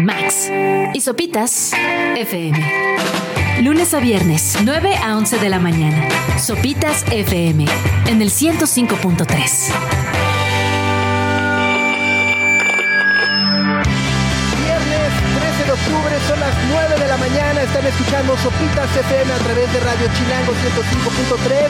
Max 0.00 0.50
y 0.92 1.00
Sopitas 1.00 1.72
FM. 2.16 2.58
Lunes 3.62 3.94
a 3.94 4.00
viernes, 4.00 4.58
9 4.62 4.96
a 4.96 5.16
11 5.16 5.38
de 5.38 5.48
la 5.48 5.58
mañana. 5.58 6.08
Sopitas 6.38 7.04
FM 7.10 7.64
en 8.06 8.22
el 8.22 8.30
105.3. 8.30 9.26
Viernes 14.58 15.10
13 15.38 15.64
de 15.64 15.72
octubre, 15.72 16.14
son 16.28 16.40
las 16.40 16.54
9 16.68 16.98
de 16.98 17.08
la 17.08 17.16
mañana. 17.16 17.62
Están 17.62 17.86
escuchando 17.86 18.36
Sopitas 18.38 18.96
FM 18.96 19.32
a 19.32 19.38
través 19.38 19.72
de 19.72 19.80
Radio 19.80 20.08
Chilango 20.18 20.52
105.3. 20.52 21.68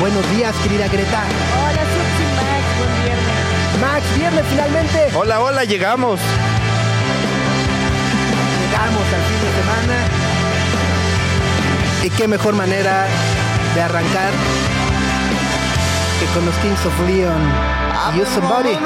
Buenos 0.00 0.30
días, 0.36 0.54
querida 0.62 0.88
Greta. 0.88 1.24
Hola, 1.58 1.82
Suxy 1.82 2.24
Max, 2.36 2.64
buen 2.78 3.02
viernes. 3.02 3.44
Max, 3.80 4.04
viernes 4.16 4.44
finalmente. 4.50 5.08
Hola, 5.16 5.40
hola, 5.40 5.64
llegamos. 5.64 6.20
Llegamos 9.04 9.12
al 9.12 9.22
fin 9.22 9.40
de 9.40 9.50
semana. 9.60 9.96
Y 12.04 12.10
qué 12.10 12.28
mejor 12.28 12.54
manera 12.54 13.06
de 13.74 13.82
arrancar 13.82 14.30
que 16.20 16.26
con 16.34 16.44
los 16.46 16.54
Kings 16.56 16.86
of 16.86 17.00
Leon. 17.06 17.42
You 18.16 18.24
somebody. 18.26 18.78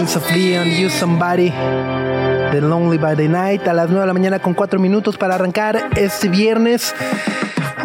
Kings 0.00 0.16
of 0.16 0.30
Leon, 0.34 0.70
You 0.70 0.88
Somebody. 0.88 1.50
The 1.50 2.62
Lonely 2.62 2.96
by 2.96 3.14
the 3.14 3.28
Night 3.28 3.68
a 3.68 3.74
las 3.74 3.90
9 3.90 4.00
de 4.00 4.06
la 4.06 4.14
mañana 4.14 4.38
con 4.38 4.54
4 4.54 4.80
minutos 4.80 5.18
para 5.18 5.34
arrancar 5.34 5.90
este 5.94 6.30
viernes. 6.30 6.94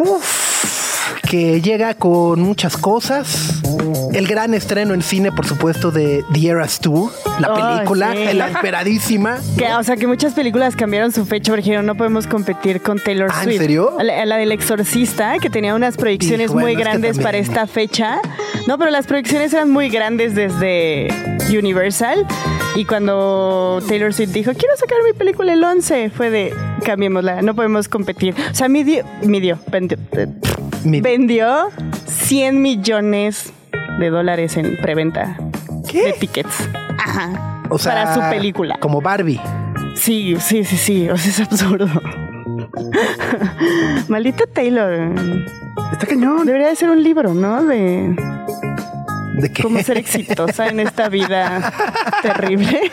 Uf, 0.00 1.20
que 1.28 1.60
llega 1.60 1.92
con 1.92 2.40
muchas 2.40 2.78
cosas. 2.78 3.60
El 4.14 4.26
gran 4.26 4.54
estreno 4.54 4.94
en 4.94 5.02
cine, 5.02 5.30
por 5.30 5.46
supuesto, 5.46 5.90
de 5.90 6.24
The 6.32 6.48
Eras 6.48 6.80
Tour, 6.80 7.12
la 7.38 7.52
película, 7.52 8.14
sí. 8.14 8.32
la 8.34 8.48
esperadísima. 8.48 9.36
Que, 9.58 9.74
o 9.74 9.82
sea, 9.82 9.96
que 9.96 10.06
muchas 10.06 10.32
películas 10.32 10.74
cambiaron 10.74 11.12
su 11.12 11.26
fecha 11.26 11.52
porque 11.52 11.64
dijeron 11.64 11.84
no 11.84 11.96
podemos 11.96 12.26
competir 12.26 12.80
con 12.80 12.98
Taylor 12.98 13.28
Ah, 13.30 13.40
¿en 13.42 13.48
Swift. 13.50 13.60
serio? 13.60 13.96
La, 14.00 14.24
la 14.24 14.36
del 14.38 14.52
Exorcista, 14.52 15.34
que 15.38 15.50
tenía 15.50 15.74
unas 15.74 15.98
proyecciones 15.98 16.46
Hijo, 16.46 16.54
bueno, 16.54 16.66
muy 16.68 16.72
es 16.72 16.78
que 16.78 16.82
grandes 16.84 17.18
para 17.18 17.36
esta 17.36 17.66
fecha. 17.66 18.20
No, 18.66 18.78
pero 18.78 18.90
las 18.90 19.06
proyecciones 19.06 19.52
eran 19.52 19.70
muy 19.70 19.90
grandes 19.90 20.34
desde 20.34 21.35
Universal. 21.50 22.26
Y 22.74 22.84
cuando 22.84 23.80
Taylor 23.88 24.12
Swift 24.12 24.30
dijo, 24.30 24.52
quiero 24.52 24.76
sacar 24.76 24.98
mi 25.04 25.12
película 25.12 25.52
el 25.52 25.62
11, 25.62 26.10
fue 26.10 26.30
de, 26.30 26.54
cambiémosla, 26.84 27.42
no 27.42 27.54
podemos 27.54 27.88
competir. 27.88 28.34
O 28.50 28.54
sea, 28.54 28.68
midió, 28.68 29.04
midió, 29.22 29.58
vendió, 29.70 29.98
vendió 30.84 31.68
100 32.06 32.60
millones 32.60 33.52
de 33.98 34.10
dólares 34.10 34.56
en 34.56 34.76
preventa 34.76 35.38
¿Qué? 35.88 36.06
de 36.06 36.12
tickets. 36.14 36.68
Ajá. 36.98 37.62
O 37.70 37.78
sea, 37.78 37.92
para 37.92 38.14
su 38.14 38.36
película. 38.36 38.76
Como 38.80 39.00
Barbie. 39.00 39.40
Sí, 39.94 40.36
sí, 40.38 40.64
sí, 40.64 40.76
sí. 40.76 41.08
O 41.08 41.16
sea, 41.16 41.30
es 41.30 41.40
absurdo. 41.40 41.88
Maldita 44.08 44.46
Taylor. 44.46 45.12
Está 45.92 46.06
cañón. 46.06 46.46
Debería 46.46 46.68
de 46.68 46.76
ser 46.76 46.90
un 46.90 47.02
libro, 47.02 47.34
¿no? 47.34 47.64
De 47.64 48.14
¿De 49.36 49.52
qué? 49.52 49.62
cómo 49.62 49.82
ser 49.82 49.98
exitosa 49.98 50.68
en 50.68 50.80
esta 50.80 51.08
vida 51.08 51.72
terrible. 52.22 52.90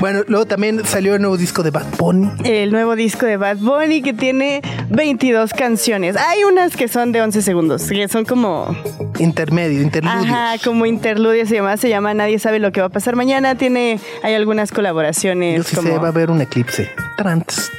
Bueno, 0.00 0.22
luego 0.26 0.46
también 0.46 0.84
salió 0.84 1.14
el 1.14 1.20
nuevo 1.20 1.36
disco 1.36 1.62
de 1.62 1.70
Bad 1.70 1.86
Bunny. 1.98 2.30
El 2.44 2.70
nuevo 2.70 2.96
disco 2.96 3.26
de 3.26 3.36
Bad 3.36 3.58
Bunny 3.58 4.02
que 4.02 4.12
tiene 4.12 4.62
22 4.90 5.52
canciones. 5.52 6.16
Hay 6.16 6.44
unas 6.44 6.76
que 6.76 6.88
son 6.88 7.12
de 7.12 7.20
11 7.20 7.42
segundos, 7.42 7.88
que 7.88 8.08
son 8.08 8.24
como 8.24 8.76
Intermedio, 9.18 9.82
interludios. 9.82 10.24
Ajá, 10.24 10.54
como 10.64 10.86
interludios 10.86 11.50
y 11.50 11.54
demás. 11.54 11.80
Se 11.80 11.88
llama 11.88 12.14
Nadie 12.14 12.38
sabe 12.38 12.58
lo 12.58 12.72
que 12.72 12.80
va 12.80 12.86
a 12.86 12.90
pasar 12.90 13.16
mañana. 13.16 13.56
Tiene, 13.56 14.00
hay 14.22 14.34
algunas 14.34 14.70
colaboraciones 14.70 15.56
Yo 15.58 15.62
sí 15.64 15.76
como 15.76 15.88
sé, 15.88 15.98
va 15.98 16.06
a 16.06 16.10
haber 16.10 16.30
un 16.30 16.40
eclipse. 16.40 16.90
Trans. 17.16 17.70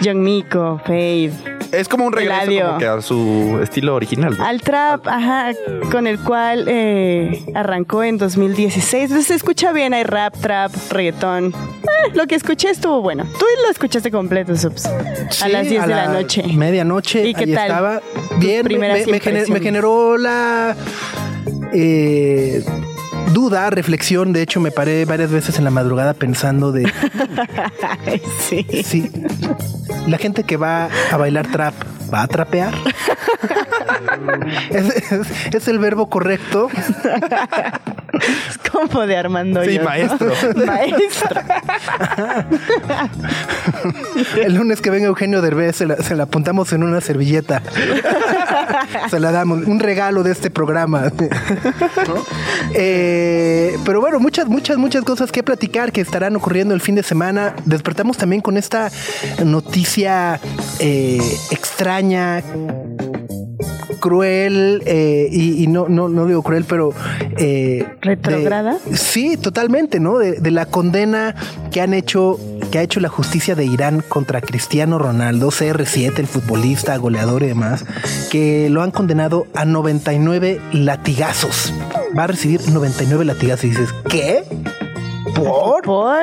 Young 0.00 0.18
Miko, 0.22 0.80
Fade. 0.84 1.59
Es 1.72 1.88
como 1.88 2.04
un 2.06 2.12
regreso 2.12 2.50
como 2.66 2.78
que 2.78 2.86
a 2.86 3.00
su 3.00 3.60
estilo 3.62 3.94
original. 3.94 4.36
¿no? 4.36 4.44
Al 4.44 4.60
trap, 4.60 5.06
ajá, 5.06 5.52
con 5.90 6.06
el 6.06 6.18
cual 6.20 6.64
eh, 6.68 7.44
arrancó 7.54 8.02
en 8.02 8.18
2016. 8.18 9.04
Entonces 9.04 9.26
se 9.28 9.34
escucha 9.34 9.72
bien, 9.72 9.94
hay 9.94 10.02
rap, 10.04 10.34
trap, 10.40 10.72
reggaetón. 10.90 11.46
Eh, 11.54 12.10
lo 12.14 12.26
que 12.26 12.34
escuché 12.34 12.70
estuvo 12.70 13.00
bueno. 13.02 13.24
Tú 13.38 13.44
lo 13.64 13.70
escuchaste 13.70 14.10
completo, 14.10 14.56
Subs. 14.56 14.86
a 14.86 15.48
las 15.48 15.68
10 15.68 15.82
a 15.82 15.86
de 15.86 15.94
la, 15.94 16.06
la 16.06 16.12
noche. 16.12 16.42
Medianoche. 16.54 17.26
¿Y 17.28 17.34
qué 17.34 17.44
ahí 17.44 17.54
tal? 17.54 17.66
estaba. 17.68 18.00
Bien, 18.38 18.66
me, 18.66 18.78
me- 18.78 18.78
me 18.78 18.86
gener- 18.88 19.06
me 19.08 19.16
impresiones. 19.16 19.62
generó 19.62 20.16
la 20.18 20.76
eh, 21.72 22.64
duda, 23.32 23.70
reflexión. 23.70 24.32
De 24.32 24.42
hecho, 24.42 24.60
me 24.60 24.70
paré 24.70 25.04
varias 25.04 25.30
veces 25.30 25.58
en 25.58 25.64
la 25.64 25.70
madrugada 25.70 26.14
pensando 26.14 26.72
de 26.72 26.90
sí. 28.48 28.66
si 28.84 29.10
la 30.06 30.18
gente 30.18 30.44
que 30.44 30.56
va 30.56 30.88
a 31.10 31.16
bailar 31.16 31.50
trap 31.50 31.74
va 32.12 32.22
a 32.22 32.28
trapear. 32.28 32.74
¿Es, 34.70 35.12
es- 35.12 35.54
es 35.54 35.68
el 35.68 35.78
verbo 35.78 36.08
correcto. 36.08 36.68
Es 38.20 38.58
como 38.70 39.06
de 39.06 39.16
Armando. 39.16 39.64
Sí, 39.64 39.74
Yo. 39.76 39.84
maestro. 39.84 40.32
maestro. 40.66 41.40
El 44.42 44.54
lunes 44.54 44.80
que 44.80 44.90
venga 44.90 45.06
Eugenio 45.06 45.40
Derbez 45.42 45.76
se 45.76 45.86
la, 45.86 45.96
se 45.96 46.14
la 46.16 46.24
apuntamos 46.24 46.72
en 46.72 46.82
una 46.82 47.00
servilleta. 47.00 47.62
se 49.10 49.20
la 49.20 49.32
damos, 49.32 49.66
un 49.66 49.80
regalo 49.80 50.22
de 50.22 50.32
este 50.32 50.50
programa. 50.50 51.04
¿no? 52.06 52.24
Eh, 52.74 53.76
pero 53.84 54.00
bueno, 54.00 54.18
muchas, 54.20 54.46
muchas, 54.48 54.76
muchas 54.78 55.04
cosas 55.04 55.32
que 55.32 55.42
platicar 55.42 55.92
que 55.92 56.00
estarán 56.00 56.36
ocurriendo 56.36 56.74
el 56.74 56.80
fin 56.80 56.94
de 56.94 57.02
semana. 57.02 57.54
Despertamos 57.64 58.16
también 58.16 58.42
con 58.42 58.56
esta 58.56 58.90
noticia 59.44 60.40
eh, 60.78 61.20
extraña, 61.50 62.42
cruel 64.00 64.82
eh, 64.86 65.28
y, 65.30 65.62
y 65.62 65.66
no, 65.68 65.88
no, 65.88 66.08
no 66.08 66.26
digo 66.26 66.42
cruel, 66.42 66.64
pero 66.64 66.92
eh, 67.36 67.86
¿Retrógrada? 68.00 68.78
de- 68.84 68.96
sí, 68.96 69.36
totalmente, 69.36 70.00
¿no? 70.00 70.18
De, 70.18 70.32
de 70.40 70.50
la 70.50 70.66
condena 70.66 71.34
que 71.70 71.80
han 71.80 71.94
hecho, 71.94 72.38
que 72.72 72.78
ha 72.78 72.82
hecho 72.82 72.98
la 73.00 73.08
justicia 73.08 73.54
de 73.54 73.64
Irán 73.66 74.02
contra 74.08 74.40
Cristiano 74.40 74.98
Ronaldo, 74.98 75.48
CR7, 75.50 76.18
el 76.18 76.26
futbolista, 76.26 76.96
goleador 76.96 77.42
y 77.42 77.46
demás, 77.46 77.84
que 78.30 78.68
lo 78.70 78.82
han 78.82 78.90
condenado 78.90 79.46
a 79.54 79.64
99 79.64 80.60
latigazos. 80.72 81.72
Va 82.18 82.24
a 82.24 82.26
recibir 82.26 82.68
99 82.68 83.24
latigazos 83.24 83.64
y 83.64 83.68
dices, 83.68 83.90
¿qué? 84.08 84.42
¿Por? 85.34 85.82
Por. 85.82 86.18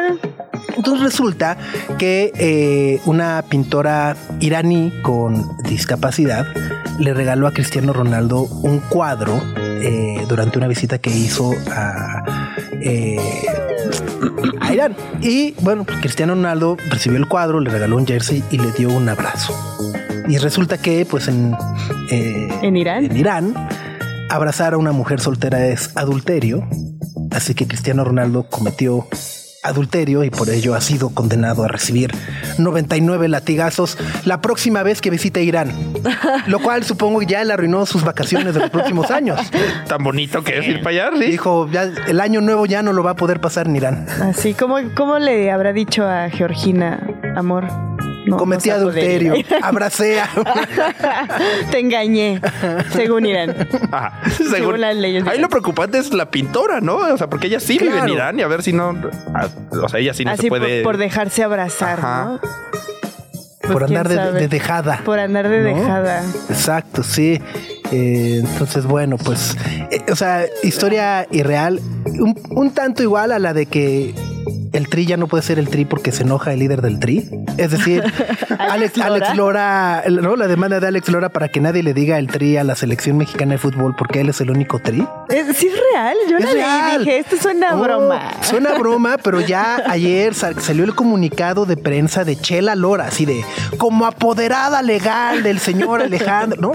Entonces 0.75 1.01
resulta 1.03 1.57
que 1.97 2.31
eh, 2.35 2.99
una 3.05 3.44
pintora 3.49 4.15
iraní 4.39 4.91
con 5.01 5.57
discapacidad 5.63 6.45
le 7.00 7.13
regaló 7.13 7.47
a 7.47 7.52
Cristiano 7.52 7.94
Ronaldo 7.94 8.41
un 8.41 8.80
cuadro 8.80 9.40
eh, 9.58 10.25
durante 10.28 10.58
una 10.58 10.68
visita 10.68 10.97
que 10.97 11.09
hizo 11.09 11.53
a, 11.72 12.24
eh, 12.81 13.19
a 14.59 14.74
Irán. 14.74 14.96
Y 15.22 15.53
bueno, 15.62 15.84
pues, 15.84 16.00
Cristiano 16.00 16.34
Ronaldo 16.34 16.78
recibió 16.90 17.18
el 17.18 17.28
cuadro, 17.28 17.59
le 17.59 17.69
regaló 17.69 17.97
un 17.97 18.07
jersey 18.07 18.44
y 18.52 18.57
le 18.57 18.72
dio 18.72 18.90
un 18.90 19.07
abrazo. 19.09 19.53
Y 20.28 20.38
resulta 20.38 20.78
que 20.78 21.06
pues 21.06 21.27
en, 21.27 21.56
eh, 22.12 22.48
¿En 22.62 22.75
Irán? 22.75 23.06
en 23.06 23.18
Irán 23.18 23.54
abrazar 24.30 24.74
a 24.74 24.77
una 24.77 24.92
mujer 24.92 25.19
soltera 25.19 25.68
es 25.68 25.92
adulterio. 25.95 26.68
Así 27.31 27.54
que 27.54 27.68
Cristiano 27.68 28.04
Ronaldo 28.04 28.48
cometió 28.50 29.07
adulterio 29.63 30.24
y 30.24 30.30
por 30.30 30.50
ello 30.50 30.75
ha 30.75 30.81
sido 30.81 31.09
condenado 31.09 31.63
a 31.63 31.68
recibir 31.68 32.12
99 32.57 33.27
latigazos 33.27 33.98
la 34.25 34.42
próxima 34.42 34.83
vez 34.83 35.01
que 35.01 35.09
visite 35.09 35.44
Irán. 35.44 35.71
Lo 36.48 36.59
cual 36.59 36.83
supongo 36.83 37.19
que 37.19 37.25
ya 37.25 37.44
le 37.44 37.54
arruinó 37.54 37.86
sus 37.86 38.04
vacaciones 38.04 38.54
de 38.54 38.62
los 38.62 38.69
próximos 38.69 39.12
años. 39.12 39.39
Tan 39.88 40.04
bonito 40.04 40.44
que 40.44 40.59
es 40.59 40.68
ir 40.68 40.81
para 40.81 41.07
allá, 41.07 41.18
¿sí? 41.18 41.31
Dijo, 41.31 41.69
ya 41.71 41.83
el 41.83 42.19
año 42.19 42.42
nuevo 42.42 42.65
ya 42.65 42.81
no 42.81 42.94
lo 42.94 43.04
va 43.04 43.12
a 43.12 43.15
poder 43.15 43.42
pasar 43.42 43.68
en 43.68 43.75
Irán. 43.75 44.07
Así, 44.21 44.54
¿cómo, 44.54 44.77
¿cómo 44.95 45.19
le 45.19 45.51
habrá 45.51 45.74
dicho 45.74 46.06
a 46.07 46.30
Georgina, 46.30 47.00
amor? 47.36 47.87
No, 48.27 48.38
Cometí 48.38 48.69
no 48.69 48.75
se 48.75 48.81
adulterio, 48.81 49.33
abracé 49.62 50.19
a... 50.21 50.29
Te 51.71 51.79
engañé, 51.79 52.41
según 52.91 53.25
Irán. 53.25 53.56
Ajá. 53.91 54.21
Según 54.50 54.81
las 54.81 54.95
leyes 54.95 55.24
Ahí 55.24 55.29
Irán. 55.29 55.41
lo 55.41 55.50
preocupante 55.50 55.97
es 55.97 56.13
la 56.13 56.29
pintora, 56.29 56.81
¿no? 56.81 56.95
O 56.97 57.18
sea, 57.18 57.29
porque 57.29 57.47
ella 57.47 57.59
sí 57.59 57.77
vive 57.79 57.97
en. 58.00 58.09
Irán 58.09 58.39
y 58.39 58.41
a 58.44 58.47
ver 58.47 58.63
si 58.63 58.74
no. 58.74 58.95
O 59.81 59.89
sea, 59.89 60.00
ella 60.00 60.13
sí 60.13 60.25
no 60.25 60.31
Así 60.31 60.44
se 60.44 60.47
por- 60.50 60.59
puede. 60.59 60.83
por, 60.83 60.97
dejarse 60.97 61.44
abrazar, 61.44 62.00
Ajá. 62.00 62.25
¿no? 62.25 62.39
por 63.62 63.79
Pues, 63.85 63.97
andar 63.97 64.07
de, 64.33 64.47
dejada. 64.47 65.01
Por 65.03 65.19
andar 65.19 65.50
de 65.50 65.59
¿no? 65.59 65.77
dejada. 65.77 66.23
Exacto, 66.50 67.03
sí. 67.03 67.41
Eh, 67.91 68.41
entonces, 68.44 68.85
bueno, 68.85 69.18
pues, 69.18 69.56
eh, 69.91 70.01
o 70.12 70.15
sea, 70.15 70.45
historia 70.63 71.27
irreal, 71.31 71.80
un, 72.06 72.35
un 72.51 72.71
tanto 72.71 73.03
igual 73.03 73.31
a 73.31 73.39
la 73.39 73.53
de 73.53 73.65
que 73.65 74.13
el 74.74 74.90
tri 74.90 75.06
ya 75.06 75.18
no 75.18 75.28
puede 75.28 75.44
ser 75.44 75.60
el 75.60 75.69
tri 75.69 75.86
porque 75.86 76.12
se 76.12 76.24
enoja 76.24 76.54
el 76.54 76.60
líder 76.60 76.81
del 76.81 77.00
tri. 77.00 77.30
Es 77.58 77.72
decir, 77.72 78.04
Alex, 78.60 78.98
Lora. 78.98 79.08
Alex 79.14 79.36
Lora, 79.36 80.04
¿no? 80.10 80.36
la 80.36 80.48
demanda 80.48 80.80
de 80.80 80.88
Alex 80.88 81.10
Lora 81.10 81.30
para 81.30 81.48
que 81.50 81.60
nadie 81.60 81.84
le 81.84 81.94
diga 81.94 82.18
el 82.19 82.28
tri 82.28 82.58
a 82.58 82.64
la 82.64 82.75
selección 82.75 83.18
mexicana 83.18 83.54
de 83.54 83.58
fútbol 83.58 83.96
porque 83.98 84.22
él 84.22 84.30
es 84.30 84.42
el 84.42 84.52
único 84.52 84.80
tri. 84.80 85.08
Es, 85.30 85.56
sí 85.58 85.68
es 85.68 85.74
real. 85.94 86.16
Yo 86.30 86.38
Es 86.38 86.44
la 86.46 86.54
leí 86.54 86.62
real. 86.62 86.96
y 87.02 87.06
dije, 87.06 87.19
esto 87.19 87.38
suena 87.38 87.75
Oh, 87.75 87.81
broma. 87.81 88.31
Suena 88.42 88.74
broma, 88.80 89.18
pero 89.24 89.42
ya 89.42 89.84
ayer 89.90 90.34
sal- 90.34 90.60
salió 90.62 90.84
el 90.84 90.96
comunicado 90.96 91.66
de 91.66 91.78
prensa 91.78 92.24
de 92.24 92.36
Chela 92.36 92.75
Lora, 92.75 93.06
así 93.08 93.25
de 93.25 93.44
como 93.78 94.06
apoderada 94.06 94.81
legal 94.81 95.44
del 95.44 95.60
señor 95.60 96.02
Alejandro, 96.02 96.60
¿no? 96.62 96.72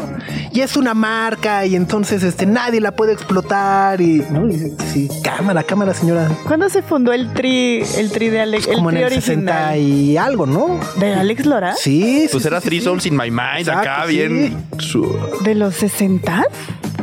Y 0.53 0.61
es 0.61 0.77
una 0.77 0.93
marca 0.95 1.65
y 1.67 1.77
entonces 1.77 2.23
este 2.23 2.47
nadie 2.47 2.81
la 2.81 2.93
puede 2.93 3.13
explotar 3.13 4.01
y, 4.01 4.25
¿no? 4.31 4.49
Y, 4.49 4.75
sí, 4.93 5.09
cámara, 5.23 5.63
cámara, 5.63 5.95
señora. 5.95 6.29
¿Cuándo 6.47 6.69
se 6.69 6.83
fundó 6.83 7.13
el 7.13 7.33
tri, 7.33 7.82
el 7.99 8.11
tri 8.13 8.29
de 8.29 8.41
Alex? 8.41 8.67
Como 8.67 8.91
en 8.91 8.97
tri 8.97 9.05
el 9.05 9.11
60 9.23 9.69
original? 9.71 9.79
y 9.79 10.17
algo, 10.17 10.47
¿no? 10.47 10.81
¿De 10.97 11.15
Alex 11.15 11.47
Lora? 11.47 11.75
Sí, 11.77 12.27
Pues 12.31 12.43
sí, 12.43 12.49
era 12.49 12.61
sí, 12.61 12.67
Three 12.69 12.79
sí. 12.81 12.85
Souls 12.85 13.07
in 13.07 13.17
My 13.17 13.31
Mind, 13.31 13.61
Exacto, 13.61 13.81
acá 13.91 14.05
sí. 14.07 14.17
bien. 14.17 14.65
¿De 15.45 15.55
los 15.55 15.75
60? 15.77 16.45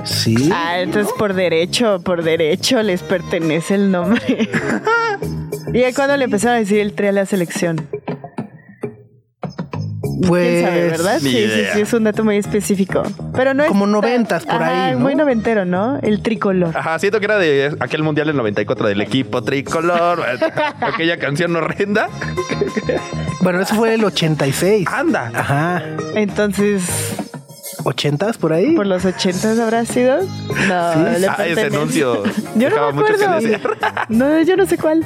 Sí. 0.05 0.49
Ah, 0.53 0.79
entonces 0.79 1.13
por 1.17 1.33
derecho, 1.33 1.99
por 2.01 2.23
derecho 2.23 2.81
les 2.83 3.01
pertenece 3.03 3.75
el 3.75 3.91
nombre. 3.91 4.49
¿Y 5.73 5.93
cuándo 5.93 6.17
le 6.17 6.25
empezaron 6.25 6.55
a 6.57 6.59
decir 6.59 6.79
el 6.79 6.93
tri 6.93 7.07
a 7.07 7.11
la 7.11 7.25
selección? 7.25 7.87
Pues 10.27 10.47
¿Quién 10.61 10.65
sabe, 10.65 10.87
verdad? 10.89 11.19
Sí, 11.19 11.29
sí, 11.31 11.37
idea. 11.37 11.73
sí, 11.73 11.81
es 11.81 11.93
un 11.93 12.03
dato 12.03 12.23
muy 12.23 12.37
específico. 12.37 13.03
Pero 13.33 13.53
no 13.53 13.63
es 13.63 13.69
Como 13.69 13.85
tan- 13.85 13.91
noventas 13.93 14.45
por 14.45 14.55
Ajá, 14.61 14.87
ahí, 14.87 14.93
¿no? 14.93 14.99
Muy 14.99 15.15
noventero, 15.15 15.65
¿no? 15.65 15.97
El 16.01 16.21
tricolor. 16.21 16.75
Ajá, 16.75 16.99
siento 16.99 17.19
que 17.19 17.25
era 17.25 17.37
de 17.37 17.75
aquel 17.79 18.03
mundial 18.03 18.27
del 18.27 18.35
94 18.37 18.87
del 18.87 19.01
equipo 19.01 19.41
tricolor. 19.43 20.23
aquella 20.81 21.17
canción 21.17 21.55
horrenda. 21.55 22.09
Bueno, 23.41 23.61
eso 23.61 23.75
fue 23.75 23.93
el 23.93 24.03
86. 24.03 24.87
Anda. 24.91 25.31
Ajá. 25.33 25.83
Entonces, 26.15 26.83
¿80s 27.83 28.37
por 28.37 28.53
ahí? 28.53 28.75
¿por 28.75 28.85
los 28.85 29.05
80 29.05 29.61
habrá 29.63 29.85
sido? 29.85 30.21
No, 30.21 30.25
Sí. 30.25 31.19
le 31.19 31.27
Ah, 31.27 31.45
ese 31.47 31.61
anuncio 31.65 32.23
Yo 32.55 32.69
no 32.69 32.91
me 32.93 33.01
acuerdo. 33.01 33.25
No, 34.09 34.41
yo 34.41 34.57
no 34.57 34.65
sé 34.65 34.77
cuál. 34.77 35.03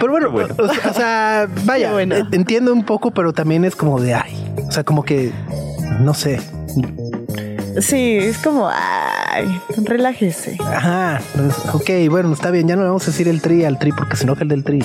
Pero 0.00 0.10
bueno, 0.12 0.30
Bueno. 0.30 0.54
O, 0.58 0.62
o 0.64 0.92
sea, 0.94 1.48
vaya, 1.64 1.92
bueno. 1.92 2.16
entiendo 2.32 2.72
un 2.72 2.84
poco, 2.84 3.10
pero 3.12 3.32
también 3.32 3.64
es 3.64 3.76
como 3.76 4.00
de 4.00 4.14
ay. 4.14 4.54
O 4.68 4.72
sea, 4.72 4.84
como 4.84 5.04
que 5.04 5.32
no 6.00 6.14
sé. 6.14 6.40
Sí, 7.80 8.16
es 8.18 8.38
como, 8.38 8.68
ay, 8.72 9.60
relájese. 9.84 10.56
Ajá. 10.64 11.20
pues, 11.34 11.74
Ok, 11.74 11.90
bueno, 12.10 12.32
está 12.32 12.50
bien. 12.50 12.66
Ya 12.68 12.76
no 12.76 12.82
le 12.82 12.88
vamos 12.88 13.02
a 13.04 13.10
decir 13.10 13.28
el 13.28 13.40
tri 13.42 13.64
al 13.64 13.78
tri 13.78 13.92
porque 13.92 14.16
se 14.16 14.24
enoja 14.24 14.42
el 14.42 14.48
del 14.48 14.64
tri. 14.64 14.80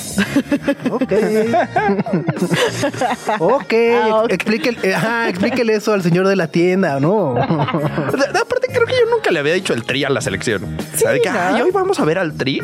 ok. 0.91 1.01
ok. 3.39 3.73
Ah, 4.03 4.21
ok. 4.23 4.31
Explíquele, 4.31 4.77
eh, 4.83 4.95
ajá, 4.95 5.29
explíquele 5.29 5.75
eso 5.75 5.93
al 5.93 6.03
señor 6.03 6.27
de 6.27 6.35
la 6.35 6.47
tienda, 6.47 6.99
¿no? 6.99 7.35
Aparte, 7.37 8.67
creo 8.73 8.85
que 8.85 8.93
yo 8.93 9.09
nunca 9.15 9.31
le 9.31 9.39
había 9.39 9.53
dicho 9.53 9.73
el 9.73 9.83
tri 9.83 10.03
a 10.03 10.09
la 10.09 10.21
selección. 10.21 10.63
o 10.93 10.97
sea, 10.97 11.11
de 11.11 11.21
que, 11.21 11.29
¿no? 11.29 11.39
"Ay, 11.39 11.61
hoy 11.61 11.71
vamos 11.71 11.99
a 11.99 12.05
ver 12.05 12.17
al 12.17 12.33
tri. 12.33 12.61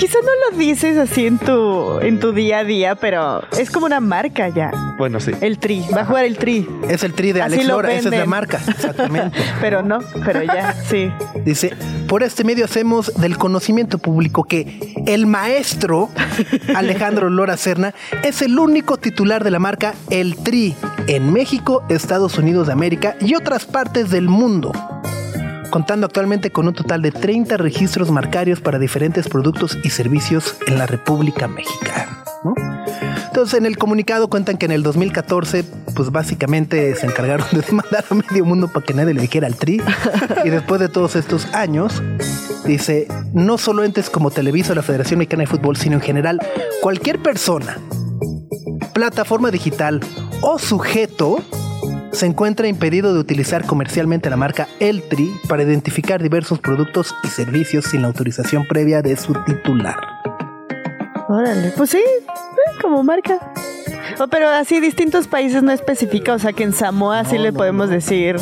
Quizá 0.00 0.16
no 0.22 0.50
lo 0.50 0.56
dices 0.56 0.96
así 0.96 1.26
en 1.26 1.36
tu, 1.36 2.00
en 2.00 2.20
tu 2.20 2.32
día 2.32 2.60
a 2.60 2.64
día, 2.64 2.94
pero 2.94 3.42
es 3.58 3.70
como 3.70 3.84
una 3.84 4.00
marca 4.00 4.48
ya. 4.48 4.94
Bueno, 4.96 5.20
sí. 5.20 5.32
El 5.42 5.58
tri, 5.58 5.84
va 5.94 6.00
a 6.00 6.04
jugar 6.06 6.24
el 6.24 6.38
tri. 6.38 6.66
es 6.88 7.04
el 7.04 7.12
tri 7.12 7.32
de 7.32 7.42
Así 7.42 7.52
Alex 7.56 7.68
lo 7.68 7.74
Lora. 7.74 7.92
Esa 7.92 8.08
es 8.08 8.16
la 8.18 8.24
marca. 8.24 8.62
Exactamente. 8.66 9.38
Pero 9.60 9.82
no, 9.82 9.98
pero 10.24 10.42
ya, 10.42 10.72
sí. 10.72 11.12
Dice, 11.44 11.76
por 12.08 12.22
este 12.22 12.44
medio 12.44 12.64
hacemos 12.64 13.12
del 13.20 13.36
conocimiento 13.36 13.98
público 13.98 14.44
que 14.44 14.94
el 15.06 15.26
maestro 15.26 16.08
Alejandro 16.74 17.28
Lora 17.28 17.58
Serna 17.58 17.94
es 18.24 18.40
el 18.40 18.58
único 18.58 18.96
titular 18.96 19.44
de 19.44 19.50
la 19.50 19.58
marca 19.58 19.94
El 20.08 20.36
Tri 20.36 20.74
en 21.08 21.30
México, 21.30 21.84
Estados 21.90 22.38
Unidos 22.38 22.68
de 22.68 22.72
América 22.72 23.16
y 23.20 23.34
otras 23.34 23.66
partes 23.66 24.08
del 24.10 24.28
mundo, 24.28 24.72
contando 25.70 26.06
actualmente 26.06 26.50
con 26.50 26.68
un 26.68 26.74
total 26.74 27.00
de 27.02 27.12
30 27.12 27.56
registros 27.56 28.10
marcarios 28.10 28.60
para 28.60 28.78
diferentes 28.78 29.28
productos 29.28 29.78
y 29.82 29.90
servicios 29.90 30.56
en 30.66 30.78
la 30.78 30.86
República 30.86 31.48
Mexicana. 31.48 32.24
Entonces, 33.26 33.58
en 33.58 33.66
el 33.66 33.78
comunicado 33.78 34.28
cuentan 34.28 34.58
que 34.58 34.66
en 34.66 34.72
el 34.72 34.82
2014, 34.82 35.64
pues 35.94 36.10
básicamente 36.10 36.94
se 36.96 37.06
encargaron 37.06 37.46
de 37.52 37.60
demandar 37.60 38.04
a 38.10 38.14
medio 38.14 38.44
mundo 38.44 38.68
para 38.68 38.84
que 38.84 38.92
nadie 38.92 39.14
le 39.14 39.20
dijera 39.20 39.46
al 39.46 39.56
tri. 39.56 39.80
Y 40.44 40.50
después 40.50 40.80
de 40.80 40.88
todos 40.88 41.16
estos 41.16 41.46
años, 41.54 42.02
dice, 42.64 43.06
no 43.32 43.56
solo 43.56 43.84
entes 43.84 44.10
como 44.10 44.30
Televisa 44.30 44.72
o 44.72 44.74
la 44.74 44.82
Federación 44.82 45.18
Mexicana 45.18 45.42
de 45.42 45.46
Fútbol, 45.46 45.76
sino 45.76 45.94
en 45.96 46.02
general, 46.02 46.40
cualquier 46.82 47.22
persona, 47.22 47.78
plataforma 48.92 49.50
digital 49.50 50.00
o 50.40 50.58
sujeto 50.58 51.38
se 52.12 52.26
encuentra 52.26 52.68
impedido 52.68 53.14
de 53.14 53.20
utilizar 53.20 53.66
comercialmente 53.66 54.30
la 54.30 54.36
marca 54.36 54.68
El 54.80 55.02
Tri 55.08 55.30
para 55.48 55.62
identificar 55.62 56.22
diversos 56.22 56.58
productos 56.58 57.14
y 57.24 57.28
servicios 57.28 57.86
sin 57.86 58.02
la 58.02 58.08
autorización 58.08 58.66
previa 58.66 59.02
de 59.02 59.16
su 59.16 59.32
titular. 59.44 59.96
Órale, 61.28 61.72
pues 61.76 61.90
sí, 61.90 62.02
como 62.80 63.02
marca. 63.02 63.52
Oh, 64.18 64.28
pero 64.28 64.48
así 64.48 64.80
distintos 64.80 65.26
países 65.28 65.62
no 65.62 65.72
especifica, 65.72 66.34
o 66.34 66.38
sea 66.38 66.52
que 66.52 66.62
en 66.64 66.72
Samoa 66.72 67.24
sí 67.24 67.36
No, 67.36 67.42
le 67.42 67.52
no, 67.52 67.58
podemos 67.58 67.88
no. 67.88 67.94
decir 67.94 68.36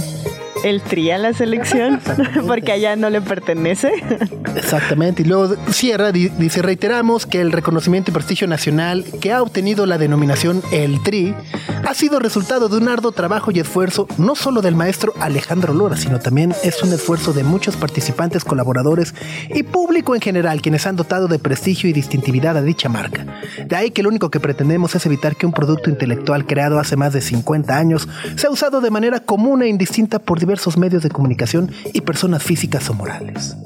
el 0.64 0.82
tri 0.82 1.12
a 1.12 1.18
la 1.18 1.32
selección, 1.34 2.00
porque 2.48 2.72
allá 2.72 2.96
no 2.96 3.10
le 3.10 3.20
pertenece. 3.20 3.92
Exactamente. 4.56 5.22
Y 5.22 5.24
luego 5.26 5.54
cierra, 5.70 6.10
di- 6.10 6.30
dice, 6.30 6.62
reiteramos 6.62 7.26
que 7.26 7.40
el 7.40 7.52
reconocimiento 7.52 8.10
y 8.10 8.14
prestigio 8.14 8.48
nacional 8.48 9.04
que 9.20 9.32
ha 9.32 9.40
obtenido 9.40 9.86
la 9.86 9.98
denominación 9.98 10.60
El 10.72 11.00
Tri 11.04 11.32
ha 11.86 11.94
sido 11.94 12.18
resultado 12.18 12.68
de 12.68 12.76
un 12.76 12.88
arduo 12.88 13.12
trabajo 13.12 13.52
y 13.52 13.60
esfuerzo 13.60 14.08
no 14.18 14.34
solo 14.34 14.60
del 14.60 14.74
maestro 14.74 15.14
Alejandro 15.20 15.72
Lora, 15.74 15.96
sino 15.96 16.18
también 16.18 16.52
es 16.64 16.82
un 16.82 16.92
esfuerzo 16.92 17.32
de 17.32 17.44
muchos 17.44 17.76
participantes, 17.76 18.44
colaboradores 18.44 19.14
y 19.54 19.62
público 19.62 20.16
en 20.16 20.20
general, 20.20 20.60
quienes 20.60 20.88
han 20.88 20.96
dotado 20.96 21.28
de 21.28 21.38
prestigio 21.38 21.88
y 21.88 21.92
distintividad 21.92 22.56
a 22.56 22.62
dicha 22.62 22.88
marca. 22.88 23.24
De 23.64 23.76
ahí 23.76 23.92
que 23.92 24.02
lo 24.02 24.08
único 24.08 24.17
que 24.18 24.40
pretendemos 24.40 24.94
es 24.94 25.06
evitar 25.06 25.36
que 25.36 25.46
un 25.46 25.52
producto 25.52 25.90
intelectual 25.90 26.46
creado 26.46 26.78
hace 26.80 26.96
más 26.96 27.12
de 27.12 27.20
50 27.20 27.76
años 27.76 28.08
sea 28.36 28.50
usado 28.50 28.80
de 28.80 28.90
manera 28.90 29.20
común 29.20 29.62
e 29.62 29.68
indistinta 29.68 30.18
por 30.18 30.40
diversos 30.40 30.76
medios 30.76 31.02
de 31.02 31.10
comunicación 31.10 31.70
y 31.92 32.00
personas 32.00 32.42
físicas 32.42 32.90
o 32.90 32.94
morales. 32.94 33.56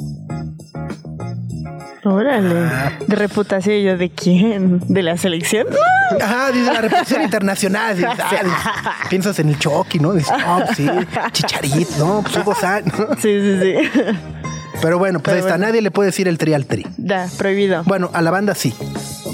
Órale. 2.04 2.66
Ah. 2.68 2.92
De 3.06 3.14
reputación, 3.14 3.76
¿y 3.76 3.84
yo 3.84 3.96
de 3.96 4.10
quién? 4.10 4.80
¿De 4.88 5.02
la 5.02 5.16
selección? 5.16 5.68
Ajá, 6.20 6.50
dice 6.50 6.72
la 6.72 6.80
reputación 6.80 7.22
internacional. 7.24 7.96
Ah, 8.04 8.96
piensas 9.10 9.38
en 9.38 9.50
el 9.50 9.58
Chucky, 9.58 10.00
¿no? 10.00 10.12
Dices, 10.12 10.32
no, 10.36 10.64
pues 10.64 10.76
sí, 10.76 10.88
Chicharito, 11.32 11.98
no, 11.98 12.22
pues 12.22 12.36
Hugo 12.36 12.54
¿no? 12.62 13.14
Sí, 13.16 13.40
sí, 13.40 13.58
sí. 13.60 14.12
Pero 14.82 14.98
bueno, 14.98 15.20
pues 15.20 15.24
Pero 15.24 15.34
ahí 15.36 15.40
está, 15.40 15.52
bueno. 15.54 15.66
nadie 15.68 15.80
le 15.80 15.90
puede 15.90 16.08
decir 16.08 16.28
el 16.28 16.36
tri 16.36 16.52
al 16.54 16.66
tri. 16.66 16.86
Ya, 16.98 17.26
prohibido. 17.38 17.82
Bueno, 17.84 18.10
a 18.12 18.20
la 18.20 18.30
banda 18.30 18.54
sí. 18.54 18.74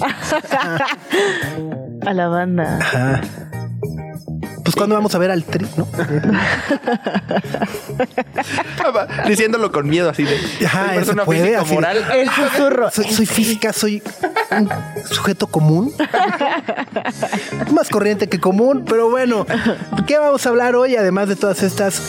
A 2.06 2.14
la 2.14 2.28
banda. 2.28 2.78
Ajá. 2.80 3.20
Pues 4.62 4.76
cuando 4.76 4.94
vamos 4.94 5.14
a 5.14 5.18
ver 5.18 5.30
al 5.30 5.44
tri, 5.44 5.66
¿no? 5.76 5.88
Diciéndolo 9.26 9.72
con 9.72 9.88
miedo 9.88 10.10
así 10.10 10.24
de. 10.24 10.36
Ajá, 10.66 10.80
soy 10.80 10.88
¿se 10.90 10.94
persona 10.96 11.24
puede? 11.24 11.40
física 11.40 11.60
Así 11.60 11.68
de- 11.70 11.74
moral. 11.74 12.04
El 12.14 12.30
susurro. 12.30 12.90
Soy, 12.90 13.04
soy 13.06 13.26
física, 13.26 13.72
soy 13.72 14.02
un 14.50 14.68
sujeto 15.10 15.46
común. 15.46 15.92
Más 17.72 17.88
corriente 17.88 18.28
que 18.28 18.38
común, 18.40 18.84
pero 18.86 19.10
bueno, 19.10 19.46
¿qué 20.06 20.18
vamos 20.18 20.44
a 20.46 20.48
hablar 20.50 20.74
hoy? 20.76 20.96
Además 20.96 21.28
de 21.28 21.36
todas 21.36 21.62
estas 21.62 22.00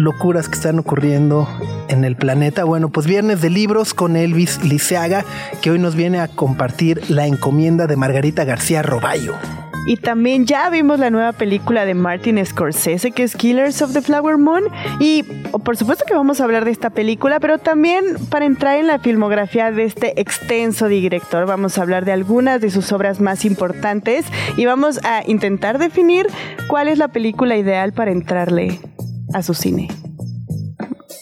locuras 0.00 0.48
que 0.48 0.56
están 0.56 0.78
ocurriendo 0.78 1.48
en 1.88 2.04
el 2.04 2.16
planeta. 2.16 2.64
Bueno, 2.64 2.88
pues 2.88 3.06
viernes 3.06 3.40
de 3.40 3.50
libros 3.50 3.94
con 3.94 4.16
Elvis 4.16 4.64
Liceaga, 4.64 5.24
que 5.60 5.70
hoy 5.70 5.78
nos 5.78 5.94
viene 5.94 6.20
a 6.20 6.28
compartir 6.28 7.10
la 7.10 7.26
encomienda 7.26 7.86
de 7.86 7.96
Margarita 7.96 8.44
García 8.44 8.82
Roballo. 8.82 9.34
Y 9.86 9.96
también 9.96 10.44
ya 10.44 10.68
vimos 10.68 10.98
la 11.00 11.10
nueva 11.10 11.32
película 11.32 11.86
de 11.86 11.94
Martin 11.94 12.44
Scorsese, 12.44 13.12
que 13.12 13.22
es 13.22 13.34
Killers 13.34 13.80
of 13.80 13.92
the 13.92 14.02
Flower 14.02 14.36
Moon. 14.36 14.64
Y 15.00 15.24
oh, 15.52 15.58
por 15.58 15.76
supuesto 15.76 16.04
que 16.06 16.14
vamos 16.14 16.40
a 16.40 16.44
hablar 16.44 16.64
de 16.64 16.70
esta 16.70 16.90
película, 16.90 17.40
pero 17.40 17.58
también 17.58 18.04
para 18.28 18.44
entrar 18.44 18.78
en 18.78 18.86
la 18.86 18.98
filmografía 18.98 19.70
de 19.72 19.84
este 19.84 20.20
extenso 20.20 20.86
director, 20.86 21.46
vamos 21.46 21.78
a 21.78 21.82
hablar 21.82 22.04
de 22.04 22.12
algunas 22.12 22.60
de 22.60 22.70
sus 22.70 22.92
obras 22.92 23.20
más 23.20 23.44
importantes 23.44 24.26
y 24.56 24.66
vamos 24.66 25.00
a 25.02 25.22
intentar 25.26 25.78
definir 25.78 26.26
cuál 26.68 26.88
es 26.88 26.98
la 26.98 27.08
película 27.08 27.56
ideal 27.56 27.92
para 27.92 28.12
entrarle 28.12 28.80
a 29.32 29.42
su 29.42 29.54
cine. 29.54 29.88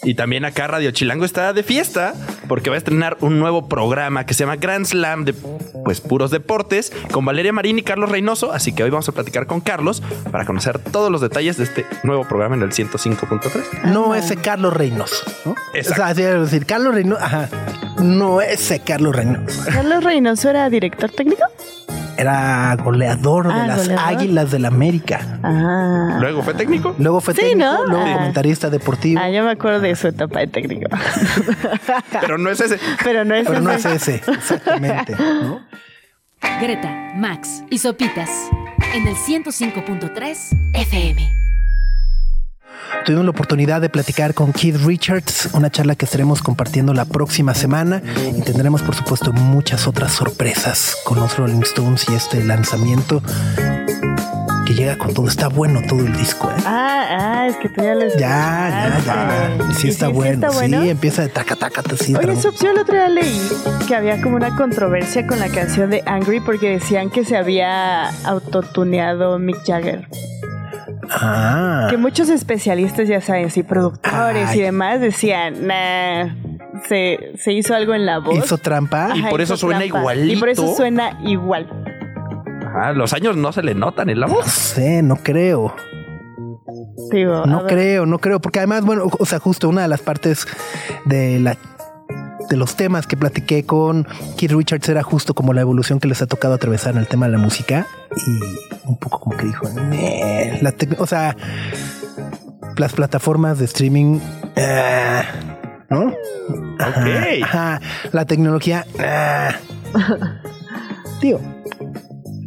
Y 0.02 0.14
también 0.14 0.44
acá 0.44 0.66
Radio 0.66 0.90
Chilango 0.90 1.24
está 1.24 1.52
de 1.52 1.62
fiesta 1.62 2.14
porque 2.46 2.70
va 2.70 2.76
a 2.76 2.78
estrenar 2.78 3.18
un 3.20 3.38
nuevo 3.38 3.68
programa 3.68 4.24
que 4.24 4.32
se 4.32 4.44
llama 4.44 4.56
Grand 4.56 4.86
Slam 4.86 5.24
de 5.24 5.34
pues 5.84 6.00
puros 6.00 6.30
deportes 6.30 6.92
con 7.12 7.24
Valeria 7.24 7.52
Marín 7.52 7.78
y 7.78 7.82
Carlos 7.82 8.10
Reynoso. 8.10 8.52
Así 8.52 8.72
que 8.72 8.84
hoy 8.84 8.90
vamos 8.90 9.08
a 9.08 9.12
platicar 9.12 9.46
con 9.46 9.60
Carlos 9.60 10.02
para 10.30 10.46
conocer 10.46 10.78
todos 10.78 11.10
los 11.10 11.20
detalles 11.20 11.58
de 11.58 11.64
este 11.64 11.86
nuevo 12.04 12.24
programa 12.26 12.56
en 12.56 12.62
el 12.62 12.70
105.3. 12.70 13.92
No 13.92 14.14
ese 14.14 14.36
Carlos 14.36 14.72
Reynoso. 14.72 15.30
¿no? 15.44 15.54
Exacto. 15.74 15.92
O 15.92 15.96
sea, 15.96 16.06
así 16.06 16.22
es 16.22 16.40
decir, 16.40 16.64
Carlos 16.64 16.94
Reynoso. 16.94 17.22
Ajá. 17.22 17.48
No 18.02 18.40
ese 18.40 18.80
Carlos 18.80 19.14
Reynoso. 19.14 19.62
Carlos 19.70 20.04
Reynoso 20.04 20.48
era 20.48 20.70
director 20.70 21.10
técnico. 21.10 21.44
Era 22.18 22.74
goleador 22.82 23.46
de 23.46 23.52
Ah, 23.54 23.66
las 23.68 23.82
goleador. 23.88 24.04
Águilas 24.08 24.50
del 24.50 24.64
América. 24.64 25.38
Ah. 25.42 26.18
Luego 26.20 26.42
fue 26.42 26.52
técnico. 26.54 26.94
Luego 26.98 27.20
fue 27.20 27.32
Sí, 27.32 27.40
técnico, 27.40 27.58
¿no? 27.70 27.86
luego 27.86 28.04
Ah. 28.06 28.12
comentarista 28.14 28.68
deportivo. 28.70 29.20
Ah, 29.22 29.30
yo 29.30 29.44
me 29.44 29.52
acuerdo 29.52 29.80
de 29.80 29.94
su 29.94 30.08
etapa 30.08 30.40
de 30.40 30.48
técnico. 30.48 30.88
Pero 32.20 32.36
no 32.36 32.50
es 32.50 32.60
ese. 32.60 32.78
Pero 33.04 33.24
no 33.24 33.34
es 33.36 33.46
pero 33.46 33.60
no 33.60 33.70
es 33.70 33.84
ese. 33.84 34.16
ese, 34.16 34.30
exactamente. 34.32 35.14
¿no? 35.16 35.60
Greta, 36.60 36.90
Max 37.16 37.62
y 37.70 37.78
Sopitas 37.78 38.30
en 38.94 39.06
el 39.06 39.14
105.3 39.14 40.56
FM. 40.74 41.32
Tuvimos 43.04 43.24
la 43.24 43.30
oportunidad 43.30 43.80
de 43.80 43.88
platicar 43.88 44.34
con 44.34 44.52
Keith 44.52 44.76
Richards, 44.84 45.50
una 45.52 45.70
charla 45.70 45.94
que 45.94 46.04
estaremos 46.04 46.42
compartiendo 46.42 46.92
la 46.94 47.04
próxima 47.04 47.54
semana 47.54 48.02
y 48.36 48.42
tendremos 48.42 48.82
por 48.82 48.94
supuesto 48.94 49.32
muchas 49.32 49.86
otras 49.86 50.12
sorpresas 50.12 50.96
con 51.04 51.18
los 51.18 51.36
Rolling 51.36 51.62
Stones 51.62 52.06
y 52.08 52.14
este 52.14 52.44
lanzamiento 52.44 53.22
que 54.68 54.74
llega 54.74 54.98
con 54.98 55.14
todo. 55.14 55.26
Está 55.26 55.48
bueno 55.48 55.80
todo 55.88 56.00
el 56.00 56.14
disco. 56.14 56.50
¿eh? 56.50 56.62
Ah, 56.66 57.06
ah, 57.08 57.46
es 57.48 57.56
que 57.56 57.70
tú 57.70 57.82
ya 57.82 57.94
lo 57.94 58.06
Ya, 58.08 58.18
ya, 58.18 59.00
ya. 59.04 59.74
Sí 59.74 59.86
¿Y 59.86 59.90
está 59.90 60.08
bueno. 60.08 60.46
está 60.46 60.50
bueno? 60.50 60.82
Sí, 60.82 60.90
empieza 60.90 61.22
de 61.22 61.28
taca, 61.28 61.56
taca, 61.56 61.82
sí, 61.98 62.14
Oye, 62.14 62.36
Sops, 62.36 62.60
yo 62.60 62.70
el 62.70 62.78
otro 62.78 62.94
día 62.94 63.08
leí 63.08 63.40
que 63.86 63.94
había 63.94 64.20
como 64.20 64.36
una 64.36 64.54
controversia 64.54 65.26
con 65.26 65.40
la 65.40 65.48
canción 65.48 65.88
de 65.88 66.02
Angry 66.04 66.40
porque 66.40 66.68
decían 66.68 67.08
que 67.08 67.24
se 67.24 67.38
había 67.38 68.10
autotuneado 68.24 69.38
Mick 69.38 69.64
Jagger. 69.66 70.06
Ah, 71.10 71.86
Que 71.90 71.96
muchos 71.96 72.28
especialistas, 72.28 73.08
ya 73.08 73.20
saben, 73.20 73.50
sí, 73.50 73.62
productores 73.62 74.48
Ay. 74.50 74.58
y 74.58 74.62
demás, 74.62 75.00
decían, 75.00 75.66
nah, 75.66 76.34
se, 76.88 77.32
se 77.36 77.52
hizo 77.52 77.74
algo 77.74 77.94
en 77.94 78.06
la 78.06 78.18
voz. 78.18 78.36
hizo 78.38 78.58
trampa. 78.58 79.10
Y 79.14 79.22
por 79.22 79.40
eso 79.40 79.56
suena 79.56 79.84
Y 79.84 80.36
por 80.36 80.48
eso 80.48 80.74
suena 80.76 81.18
igual. 81.24 81.68
Ah, 82.80 82.92
los 82.92 83.12
años 83.12 83.36
no 83.36 83.52
se 83.52 83.62
le 83.62 83.74
notan 83.74 84.08
en 84.10 84.20
la 84.20 84.26
No 84.26 84.34
voz. 84.34 84.46
sé, 84.46 85.02
no 85.02 85.16
creo. 85.16 85.74
Digo, 87.10 87.46
No 87.46 87.66
creo, 87.66 88.04
no 88.06 88.18
creo, 88.18 88.40
porque 88.40 88.58
además, 88.58 88.84
bueno, 88.84 89.04
o 89.18 89.24
sea, 89.26 89.38
justo 89.38 89.68
una 89.68 89.82
de 89.82 89.88
las 89.88 90.00
partes 90.02 90.46
de 91.06 91.40
la 91.40 91.56
de 92.48 92.56
los 92.56 92.76
temas 92.76 93.06
que 93.06 93.16
platiqué 93.16 93.64
con 93.64 94.06
Keith 94.36 94.52
Richards 94.52 94.88
era 94.88 95.02
justo 95.02 95.34
como 95.34 95.52
la 95.52 95.60
evolución 95.60 96.00
que 96.00 96.08
les 96.08 96.22
ha 96.22 96.26
tocado 96.26 96.54
atravesar 96.54 96.94
en 96.94 97.00
el 97.00 97.06
tema 97.06 97.26
de 97.26 97.32
la 97.32 97.38
música 97.38 97.86
y 98.26 98.86
un 98.88 98.96
poco 98.98 99.20
como 99.20 99.36
que 99.36 99.46
dijo, 99.46 99.66
la 100.62 100.74
o 100.98 101.06
sea, 101.06 101.36
las 102.76 102.92
plataformas 102.92 103.58
de 103.58 103.64
streaming, 103.66 104.20
eh, 104.56 105.22
¿no? 105.90 106.12
Ajá, 106.78 107.00
Ok. 107.00 107.42
ajá, 107.42 107.80
la 108.12 108.24
tecnología, 108.24 108.86
eh. 108.98 109.48
tío, 111.20 111.40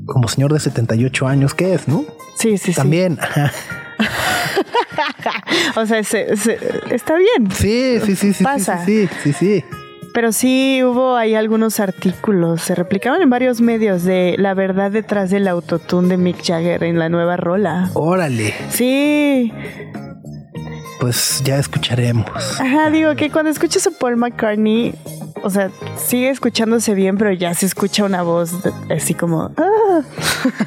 como 0.07 0.27
señor 0.27 0.51
de 0.53 0.59
78 0.59 1.27
años, 1.27 1.53
¿qué 1.53 1.73
es, 1.75 1.87
no? 1.87 2.05
Sí, 2.37 2.57
sí, 2.57 2.71
sí. 2.71 2.73
También, 2.73 3.19
ajá. 3.21 3.51
O 5.75 5.85
sea, 5.85 6.03
se- 6.03 6.35
se- 6.37 6.57
está 6.89 7.15
bien. 7.15 7.51
Sí, 7.51 7.99
sí, 7.99 8.15
sí, 8.15 8.15
sí, 8.15 8.33
sí, 8.33 8.43
Pasa. 8.43 8.83
sí, 8.85 9.07
sí, 9.23 9.33
sí, 9.33 9.33
sí. 9.33 9.65
Pero 10.13 10.31
sí 10.31 10.83
hubo 10.83 11.15
ahí 11.15 11.35
algunos 11.35 11.79
artículos, 11.79 12.61
se 12.61 12.75
replicaban 12.75 13.21
en 13.21 13.29
varios 13.29 13.61
medios 13.61 14.03
de 14.03 14.35
la 14.37 14.53
verdad 14.53 14.91
detrás 14.91 15.29
del 15.29 15.47
autotune 15.47 16.09
de 16.09 16.17
Mick 16.17 16.43
Jagger 16.43 16.83
en 16.83 16.99
la 16.99 17.09
nueva 17.09 17.37
rola. 17.37 17.89
Órale, 17.93 18.53
Sí, 18.69 19.53
pues 21.01 21.41
ya 21.43 21.57
escucharemos. 21.57 22.25
ajá, 22.61 22.89
digo 22.91 23.15
que 23.15 23.29
cuando 23.31 23.49
escuchas 23.51 23.85
a 23.87 23.91
Paul 23.91 24.17
McCartney, 24.17 24.93
o 25.43 25.49
sea, 25.49 25.71
sigue 25.97 26.29
escuchándose 26.29 26.93
bien, 26.93 27.17
pero 27.17 27.31
ya 27.33 27.53
se 27.55 27.65
escucha 27.65 28.03
una 28.05 28.21
voz 28.21 28.61
de- 28.63 28.71
así 28.95 29.15
como... 29.15 29.51
ah. 29.57 30.01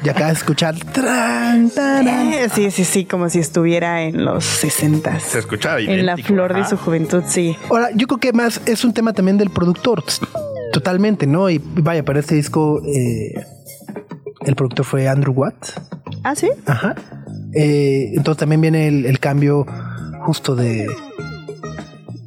Y 0.03 0.09
acá 0.09 0.27
de 0.27 0.33
escuchar. 0.33 0.75
tran, 0.91 1.69
taran. 1.69 2.33
Eh, 2.33 2.49
Sí, 2.53 2.69
sí, 2.69 2.83
sí, 2.83 3.05
como 3.05 3.29
si 3.29 3.39
estuviera 3.39 4.01
en 4.03 4.25
los 4.25 4.43
60 4.43 5.19
Se 5.21 5.39
escuchaba 5.39 5.79
En 5.79 6.05
la 6.05 6.13
idéntico, 6.13 6.27
flor 6.27 6.53
de 6.53 6.65
su 6.65 6.75
juventud, 6.77 7.23
sí. 7.25 7.55
Ahora, 7.69 7.89
yo 7.95 8.05
creo 8.07 8.19
que 8.19 8.33
más 8.33 8.59
es 8.65 8.83
un 8.83 8.93
tema 8.93 9.13
también 9.13 9.37
del 9.37 9.49
productor. 9.51 10.03
Totalmente, 10.73 11.25
¿no? 11.27 11.49
Y 11.49 11.61
vaya, 11.63 12.03
para 12.03 12.19
este 12.19 12.35
disco, 12.35 12.81
eh, 12.85 13.33
el 14.45 14.55
productor 14.55 14.85
fue 14.85 15.07
Andrew 15.07 15.33
Watt. 15.33 15.55
Ah, 16.23 16.35
sí. 16.35 16.49
Ajá. 16.65 16.93
Eh, 17.53 18.11
entonces 18.15 18.39
también 18.39 18.59
viene 18.59 18.87
el, 18.89 19.05
el 19.05 19.19
cambio 19.19 19.65
justo 20.25 20.55
de 20.55 20.87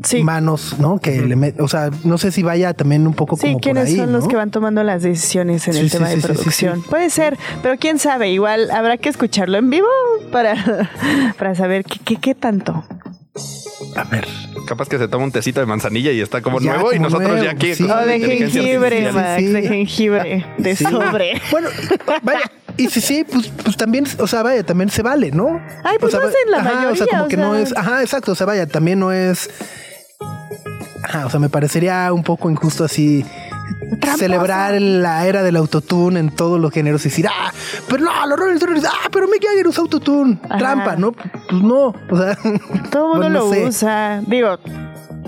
Sí. 0.05 0.23
manos, 0.23 0.77
¿no? 0.79 1.01
Que 1.01 1.21
le 1.23 1.37
met- 1.37 1.61
o 1.61 1.67
sea, 1.69 1.91
no 2.05 2.19
sé 2.19 2.31
si 2.31 2.43
vaya 2.45 2.73
también 2.73 3.07
un 3.07 3.15
poco 3.15 3.37
Sí, 3.37 3.43
como 3.43 3.53
por 3.55 3.61
¿quiénes 3.63 3.89
ahí, 3.89 3.97
son 3.97 4.13
los 4.13 4.29
que 4.29 4.37
van 4.37 4.51
tomando 4.53 4.85
las 4.85 5.03
decisiones 5.03 5.67
en 5.67 5.75
Sí, 5.75 5.81
el 5.81 5.91
sí, 5.91 5.97
tema 5.97 6.09
sí, 6.09 6.15
de 6.15 6.21
sí, 6.23 6.27
sí, 6.29 6.33
producción? 6.35 6.83
sí. 6.83 6.89
Puede 6.89 7.11
ser, 7.11 7.37
pero 7.63 7.77
quién 7.79 7.99
sabe, 7.99 8.31
igual 8.31 8.71
habrá 8.71 8.97
que 8.97 9.09
escucharlo 9.09 9.59
en 9.59 9.71
vivo 9.71 9.89
para, 10.31 10.55
para 11.39 11.55
saber 11.57 11.85
qué, 11.85 11.99
qué, 12.05 12.17
qué 12.17 12.35
tanto. 12.37 12.85
A 13.97 14.05
ver. 14.05 14.27
Capaz 14.69 14.89
que 14.89 14.99
se 14.99 15.09
toma 15.09 15.25
un 15.25 15.33
tecito 15.33 15.61
de 15.61 15.67
manzanilla 15.67 16.13
y 16.13 16.21
está 16.21 16.43
como 16.43 16.61
Ya, 16.61 16.75
nuevo 16.75 16.93
y 16.93 16.99
nosotros 16.99 17.29
nuevo, 17.31 17.45
ya 17.45 17.53
aquí 17.53 17.75
sí. 17.75 17.85
de 17.85 18.21
jengibre. 18.21 19.13
Max, 19.13 19.35
sí. 19.39 19.47
de 19.47 19.63
jengibre, 19.63 20.47
de 20.59 20.77
Sí. 20.77 20.85
sobre. 20.85 21.41
Bueno, 21.51 21.69
vaya, 22.23 22.51
y 22.79 22.89
si 22.89 23.01
sí, 23.01 23.25
pues, 23.31 23.49
pues 23.65 23.77
también, 23.77 24.07
o 24.19 24.27
sea, 24.27 24.43
vaya, 24.43 24.65
también 24.65 24.89
se 24.91 25.03
vale, 25.03 25.31
¿no? 25.31 25.61
Ay, 25.85 25.99
pues 26.01 26.15
o 26.15 26.19
sea, 26.19 26.29
hacen 26.29 26.51
la 26.51 26.59
ajá, 26.59 26.69
O 26.71 26.73
sea, 26.73 26.91
mayoría, 26.91 27.07
como 27.11 27.25
o 27.25 27.29
que 27.29 27.37
no 27.37 27.55
es, 27.55 27.77
ajá, 27.77 28.01
exacto, 28.03 28.33
o 28.33 28.35
sea, 28.35 28.47
vaya, 28.47 28.67
también 28.67 28.99
no 29.01 29.13
es, 29.13 29.51
ajá, 31.03 31.27
o 31.27 31.31
sea, 31.31 31.39
me 31.41 31.49
parecería 31.49 32.13
un 32.13 32.23
poco 32.23 32.51
injusto 32.51 32.85
así 32.85 33.25
celebrar 34.17 34.81
la 34.81 35.27
era 35.27 35.43
del 35.43 35.57
autotune 35.57 36.19
en 36.21 36.31
todos 36.31 36.59
los 36.61 36.73
géneros 36.73 37.05
y 37.05 37.09
decir, 37.11 37.27
ah, 37.29 37.53
pero 37.89 38.05
no, 38.05 38.27
los 38.27 38.39
Rolling 38.39 38.57
Stones, 38.57 38.85
ah, 38.85 39.09
pero 39.13 39.27
Mick 39.29 39.45
Jagger 39.45 39.67
usa 39.69 39.83
autotune, 39.83 40.39
Ajá. 40.45 40.59
trampa, 40.59 40.97
¿no? 40.97 41.13
Pues 41.13 41.63
no, 41.63 41.87
o 42.11 42.17
sea, 42.17 42.37
Todo 42.37 42.53
el 42.53 42.61
mundo 42.71 43.09
bueno, 43.17 43.29
no 43.29 43.29
lo 43.47 43.51
sé. 43.53 43.65
usa. 43.67 44.23
Digo, 44.27 44.59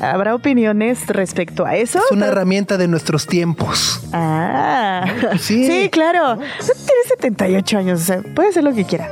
¿habrá 0.00 0.34
opiniones 0.34 1.06
respecto 1.08 1.64
a 1.66 1.76
eso? 1.76 1.98
Es 1.98 2.10
una 2.10 2.26
herramienta 2.26 2.76
de 2.76 2.88
nuestros 2.88 3.26
tiempos. 3.26 4.00
Ah, 4.12 5.04
Sí. 5.38 5.66
sí, 5.66 5.88
claro. 5.90 6.36
Tiene 6.36 7.02
78 7.08 7.78
años, 7.78 8.00
o 8.00 8.04
sea, 8.04 8.22
puede 8.34 8.48
hacer 8.50 8.64
lo 8.64 8.74
que 8.74 8.84
quiera. 8.84 9.08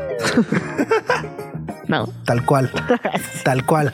no. 1.88 2.08
Tal 2.24 2.44
cual, 2.44 2.70
tal 3.44 3.64
cual. 3.64 3.92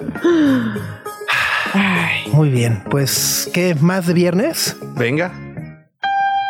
Ay, 1.75 2.31
Muy 2.33 2.51
bien, 2.51 2.83
pues, 2.91 3.51
¿qué 3.53 3.75
más 3.75 4.07
de 4.07 4.15
viernes? 4.15 4.77
Venga. 4.97 5.33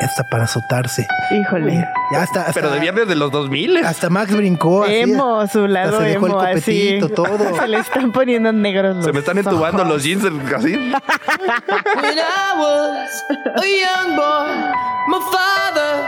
Está 0.01 0.25
para 0.25 0.45
azotarse. 0.45 1.07
híjole. 1.31 1.87
Ya 2.13 2.25
está. 2.25 2.51
Pero 2.53 2.71
de 2.71 2.81
viernes 2.81 3.07
de 3.09 3.15
los 3.15 3.31
2000 3.31 3.79
Hasta 3.85 4.11
Max 4.11 4.35
brincó. 4.35 4.85
así. 4.85 4.95
Emo, 5.01 5.47
su 5.47 5.67
lado 5.67 5.99
se 6.01 6.05
dejó 6.09 6.27
el 6.27 6.33
emo, 6.33 6.41
así. 6.41 6.55
copetito, 7.01 7.09
todo. 7.11 7.57
Se 7.61 7.69
le 7.69 7.79
están 7.79 8.13
poniendo 8.13 8.53
negros 8.53 8.97
los 8.97 9.05
Se 9.05 9.13
me 9.13 9.21
están 9.21 9.39
entubando 9.39 9.83
ojos. 9.83 9.93
los 9.93 10.03
jeans 10.03 10.25
así. 10.25 10.73
When 10.75 12.19
I 12.19 12.55
was 12.59 13.25
a 13.57 13.67
young 13.67 14.17
boy, 14.17 14.73
my 15.09 15.21
father 15.31 16.05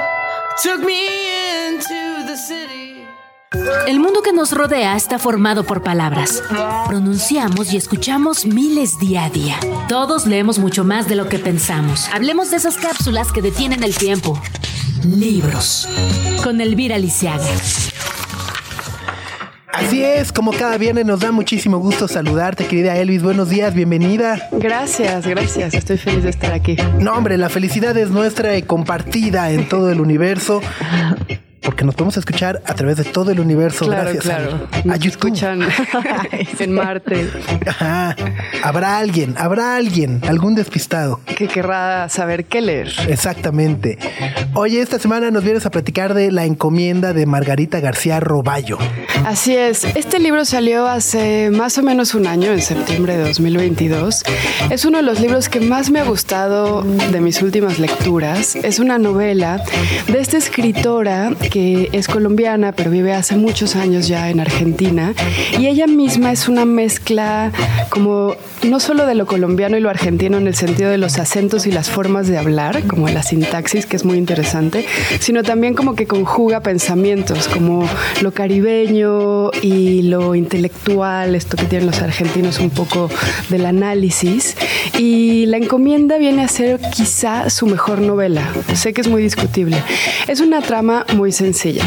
took 0.62 0.84
me 0.84 1.68
into 1.68 2.26
the 2.26 2.36
city. 2.36 2.85
El 3.86 4.00
mundo 4.00 4.22
que 4.22 4.32
nos 4.32 4.50
rodea 4.52 4.96
está 4.96 5.18
formado 5.18 5.64
por 5.64 5.82
palabras. 5.82 6.42
Pronunciamos 6.88 7.72
y 7.72 7.76
escuchamos 7.76 8.44
miles 8.44 8.98
día 8.98 9.24
a 9.24 9.30
día. 9.30 9.56
Todos 9.88 10.26
leemos 10.26 10.58
mucho 10.58 10.84
más 10.84 11.08
de 11.08 11.14
lo 11.14 11.28
que 11.28 11.38
pensamos. 11.38 12.08
Hablemos 12.12 12.50
de 12.50 12.56
esas 12.56 12.76
cápsulas 12.76 13.30
que 13.30 13.42
detienen 13.42 13.84
el 13.84 13.94
tiempo. 13.94 14.40
Libros. 15.04 15.88
Con 16.42 16.60
Elvira 16.60 16.98
Lisiaga. 16.98 17.46
Así 19.72 20.02
es, 20.02 20.32
como 20.32 20.52
cada 20.52 20.78
viernes 20.78 21.06
nos 21.06 21.20
da 21.20 21.30
muchísimo 21.30 21.78
gusto 21.78 22.08
saludarte, 22.08 22.66
querida 22.66 22.96
Elvis. 22.96 23.22
Buenos 23.22 23.48
días, 23.48 23.74
bienvenida. 23.74 24.48
Gracias, 24.52 25.26
gracias. 25.26 25.74
Estoy 25.74 25.98
feliz 25.98 26.24
de 26.24 26.30
estar 26.30 26.52
aquí. 26.52 26.76
No, 26.98 27.12
hombre, 27.12 27.38
la 27.38 27.50
felicidad 27.50 27.96
es 27.96 28.10
nuestra 28.10 28.56
y 28.56 28.62
compartida 28.62 29.52
en 29.52 29.68
todo 29.68 29.90
el 29.90 30.00
universo. 30.00 30.62
Porque 31.62 31.84
nos 31.84 31.94
podemos 31.94 32.16
escuchar 32.16 32.62
a 32.64 32.74
través 32.74 32.96
de 32.96 33.04
todo 33.04 33.30
el 33.32 33.40
universo 33.40 33.86
Claro, 33.86 34.02
gracias 34.12 34.24
claro. 34.24 34.68
a 34.88 34.96
YouTube. 34.96 35.06
escuchan 35.16 35.60
en 36.60 36.72
Marte. 36.72 37.28
Ajá. 37.66 38.14
Habrá 38.62 38.98
alguien, 38.98 39.34
habrá 39.38 39.76
alguien, 39.76 40.20
algún 40.28 40.54
despistado. 40.54 41.20
que 41.36 41.48
querrá 41.48 42.08
saber 42.08 42.44
qué 42.44 42.60
leer. 42.60 42.92
Exactamente. 43.08 43.98
Oye, 44.54 44.80
esta 44.80 44.98
semana 44.98 45.30
nos 45.30 45.42
vienes 45.44 45.66
a 45.66 45.70
platicar 45.70 46.14
de 46.14 46.30
la 46.32 46.44
encomienda 46.44 47.12
de 47.12 47.26
Margarita 47.26 47.80
García 47.80 48.20
Roballo. 48.20 48.78
Así 49.24 49.56
es, 49.56 49.84
este 49.96 50.18
libro 50.18 50.44
salió 50.44 50.86
hace 50.86 51.50
más 51.50 51.76
o 51.78 51.82
menos 51.82 52.14
un 52.14 52.26
año, 52.26 52.52
en 52.52 52.62
septiembre 52.62 53.16
de 53.16 53.24
2022. 53.24 54.22
Es 54.70 54.84
uno 54.84 54.98
de 54.98 55.02
los 55.02 55.20
libros 55.20 55.48
que 55.48 55.60
más 55.60 55.90
me 55.90 56.00
ha 56.00 56.04
gustado 56.04 56.82
de 56.82 57.20
mis 57.20 57.42
últimas 57.42 57.78
lecturas. 57.78 58.54
Es 58.56 58.78
una 58.78 58.98
novela 58.98 59.62
de 60.06 60.20
esta 60.20 60.36
escritora 60.36 61.30
que 61.48 61.88
es 61.92 62.08
colombiana, 62.08 62.72
pero 62.72 62.90
vive 62.90 63.12
hace 63.12 63.36
muchos 63.36 63.76
años 63.76 64.08
ya 64.08 64.30
en 64.30 64.40
Argentina. 64.40 65.14
Y 65.58 65.66
ella 65.66 65.86
misma 65.86 66.32
es 66.32 66.48
una 66.48 66.64
mezcla 66.64 67.52
como 67.90 68.34
no 68.66 68.80
solo 68.80 69.06
de 69.06 69.14
lo 69.14 69.26
colombiano 69.26 69.76
y 69.76 69.80
lo 69.80 69.90
argentino 69.90 70.38
en 70.38 70.46
el 70.46 70.54
sentido 70.54 70.90
de 70.90 70.98
los 70.98 71.18
acentos 71.18 71.66
y 71.66 71.72
las 71.72 71.90
formas 71.90 72.28
de 72.28 72.38
hablar, 72.38 72.84
como 72.86 73.08
la 73.08 73.22
sintaxis, 73.22 73.86
que 73.86 73.96
es 73.96 74.04
muy 74.04 74.18
interesante, 74.18 74.84
sino 75.20 75.42
también 75.42 75.74
como 75.74 75.94
que 75.94 76.06
conjuga 76.06 76.60
pensamientos, 76.60 77.48
como 77.48 77.88
lo 78.22 78.32
caribeño 78.32 79.50
y 79.62 80.02
lo 80.02 80.34
intelectual, 80.34 81.34
esto 81.34 81.56
que 81.56 81.64
tienen 81.64 81.86
los 81.86 82.00
argentinos 82.02 82.58
un 82.58 82.70
poco 82.70 83.10
del 83.48 83.66
análisis. 83.66 84.56
Y 84.98 85.46
La 85.46 85.58
encomienda 85.58 86.18
viene 86.18 86.42
a 86.42 86.48
ser 86.48 86.80
quizá 86.92 87.50
su 87.50 87.66
mejor 87.66 88.00
novela. 88.00 88.42
Sé 88.74 88.92
que 88.92 89.00
es 89.00 89.08
muy 89.08 89.22
discutible. 89.22 89.76
Es 90.26 90.40
una 90.40 90.60
trama 90.60 91.06
muy 91.14 91.32
sencilla. 91.32 91.84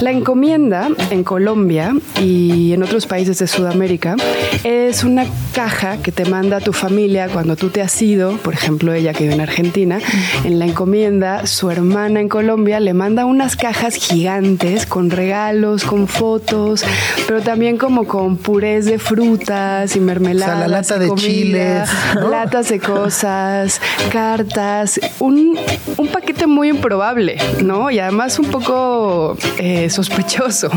La 0.00 0.10
encomienda 0.10 0.88
en 1.10 1.24
Colombia 1.24 1.94
y 2.20 2.72
en 2.72 2.82
otros 2.82 3.06
países 3.06 3.38
de 3.38 3.46
Sudamérica 3.46 4.16
es 4.64 5.04
una 5.04 5.24
caja 5.54 5.98
que 5.98 6.12
te 6.22 6.30
manda 6.30 6.60
tu 6.60 6.74
familia 6.74 7.28
cuando 7.28 7.56
tú 7.56 7.70
te 7.70 7.80
has 7.80 8.02
ido, 8.02 8.36
por 8.36 8.52
ejemplo 8.52 8.92
ella 8.92 9.14
que 9.14 9.22
vive 9.22 9.36
en 9.36 9.40
Argentina, 9.40 10.00
en 10.44 10.58
la 10.58 10.66
encomienda 10.66 11.46
su 11.46 11.70
hermana 11.70 12.20
en 12.20 12.28
Colombia 12.28 12.78
le 12.78 12.92
manda 12.92 13.24
unas 13.24 13.56
cajas 13.56 13.94
gigantes 13.94 14.84
con 14.84 15.10
regalos, 15.10 15.84
con 15.84 16.08
fotos, 16.08 16.84
pero 17.26 17.40
también 17.40 17.78
como 17.78 18.06
con 18.06 18.36
purés 18.36 18.84
de 18.84 18.98
frutas 18.98 19.96
y 19.96 20.00
mermeladas, 20.00 20.56
O 20.56 20.58
sea, 20.58 20.68
la 20.68 20.76
lata 20.76 20.98
de 20.98 21.08
comida, 21.08 21.22
chiles, 21.22 21.88
¿no? 22.16 22.28
latas 22.28 22.68
de 22.68 22.80
cosas, 22.80 23.80
cartas, 24.12 25.00
un, 25.20 25.58
un 25.96 26.08
paquete 26.08 26.46
muy 26.46 26.68
improbable, 26.68 27.38
¿no? 27.64 27.90
Y 27.90 27.98
además 27.98 28.38
un 28.38 28.46
poco 28.46 29.38
eh, 29.56 29.88
sospechoso. 29.88 30.68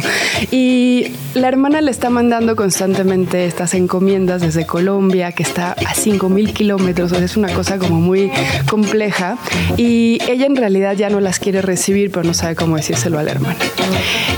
Y 0.51 1.11
la 1.33 1.49
hermana 1.49 1.81
le 1.81 1.91
está 1.91 2.09
mandando 2.09 2.55
constantemente 2.55 3.45
estas 3.45 3.73
encomiendas 3.73 4.41
desde 4.41 4.65
Colombia, 4.65 5.32
que 5.33 5.43
está 5.43 5.73
a 5.73 5.93
5.000 5.95 6.53
kilómetros, 6.53 7.11
o 7.11 7.15
sea, 7.15 7.23
es 7.23 7.37
una 7.37 7.53
cosa 7.53 7.77
como 7.77 7.99
muy 7.99 8.31
compleja. 8.69 9.37
Y 9.77 10.19
ella 10.29 10.45
en 10.45 10.55
realidad 10.55 10.95
ya 10.95 11.09
no 11.09 11.19
las 11.19 11.39
quiere 11.39 11.61
recibir, 11.61 12.11
pero 12.11 12.23
no 12.23 12.33
sabe 12.33 12.55
cómo 12.55 12.75
decírselo 12.75 13.19
a 13.19 13.23
la 13.23 13.31
hermana. 13.31 13.57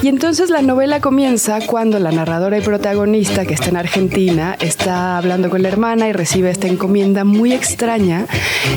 Y 0.02 0.08
entonces 0.08 0.50
la 0.50 0.62
novela 0.62 1.00
comienza 1.00 1.60
cuando 1.66 2.00
la 2.00 2.12
narradora 2.12 2.58
y 2.58 2.62
protagonista, 2.62 3.46
que 3.46 3.54
está 3.54 3.70
en 3.70 3.78
Argentina, 3.78 4.56
está 4.60 5.18
hablando 5.18 5.50
con 5.50 5.62
la 5.62 5.70
hermana 5.70 6.08
y 6.08 6.14
recibe 6.14 6.50
esta 6.50 6.68
encomienda 6.68 7.24
muy 7.24 7.54
extraña, 7.54 8.28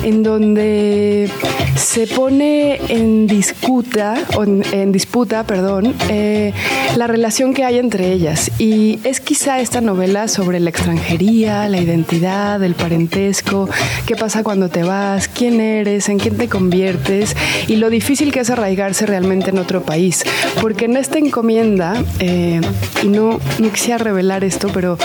en 0.03 0.23
donde 0.23 1.29
se 1.75 2.07
pone 2.07 2.79
en 2.89 3.27
disputa, 3.27 4.15
en, 4.41 4.63
en 4.71 4.91
disputa, 4.91 5.43
perdón, 5.45 5.93
eh, 6.09 6.53
la 6.95 7.07
relación 7.07 7.53
que 7.53 7.63
hay 7.63 7.77
entre 7.77 8.11
ellas. 8.11 8.51
Y 8.59 8.99
es 9.03 9.19
quizá 9.19 9.59
esta 9.59 9.81
novela 9.81 10.27
sobre 10.27 10.59
la 10.59 10.69
extranjería, 10.69 11.67
la 11.69 11.79
identidad, 11.79 11.98
el 11.99 12.75
parentesco, 12.75 13.69
qué 14.05 14.15
pasa 14.15 14.43
cuando 14.43 14.69
te 14.69 14.83
vas, 14.83 15.27
quién 15.27 15.59
eres, 15.59 16.07
en 16.09 16.17
quién 16.17 16.37
te 16.37 16.47
conviertes 16.47 17.35
y 17.67 17.75
lo 17.75 17.89
difícil 17.89 18.31
que 18.31 18.39
es 18.39 18.49
arraigarse 18.49 19.05
realmente 19.05 19.49
en 19.49 19.57
otro 19.57 19.81
país. 19.81 20.23
Porque 20.61 20.85
en 20.85 20.97
esta 20.97 21.17
encomienda, 21.17 22.01
eh, 22.19 22.61
y 23.03 23.07
no, 23.07 23.39
no 23.59 23.71
quisiera 23.71 23.97
revelar 23.97 24.43
esto, 24.43 24.69
pero 24.73 24.97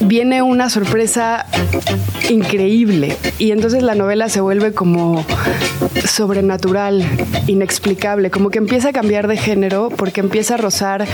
viene 0.00 0.42
una 0.42 0.70
sorpresa 0.70 1.46
increíble 2.30 3.16
y 3.38 3.52
entonces 3.52 3.82
la 3.82 3.94
novela 3.94 4.28
se 4.28 4.40
vuelve 4.40 4.72
como 4.72 5.24
sobrenatural, 6.04 7.04
inexplicable, 7.46 8.30
como 8.30 8.50
que 8.50 8.58
empieza 8.58 8.90
a 8.90 8.92
cambiar 8.92 9.28
de 9.28 9.36
género 9.36 9.88
porque 9.90 10.20
empieza 10.20 10.54
a 10.54 10.56
rozar 10.56 11.06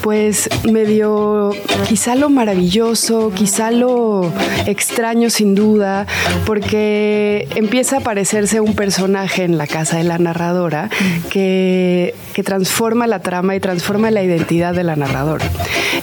pues 0.00 0.48
medio 0.70 1.50
quizá 1.88 2.14
lo 2.14 2.30
maravilloso, 2.30 3.32
quizá 3.34 3.70
lo 3.70 4.32
extraño 4.66 5.30
sin 5.30 5.54
duda, 5.54 6.06
porque 6.46 7.48
empieza 7.54 7.96
a 7.96 7.98
aparecerse 8.00 8.60
un 8.60 8.74
personaje 8.74 9.44
en 9.44 9.58
la 9.58 9.66
casa 9.66 9.98
de 9.98 10.04
la 10.04 10.18
narradora 10.18 10.88
que, 11.30 12.14
que 12.32 12.42
transforma 12.42 13.06
la 13.06 13.20
trama 13.20 13.54
y 13.56 13.60
transforma 13.60 14.10
la 14.10 14.22
identidad 14.22 14.74
de 14.74 14.84
la 14.84 14.96
narradora. 14.96 15.44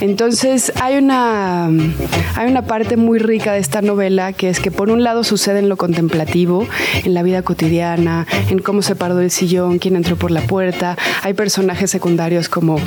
Entonces 0.00 0.72
hay 0.80 0.96
una, 0.96 1.70
hay 2.36 2.50
una 2.50 2.62
parte 2.62 2.96
muy 2.96 3.18
rica 3.18 3.52
de 3.52 3.58
esta 3.58 3.82
novela 3.82 4.32
que 4.32 4.48
es 4.48 4.60
que 4.60 4.70
por 4.70 4.90
un 4.90 5.02
lado 5.02 5.24
sucede 5.24 5.58
en 5.58 5.68
lo 5.68 5.76
contemplativo, 5.76 6.66
en 7.04 7.14
la 7.14 7.22
vida 7.22 7.42
cotidiana, 7.42 8.26
en 8.50 8.58
cómo 8.58 8.82
se 8.82 8.96
paró 8.96 9.18
el 9.20 9.30
sillón, 9.30 9.78
quién 9.78 9.96
entró 9.96 10.16
por 10.16 10.30
la 10.30 10.40
puerta. 10.40 10.96
Hay 11.22 11.34
personajes 11.34 11.90
secundarios 11.90 12.48
como 12.48 12.78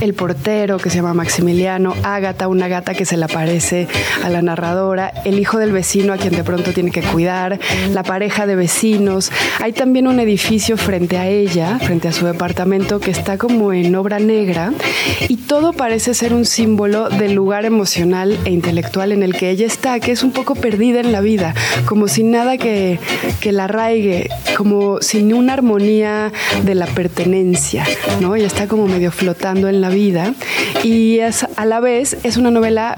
el 0.00 0.14
portero 0.14 0.78
que 0.78 0.90
se 0.90 0.96
llama 0.96 1.14
Maximiliano, 1.14 1.94
Ágata, 2.02 2.48
una 2.48 2.68
gata 2.68 2.94
que 2.94 3.04
se 3.04 3.16
le 3.16 3.24
aparece 3.24 3.88
a 4.22 4.28
la 4.28 4.42
narradora, 4.42 5.12
el 5.24 5.38
hijo 5.38 5.58
del 5.58 5.72
vecino 5.72 6.12
a 6.12 6.16
quien 6.16 6.34
de 6.34 6.44
pronto 6.44 6.72
tiene 6.72 6.90
que 6.90 7.02
cuidar, 7.02 7.58
la 7.92 8.02
pareja 8.02 8.46
de 8.46 8.56
vecinos. 8.56 9.32
Hay 9.60 9.72
también 9.72 10.06
un 10.06 10.20
edificio 10.20 10.76
frente 10.76 11.18
a 11.18 11.26
ella, 11.26 11.78
frente 11.78 12.08
a 12.08 12.12
su 12.12 12.26
departamento, 12.26 13.00
que 13.00 13.10
está 13.10 13.38
como 13.38 13.72
en 13.72 13.94
obra 13.94 14.18
negra 14.18 14.72
y 15.28 15.36
todo 15.36 15.72
parece 15.72 16.14
ser 16.14 16.34
un 16.34 16.44
símbolo 16.44 17.08
del 17.08 17.34
lugar 17.34 17.64
emocional 17.64 18.38
e 18.44 18.50
intelectual 18.58 19.12
en 19.12 19.22
el 19.22 19.34
que 19.34 19.50
ella 19.50 19.66
está, 19.66 20.00
que 20.00 20.12
es 20.12 20.22
un 20.22 20.32
poco 20.32 20.54
perdida 20.54 21.00
en 21.00 21.12
la 21.12 21.20
vida, 21.20 21.54
como 21.86 22.08
sin 22.08 22.30
nada 22.30 22.58
que, 22.58 22.98
que 23.40 23.52
la 23.52 23.64
arraigue, 23.64 24.28
como 24.56 25.00
sin 25.00 25.32
una 25.32 25.54
armonía 25.54 26.32
de 26.64 26.74
la 26.74 26.86
pertenencia, 26.86 27.84
¿no? 28.20 28.34
Ella 28.34 28.46
está 28.46 28.66
como 28.66 28.86
medio 28.86 29.12
flotando 29.12 29.68
en 29.68 29.80
la 29.80 29.88
vida 29.88 30.34
y 30.82 31.20
es, 31.20 31.46
a 31.56 31.64
la 31.64 31.80
vez 31.80 32.18
es 32.24 32.36
una 32.36 32.50
novela 32.50 32.94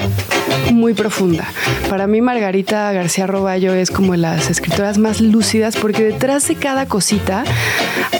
muy 0.72 0.94
profunda. 0.94 1.46
Para 1.88 2.06
mí 2.06 2.20
Margarita 2.20 2.92
García 2.92 3.26
Roballo 3.26 3.74
es 3.74 3.90
como 3.90 4.14
las 4.16 4.50
escritoras 4.50 4.98
más 4.98 5.20
lúcidas 5.20 5.76
porque 5.76 6.04
detrás 6.04 6.46
de 6.48 6.56
cada 6.56 6.86
cosita 6.86 7.44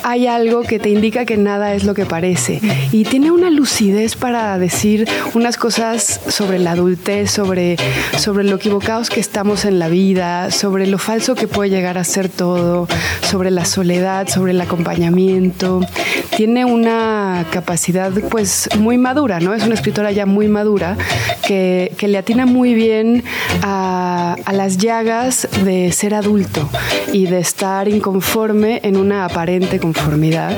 hay 0.03 0.27
algo 0.27 0.63
que 0.63 0.79
te 0.79 0.89
indica 0.91 1.25
que 1.25 1.37
nada 1.37 1.75
es 1.75 1.85
lo 1.85 1.95
que 1.95 2.07
parece 2.07 2.61
y 2.93 3.05
tiene 3.05 3.31
una 3.31 3.51
lucidez 3.51 4.17
para 4.17 4.59
decir 4.59 5.09
unas 5.35 5.57
cosas 5.57 6.21
sobre 6.29 6.59
la 6.59 6.73
adultez, 6.73 7.31
sobre, 7.31 7.77
sobre 8.17 8.45
lo 8.45 8.57
equivocados 8.57 9.11
que 9.11 9.21
estamos 9.21 9.65
en 9.65 9.79
la 9.79 9.89
vida, 9.89 10.51
sobre 10.51 10.87
lo 10.87 10.99
falso 10.99 11.35
que 11.35 11.47
puede 11.47 11.71
llegar 11.71 11.99
a 11.99 12.05
ser 12.05 12.29
todo, 12.29 12.89
sobre 13.23 13.51
la 13.51 13.65
soledad, 13.65 14.29
sobre 14.29 14.53
el 14.53 14.61
acompañamiento. 14.61 15.81
Tiene 16.37 16.65
una 16.65 17.45
capacidad 17.51 18.11
pues 18.31 18.69
muy 18.79 18.99
madura, 18.99 19.41
¿no? 19.41 19.55
Es 19.55 19.65
una 19.65 19.75
escritora 19.75 20.13
ya 20.13 20.27
muy 20.27 20.49
madura 20.49 20.97
que, 21.47 21.93
que 21.97 22.09
le 22.09 22.19
atina 22.31 22.47
muy 22.47 22.75
bien 22.75 23.25
a, 23.63 24.37
las 24.53 24.79
llagas 24.79 25.49
de 25.65 25.91
ser 25.91 26.15
adulto 26.15 26.69
y 27.13 27.27
de 27.27 27.41
estar 27.41 27.89
inconforme 27.89 28.81
en 28.85 28.97
una 28.97 29.25
aparente 29.25 29.81
conformidad. 29.81 30.57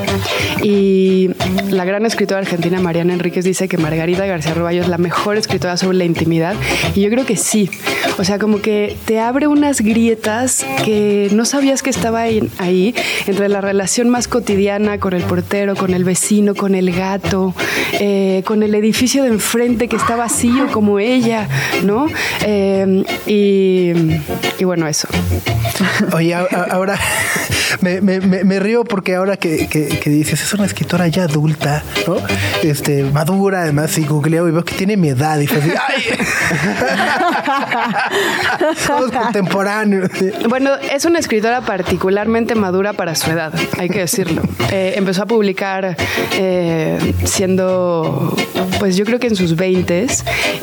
Y 0.62 1.30
la 1.70 1.86
gran 1.86 2.04
escritora 2.04 2.40
argentina 2.40 2.80
Mariana 2.80 3.14
Enríquez 3.14 3.44
dice 3.44 3.68
que 3.68 3.78
Margarita 3.78 4.26
García 4.26 4.52
Roballo 4.52 4.82
es 4.82 4.88
la 4.88 4.98
mejor 4.98 5.38
escritora 5.38 5.78
sobre 5.78 5.96
la 5.96 6.04
intimidad 6.04 6.54
y 6.94 7.00
yo 7.00 7.08
creo 7.08 7.24
que 7.24 7.36
sí. 7.36 7.70
O 8.18 8.24
sea, 8.24 8.38
como 8.38 8.60
que 8.60 8.96
te 9.06 9.18
abre 9.18 9.46
unas 9.46 9.80
grietas 9.80 10.66
que 10.84 11.28
no 11.32 11.46
sabías 11.46 11.82
que 11.82 11.88
estaba 11.88 12.20
ahí, 12.20 12.50
ahí 12.58 12.94
entre 13.26 13.48
la 13.48 13.62
relación 13.62 14.10
más 14.10 14.28
cotidiana 14.28 14.98
con 14.98 15.14
el 15.14 15.22
portero, 15.22 15.74
con 15.74 15.94
el 15.94 16.04
vecino, 16.04 16.54
con 16.54 16.74
el 16.74 16.92
gato, 16.92 17.54
eh, 17.94 18.42
con 18.44 18.62
el 18.62 18.74
edificio 18.74 19.22
de 19.22 19.30
enfrente 19.30 19.88
que 19.88 19.96
está 19.96 20.16
vacío 20.16 20.66
como 20.70 20.98
ella, 20.98 21.48
¿no? 21.84 22.06
Eh, 22.44 23.04
y, 23.26 23.92
y 24.58 24.64
bueno, 24.64 24.86
eso. 24.86 25.08
Oye, 26.14 26.34
a- 26.34 26.40
a- 26.50 26.66
ahora 26.72 26.98
me, 27.80 28.00
me- 28.00 28.20
me- 28.20 28.60
río 28.60 28.84
porque 28.84 29.14
ahora 29.16 29.36
que, 29.36 29.66
que- 29.68 29.88
que 29.88 30.10
dices, 30.10 30.40
es 30.42 30.52
una 30.52 30.66
escritora 30.66 31.08
ya 31.08 31.24
adulta, 31.24 31.82
¿no? 32.06 32.16
Este, 32.62 33.04
madura, 33.04 33.62
además, 33.62 33.96
y 33.98 34.04
googleo 34.04 34.46
y 34.48 34.52
veo 34.52 34.64
que 34.64 34.74
tiene 34.74 34.96
mi 34.96 35.08
edad. 35.08 35.38
Y 35.40 35.46
fue 35.46 35.58
así, 35.58 35.70
¡ay! 35.88 36.02
Somos 38.86 39.10
contemporáneos. 39.10 40.10
Bueno, 40.48 40.70
es 40.92 41.04
una 41.04 41.18
escritora 41.18 41.60
particularmente 41.62 42.54
madura 42.54 42.92
para 42.92 43.14
su 43.14 43.30
edad, 43.30 43.52
hay 43.78 43.88
que 43.88 44.00
decirlo. 44.00 44.42
Eh, 44.70 44.94
empezó 44.96 45.22
a 45.22 45.26
publicar 45.26 45.96
eh, 46.34 47.14
siendo, 47.24 48.34
pues 48.78 48.96
yo 48.96 49.04
creo 49.04 49.18
que 49.18 49.28
en 49.28 49.36
sus 49.36 49.56
20 49.56 50.06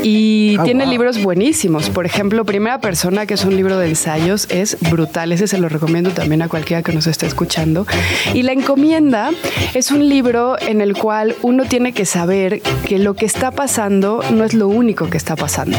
y 0.03 0.55
Ah, 0.59 0.63
tiene 0.63 0.78
wow. 0.85 0.91
libros 0.91 1.21
buenísimos. 1.23 1.89
Por 1.89 2.05
ejemplo, 2.05 2.45
Primera 2.45 2.79
Persona, 2.79 3.25
que 3.25 3.33
es 3.33 3.45
un 3.45 3.55
libro 3.55 3.77
de 3.77 3.89
ensayos, 3.89 4.47
es 4.49 4.77
brutal. 4.89 5.31
Ese 5.31 5.47
se 5.47 5.57
lo 5.57 5.69
recomiendo 5.69 6.11
también 6.11 6.41
a 6.41 6.49
cualquiera 6.49 6.83
que 6.83 6.93
nos 6.93 7.07
esté 7.07 7.25
escuchando. 7.25 7.85
Y 8.33 8.43
La 8.43 8.53
Encomienda 8.53 9.31
es 9.73 9.91
un 9.91 10.07
libro 10.07 10.59
en 10.59 10.81
el 10.81 10.95
cual 10.95 11.35
uno 11.41 11.65
tiene 11.65 11.93
que 11.93 12.05
saber 12.05 12.61
que 12.87 12.99
lo 12.99 13.13
que 13.13 13.25
está 13.25 13.51
pasando 13.51 14.23
no 14.31 14.43
es 14.43 14.53
lo 14.53 14.67
único 14.67 15.09
que 15.09 15.17
está 15.17 15.35
pasando. 15.35 15.77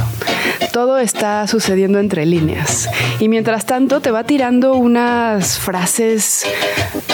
Todo 0.72 0.98
está 0.98 1.46
sucediendo 1.46 1.98
entre 1.98 2.26
líneas. 2.26 2.88
Y 3.18 3.28
mientras 3.28 3.66
tanto 3.66 4.00
te 4.00 4.10
va 4.10 4.24
tirando 4.24 4.74
unas 4.74 5.58
frases 5.58 6.44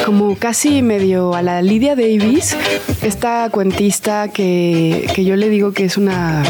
como 0.05 0.37
casi 0.37 0.83
medio 0.83 1.35
a 1.35 1.43
la 1.43 1.63
Lydia 1.63 1.97
Davis, 1.97 2.57
esta 3.03 3.49
cuentista 3.51 4.29
que, 4.29 5.11
que 5.15 5.25
yo 5.25 5.37
le 5.37 5.49
digo 5.49 5.73
que 5.73 5.85
es 5.85 5.97
una 5.97 6.43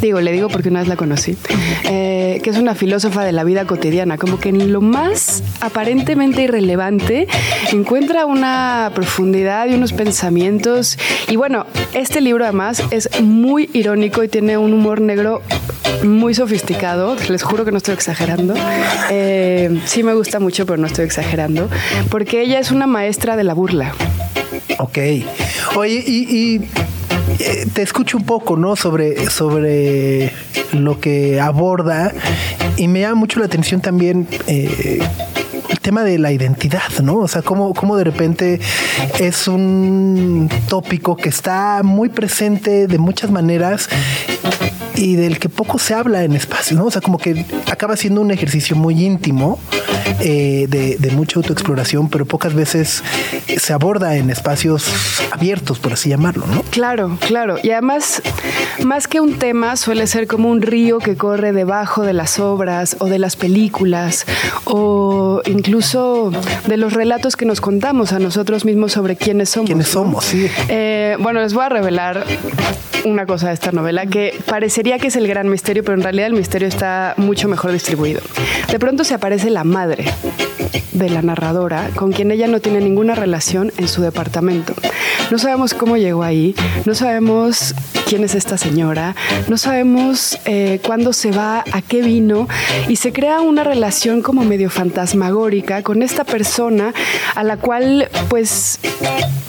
Digo, 0.00 0.20
le 0.20 0.32
digo 0.32 0.48
porque 0.48 0.68
una 0.68 0.80
vez 0.80 0.88
la 0.88 0.96
conocí, 0.96 1.36
eh, 1.84 2.40
que 2.42 2.50
es 2.50 2.58
una 2.58 2.74
filósofa 2.74 3.24
de 3.24 3.32
la 3.32 3.44
vida 3.44 3.64
cotidiana, 3.64 4.18
como 4.18 4.38
que 4.38 4.50
en 4.50 4.72
lo 4.72 4.80
más 4.82 5.42
aparentemente 5.60 6.42
irrelevante 6.42 7.26
encuentra 7.72 8.26
una 8.26 8.92
profundidad 8.94 9.66
y 9.66 9.74
unos 9.74 9.92
pensamientos. 9.92 10.98
Y 11.28 11.36
bueno, 11.36 11.66
este 11.94 12.20
libro 12.20 12.44
además 12.44 12.82
es 12.90 13.08
muy 13.22 13.70
irónico 13.72 14.22
y 14.22 14.28
tiene 14.28 14.58
un 14.58 14.74
humor 14.74 15.00
negro 15.00 15.40
muy 16.04 16.34
sofisticado, 16.34 17.16
les 17.28 17.42
juro 17.42 17.64
que 17.64 17.70
no 17.70 17.78
estoy 17.78 17.94
exagerando. 17.94 18.54
Eh, 19.10 19.80
sí 19.86 20.02
me 20.02 20.14
gusta 20.14 20.40
mucho, 20.40 20.66
pero 20.66 20.76
no 20.76 20.86
estoy 20.86 21.04
exagerando, 21.04 21.68
porque 22.10 22.42
ella 22.42 22.58
es 22.58 22.70
una 22.70 22.86
maestra 22.86 23.36
de 23.36 23.44
la 23.44 23.54
burla. 23.54 23.92
Ok. 24.78 24.98
Oye, 25.76 26.04
y, 26.06 26.60
eh, 27.38 27.66
te 27.72 27.82
escucho 27.82 28.16
un 28.16 28.24
poco, 28.24 28.56
¿no? 28.56 28.76
Sobre, 28.76 29.28
sobre 29.30 30.32
lo 30.72 31.00
que 31.00 31.40
aborda 31.40 32.12
y 32.76 32.88
me 32.88 33.00
llama 33.00 33.16
mucho 33.16 33.40
la 33.40 33.46
atención 33.46 33.80
también. 33.80 34.26
eh, 34.46 35.00
el 35.68 35.80
tema 35.80 36.04
de 36.04 36.18
la 36.18 36.32
identidad, 36.32 36.90
¿no? 37.02 37.18
O 37.18 37.28
sea, 37.28 37.42
cómo, 37.42 37.74
cómo 37.74 37.96
de 37.96 38.04
repente 38.04 38.60
es 39.18 39.48
un 39.48 40.50
tópico 40.68 41.16
que 41.16 41.28
está 41.28 41.80
muy 41.82 42.08
presente 42.08 42.86
de 42.86 42.98
muchas 42.98 43.30
maneras 43.30 43.88
y 45.04 45.16
del 45.16 45.38
que 45.38 45.50
poco 45.50 45.78
se 45.78 45.92
habla 45.92 46.24
en 46.24 46.32
espacio, 46.32 46.78
¿no? 46.78 46.86
O 46.86 46.90
sea, 46.90 47.02
como 47.02 47.18
que 47.18 47.44
acaba 47.70 47.94
siendo 47.94 48.22
un 48.22 48.30
ejercicio 48.30 48.74
muy 48.74 49.04
íntimo 49.04 49.58
eh, 50.20 50.66
de, 50.70 50.96
de 50.96 51.10
mucha 51.10 51.38
autoexploración, 51.38 52.08
pero 52.08 52.24
pocas 52.24 52.54
veces 52.54 53.04
se 53.46 53.72
aborda 53.74 54.16
en 54.16 54.30
espacios 54.30 55.20
abiertos, 55.30 55.78
por 55.78 55.92
así 55.92 56.08
llamarlo, 56.08 56.46
¿no? 56.46 56.62
Claro, 56.70 57.18
claro. 57.20 57.58
Y 57.62 57.72
además, 57.72 58.22
más 58.82 59.06
que 59.06 59.20
un 59.20 59.38
tema, 59.38 59.76
suele 59.76 60.06
ser 60.06 60.26
como 60.26 60.48
un 60.48 60.62
río 60.62 61.00
que 61.00 61.16
corre 61.16 61.52
debajo 61.52 62.02
de 62.02 62.14
las 62.14 62.38
obras 62.38 62.96
o 62.98 63.04
de 63.04 63.18
las 63.18 63.36
películas 63.36 64.24
o 64.64 65.42
incluso 65.44 66.32
de 66.66 66.78
los 66.78 66.94
relatos 66.94 67.36
que 67.36 67.44
nos 67.44 67.60
contamos 67.60 68.14
a 68.14 68.20
nosotros 68.20 68.64
mismos 68.64 68.92
sobre 68.92 69.16
quiénes 69.16 69.50
somos. 69.50 69.66
¿Quiénes 69.66 69.88
somos? 69.88 70.24
Sí. 70.24 70.48
Eh, 70.70 71.18
bueno, 71.20 71.40
les 71.40 71.52
voy 71.52 71.64
a 71.64 71.68
revelar 71.68 72.24
una 73.04 73.26
cosa 73.26 73.48
de 73.48 73.54
esta 73.54 73.72
novela 73.72 74.06
que 74.06 74.38
parecería 74.46 74.93
que 74.98 75.08
es 75.08 75.16
el 75.16 75.26
gran 75.26 75.48
misterio, 75.48 75.82
pero 75.82 75.96
en 75.96 76.02
realidad 76.02 76.26
el 76.28 76.34
misterio 76.34 76.68
está 76.68 77.14
mucho 77.16 77.48
mejor 77.48 77.72
distribuido. 77.72 78.20
De 78.70 78.78
pronto 78.78 79.04
se 79.04 79.14
aparece 79.14 79.50
la 79.50 79.64
madre 79.64 80.06
de 80.92 81.10
la 81.10 81.22
narradora 81.22 81.90
con 81.94 82.12
quien 82.12 82.30
ella 82.30 82.46
no 82.46 82.60
tiene 82.60 82.80
ninguna 82.80 83.14
relación 83.14 83.72
en 83.78 83.88
su 83.88 84.02
departamento. 84.02 84.74
No 85.30 85.38
sabemos 85.38 85.74
cómo 85.74 85.96
llegó 85.96 86.22
ahí, 86.22 86.54
no 86.84 86.94
sabemos 86.94 87.74
quién 88.08 88.24
es 88.24 88.34
esta 88.34 88.58
señora, 88.58 89.16
no 89.48 89.56
sabemos 89.56 90.38
eh, 90.44 90.80
cuándo 90.84 91.12
se 91.12 91.30
va, 91.30 91.64
a 91.72 91.82
qué 91.82 92.02
vino, 92.02 92.48
y 92.88 92.96
se 92.96 93.12
crea 93.12 93.40
una 93.40 93.64
relación 93.64 94.22
como 94.22 94.44
medio 94.44 94.70
fantasmagórica 94.70 95.82
con 95.82 96.02
esta 96.02 96.24
persona 96.24 96.92
a 97.34 97.42
la 97.42 97.56
cual 97.56 98.08
pues 98.28 98.78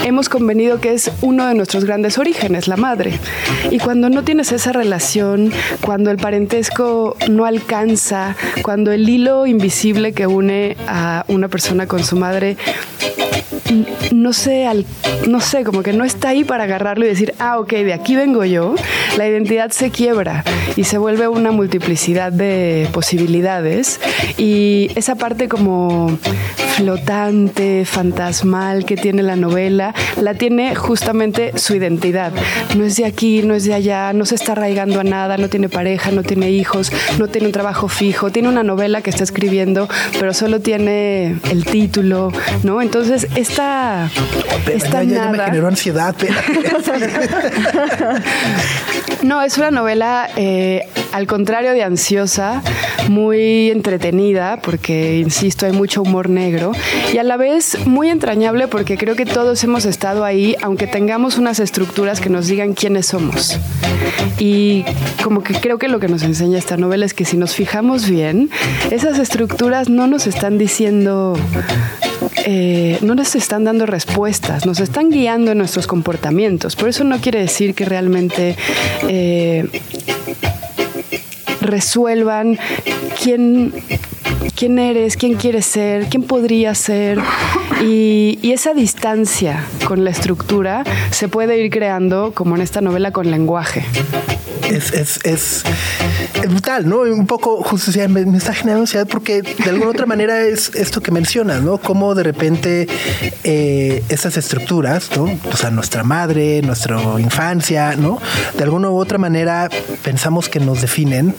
hemos 0.03 0.29
convenido 0.29 0.79
que 0.79 0.93
es 0.93 1.11
uno 1.21 1.47
de 1.47 1.55
nuestros 1.55 1.83
grandes 1.83 2.17
orígenes, 2.17 2.67
la 2.67 2.77
madre. 2.77 3.19
Y 3.71 3.79
cuando 3.79 4.09
no 4.09 4.23
tienes 4.23 4.51
esa 4.51 4.71
relación, 4.71 5.24
cuando 5.81 6.11
el 6.11 6.17
parentesco 6.17 7.15
no 7.29 7.45
alcanza, 7.45 8.35
cuando 8.61 8.91
el 8.91 9.07
hilo 9.07 9.45
invisible 9.45 10.13
que 10.13 10.27
une 10.27 10.75
a 10.87 11.25
una 11.27 11.47
persona 11.47 11.87
con 11.87 12.03
su 12.03 12.15
madre 12.15 12.57
no 14.11 14.33
sé, 14.33 14.65
al- 14.67 14.85
no 15.27 15.39
sé, 15.41 15.63
como 15.63 15.81
que 15.83 15.93
no 15.93 16.03
está 16.05 16.29
ahí 16.29 16.43
para 16.43 16.65
agarrarlo 16.65 17.05
y 17.05 17.09
decir, 17.09 17.33
ah, 17.39 17.59
ok, 17.59 17.71
de 17.73 17.93
aquí 17.93 18.15
vengo 18.15 18.45
yo, 18.45 18.75
la 19.17 19.27
identidad 19.27 19.71
se 19.71 19.89
quiebra 19.91 20.43
y 20.75 20.83
se 20.83 20.97
vuelve 20.97 21.27
una 21.27 21.51
multiplicidad 21.51 22.31
de 22.31 22.87
posibilidades 22.91 23.99
y 24.37 24.89
esa 24.95 25.15
parte 25.15 25.47
como 25.47 26.17
flotante, 26.75 27.85
fantasmal 27.85 28.85
que 28.85 28.97
tiene 28.97 29.23
la 29.23 29.35
novela, 29.37 29.93
la 30.21 30.33
tiene 30.33 30.75
justamente 30.75 31.57
su 31.57 31.73
identidad. 31.73 32.33
No 32.77 32.83
es 32.83 32.97
de 32.97 33.05
aquí, 33.05 33.41
no 33.43 33.55
es 33.55 33.63
de 33.63 33.73
allá, 33.73 34.11
no 34.13 34.25
se 34.25 34.35
está 34.35 34.51
arraigando 34.51 34.99
a 34.99 35.03
nada, 35.03 35.37
no 35.37 35.47
tiene 35.49 35.69
pareja, 35.69 36.11
no 36.11 36.21
tiene 36.21 36.51
hijos, 36.51 36.91
no 37.17 37.27
tiene 37.27 37.47
un 37.47 37.53
trabajo 37.53 37.87
fijo, 37.87 38.29
tiene 38.29 38.49
una 38.49 38.63
novela 38.63 39.01
que 39.01 39.09
está 39.09 39.23
escribiendo, 39.23 39.87
pero 40.19 40.33
solo 40.33 40.59
tiene 40.59 41.37
el 41.49 41.63
título, 41.65 42.31
¿no? 42.63 42.81
Entonces, 42.81 43.27
esta, 43.55 44.09
Pero 44.65 44.77
esta 44.77 45.03
ya, 45.03 45.09
ya- 45.09 45.15
ya 45.25 45.31
me 45.31 45.37
nada- 45.37 45.45
generó 45.49 45.67
ansiedad. 45.67 46.15
No, 49.21 49.41
es 49.41 49.57
una 49.57 49.71
novela, 49.71 50.29
eh, 50.35 50.87
al 51.11 51.25
contrario 51.25 51.71
de 51.71 51.83
ansiosa, 51.83 52.61
muy 53.09 53.71
entretenida, 53.71 54.59
porque, 54.61 55.17
insisto, 55.17 55.65
hay 55.65 55.71
mucho 55.71 56.03
humor 56.03 56.29
negro, 56.29 56.73
y 57.11 57.17
a 57.17 57.23
la 57.23 57.35
vez 57.37 57.77
muy 57.87 58.09
entrañable, 58.09 58.67
porque 58.67 58.97
creo 58.97 59.15
que 59.15 59.25
todos 59.25 59.63
hemos 59.63 59.85
estado 59.85 60.25
ahí, 60.25 60.55
aunque 60.61 60.85
tengamos 60.85 61.37
unas 61.39 61.59
estructuras 61.59 62.19
que 62.21 62.29
nos 62.29 62.45
digan 62.47 62.73
quiénes 62.73 63.07
somos. 63.07 63.57
Y 64.37 64.85
como 65.23 65.41
que 65.41 65.55
creo 65.55 65.79
que 65.79 65.87
lo 65.87 65.99
que 65.99 66.07
nos 66.07 66.21
enseña 66.21 66.59
esta 66.59 66.77
novela 66.77 67.05
es 67.05 67.13
que 67.15 67.25
si 67.25 67.35
nos 67.37 67.55
fijamos 67.55 68.07
bien, 68.07 68.51
esas 68.91 69.17
estructuras 69.17 69.89
no 69.89 70.05
nos 70.05 70.27
están 70.27 70.59
diciendo 70.59 71.35
eh, 72.47 72.99
no 73.01 73.15
nos 73.15 73.35
están 73.35 73.63
dando 73.63 73.87
respuestas, 73.87 74.65
nos 74.65 74.79
están 74.79 75.09
guiando 75.09 75.51
en 75.51 75.57
nuestros 75.57 75.87
comportamientos. 75.87 76.75
Por 76.75 76.89
eso 76.89 77.03
no 77.03 77.17
quiere 77.19 77.39
decir 77.39 77.73
que 77.73 77.85
realmente 77.85 78.55
eh, 79.07 79.67
resuelvan 81.59 82.59
quién, 83.21 83.73
quién 84.55 84.77
eres, 84.77 85.17
quién 85.17 85.35
quieres 85.35 85.65
ser, 85.65 86.05
quién 86.07 86.21
podría 86.21 86.75
ser. 86.75 87.19
Y, 87.81 88.37
y 88.43 88.51
esa 88.51 88.75
distancia 88.75 89.65
con 89.87 90.03
la 90.03 90.11
estructura 90.11 90.83
se 91.09 91.27
puede 91.27 91.59
ir 91.59 91.71
creando, 91.71 92.31
como 92.33 92.55
en 92.55 92.61
esta 92.61 92.79
novela, 92.79 93.11
con 93.11 93.31
lenguaje. 93.31 93.83
Es, 94.69 94.91
es, 94.91 95.19
es, 95.23 95.63
brutal, 96.47 96.87
¿no? 96.87 96.99
Un 97.01 97.27
poco, 97.27 97.63
justo 97.63 97.91
me, 98.09 98.37
está 98.37 98.53
generando 98.53 98.81
ansiedad 98.81 99.07
porque 99.07 99.41
de 99.41 99.69
alguna 99.69 99.91
otra 99.91 100.05
manera 100.05 100.41
es 100.41 100.73
esto 100.75 101.01
que 101.01 101.11
mencionas, 101.11 101.61
¿no? 101.61 101.77
Cómo 101.77 102.15
de 102.15 102.23
repente 102.23 102.87
eh, 103.43 104.03
esas 104.09 104.37
estructuras, 104.37 105.09
¿no? 105.15 105.23
O 105.51 105.57
sea, 105.57 105.71
nuestra 105.71 106.03
madre, 106.03 106.61
nuestra 106.61 106.99
infancia, 107.19 107.95
¿no? 107.95 108.19
De 108.57 108.63
alguna 108.63 108.89
u 108.89 108.97
otra 108.97 109.17
manera 109.17 109.69
pensamos 110.03 110.49
que 110.49 110.59
nos 110.59 110.81
definen, 110.81 111.35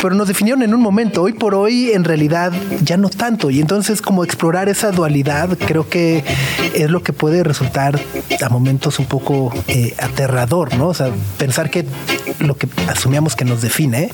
pero 0.00 0.14
nos 0.14 0.28
definieron 0.28 0.62
en 0.62 0.74
un 0.74 0.80
momento. 0.80 1.22
Hoy 1.22 1.32
por 1.32 1.54
hoy, 1.54 1.90
en 1.92 2.04
realidad, 2.04 2.52
ya 2.82 2.96
no 2.96 3.08
tanto. 3.08 3.50
Y 3.50 3.60
entonces, 3.60 4.02
como 4.02 4.24
explorar 4.24 4.68
esa 4.68 4.90
dualidad, 4.90 5.56
creo 5.58 5.88
que 5.88 6.24
es 6.74 6.90
lo 6.90 7.02
que 7.02 7.12
puede 7.12 7.44
resultar 7.44 8.00
a 8.42 8.48
momentos 8.48 8.98
un 8.98 9.06
poco 9.06 9.52
eh, 9.68 9.94
aterrador, 9.98 10.74
¿no? 10.76 10.88
O 10.88 10.94
sea, 10.94 11.10
pensar 11.38 11.70
que 11.70 11.84
lo 12.38 12.56
que 12.56 12.68
asumíamos 12.88 13.36
que 13.36 13.44
nos 13.44 13.60
define, 13.60 14.10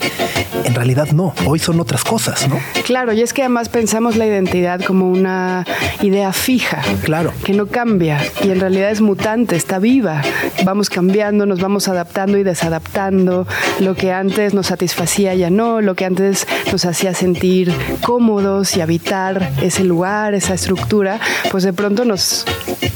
en 0.65 0.75
realidad 0.75 1.09
no. 1.13 1.35
Hoy 1.47 1.59
son 1.59 1.81
otras 1.81 2.05
cosas, 2.05 2.49
¿no? 2.49 2.59
Claro, 2.85 3.13
y 3.13 3.23
es 3.23 3.33
que 3.33 3.43
además 3.43 3.69
pensamos 3.69 4.17
la 4.17 4.27
identidad 4.27 4.81
como 4.81 5.09
una 5.09 5.65
idea 6.03 6.33
fija. 6.33 6.83
Claro. 7.03 7.33
Que 7.45 7.53
no 7.53 7.67
cambia 7.67 8.21
y 8.43 8.51
en 8.51 8.61
realidad 8.61 8.91
es 8.91 9.01
mutante, 9.01 9.57
está 9.57 9.79
viva. 9.79 10.23
Vamos 10.65 10.91
cambiando, 10.91 11.47
nos 11.47 11.61
vamos 11.61 11.89
adaptando 11.89 12.39
y 12.39 12.43
desadaptando. 12.43 13.47
Lo 13.81 13.95
que 13.95 14.13
antes 14.13 14.55
nos 14.55 14.67
satisfacía 14.67 15.35
ya 15.35 15.51
no, 15.51 15.81
lo 15.81 15.95
que 15.95 16.05
antes 16.05 16.47
nos 16.73 16.85
hacía 16.85 17.15
sentir 17.15 17.73
cómodos 18.03 18.77
y 18.77 18.81
habitar 18.81 19.51
ese 19.63 19.85
lugar, 19.85 20.35
esa 20.35 20.55
estructura, 20.55 21.21
pues 21.51 21.65
de 21.65 21.73
pronto 21.73 22.05
nos 22.05 22.45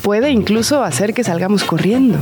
puede 0.03 0.31
incluso 0.31 0.83
hacer 0.83 1.15
que 1.15 1.25
salgamos 1.25 1.65
corriendo. 1.65 2.19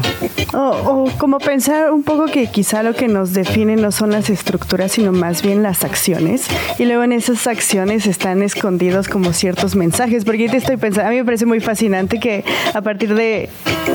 O, 0.53 0.59
o 0.59 1.11
como 1.19 1.39
pensar 1.39 1.91
un 1.91 2.03
poco 2.03 2.27
que 2.27 2.48
quizá 2.53 2.83
lo 2.83 2.95
que 2.95 3.09
nos 3.09 3.33
define 3.33 3.77
no 3.77 3.93
son 3.93 4.11
las 4.11 4.31
estructuras, 4.31 4.93
sino 4.93 5.13
más 5.13 5.43
bien 5.43 5.63
las 5.63 5.85
acciones. 5.85 6.47
Y 6.79 6.85
luego 6.85 7.03
en 7.05 7.13
esas 7.13 7.47
acciones 7.47 8.07
están 8.07 8.43
escondidos 8.43 9.09
como 9.09 9.33
ciertos 9.33 9.75
mensajes. 9.77 10.25
Porque 10.25 10.45
yo 10.45 10.51
te 10.51 10.57
estoy 10.57 10.77
pensando, 10.77 11.09
a 11.09 11.11
mí 11.11 11.17
me 11.17 11.25
parece 11.25 11.47
muy 11.47 11.61
fascinante 11.61 12.19
que 12.19 12.45
a 12.75 12.81
partir 12.81 13.15
de 13.15 13.49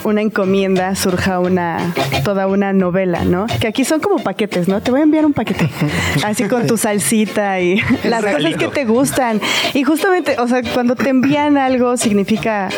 una 0.03 0.21
encomienda 0.21 0.95
surja 0.95 1.39
una 1.39 1.93
toda 2.23 2.47
una 2.47 2.73
novela, 2.73 3.25
¿no? 3.25 3.45
Que 3.59 3.67
aquí 3.67 3.85
son 3.85 3.99
como 3.99 4.17
paquetes, 4.17 4.67
¿no? 4.67 4.81
Te 4.81 4.91
voy 4.91 5.01
a 5.01 5.03
enviar 5.03 5.25
un 5.25 5.33
paquete. 5.33 5.69
Así 6.23 6.45
con 6.45 6.67
tu 6.67 6.77
salsita 6.77 7.59
y 7.61 7.81
las 8.03 8.23
cosas 8.23 8.55
que 8.55 8.67
te 8.67 8.85
gustan. 8.85 9.41
Y 9.73 9.83
justamente, 9.83 10.35
o 10.39 10.47
sea, 10.47 10.61
cuando 10.73 10.95
te 10.95 11.09
envían 11.09 11.57
algo 11.57 11.97
significa 11.97 12.69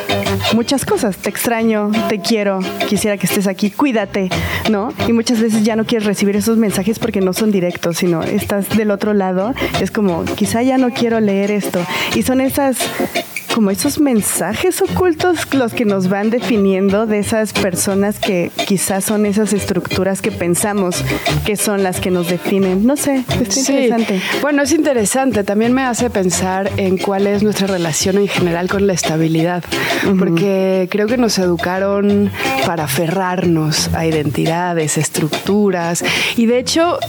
muchas 0.54 0.86
cosas. 0.86 1.18
Te 1.18 1.30
extraño, 1.30 1.92
te 2.10 2.20
quiero, 2.20 2.60
quisiera 2.88 3.18
que 3.18 3.28
estés 3.28 3.48
aquí, 3.48 3.72
cuídate, 3.72 4.30
¿no? 4.70 4.94
Y 5.08 5.14
muchas 5.14 5.40
veces 5.40 5.64
ya 5.66 5.76
no 5.76 5.86
quieres 5.86 6.06
recibir 6.06 6.36
esos 6.38 6.58
mensajes 6.58 7.00
porque 7.00 7.20
no 7.20 7.34
son 7.34 7.52
directos, 7.52 7.98
sino 7.98 8.24
estás 8.24 8.70
del 8.78 8.92
otro 8.92 9.14
lado. 9.14 9.54
Es 9.82 9.92
como, 9.92 10.24
quizá 10.24 10.62
ya 10.62 10.78
no 10.78 10.92
quiero 10.92 11.20
leer 11.20 11.52
esto. 11.52 11.80
Y 12.16 12.22
son 12.22 12.40
esas 12.40 12.78
como 13.56 13.72
esos 13.72 14.00
mensajes 14.02 14.82
ocultos 14.82 15.54
los 15.54 15.74
que 15.74 15.86
nos 15.86 16.10
van 16.10 16.30
definiendo 16.30 17.06
de 17.06 17.20
esas 17.20 17.54
personas 17.54 18.20
que 18.20 18.52
quizás 18.68 19.06
son 19.06 19.26
esas 19.26 19.54
estructuras 19.54 20.22
que 20.22 20.30
pensamos 20.30 21.02
que 21.46 21.56
son 21.56 21.82
las 21.82 22.02
que 22.02 22.12
nos 22.12 22.28
definen. 22.28 22.86
No 22.86 22.98
sé, 22.98 23.24
Sí. 23.48 23.62
interesante. 23.62 24.22
Bueno, 24.42 24.64
es 24.64 24.74
interesante. 24.74 25.46
También 25.46 25.72
me 25.72 25.84
hace 25.84 26.10
pensar 26.10 26.70
en 26.76 26.98
cuál 26.98 27.28
es 27.28 27.44
nuestra 27.44 27.68
relación 27.68 28.18
en 28.18 28.28
general 28.28 28.68
con 28.68 28.88
la 28.88 28.94
estabilidad. 28.94 29.64
Porque 30.20 30.90
creo 30.92 31.08
que 31.08 31.16
nos 31.16 31.38
educaron 31.40 32.32
para 32.66 32.84
aferrarnos 32.84 33.90
a 33.94 34.06
identidades, 34.06 34.98
estructuras. 34.98 36.04
Y 36.36 36.46
de 36.46 36.60
hecho, 36.60 37.00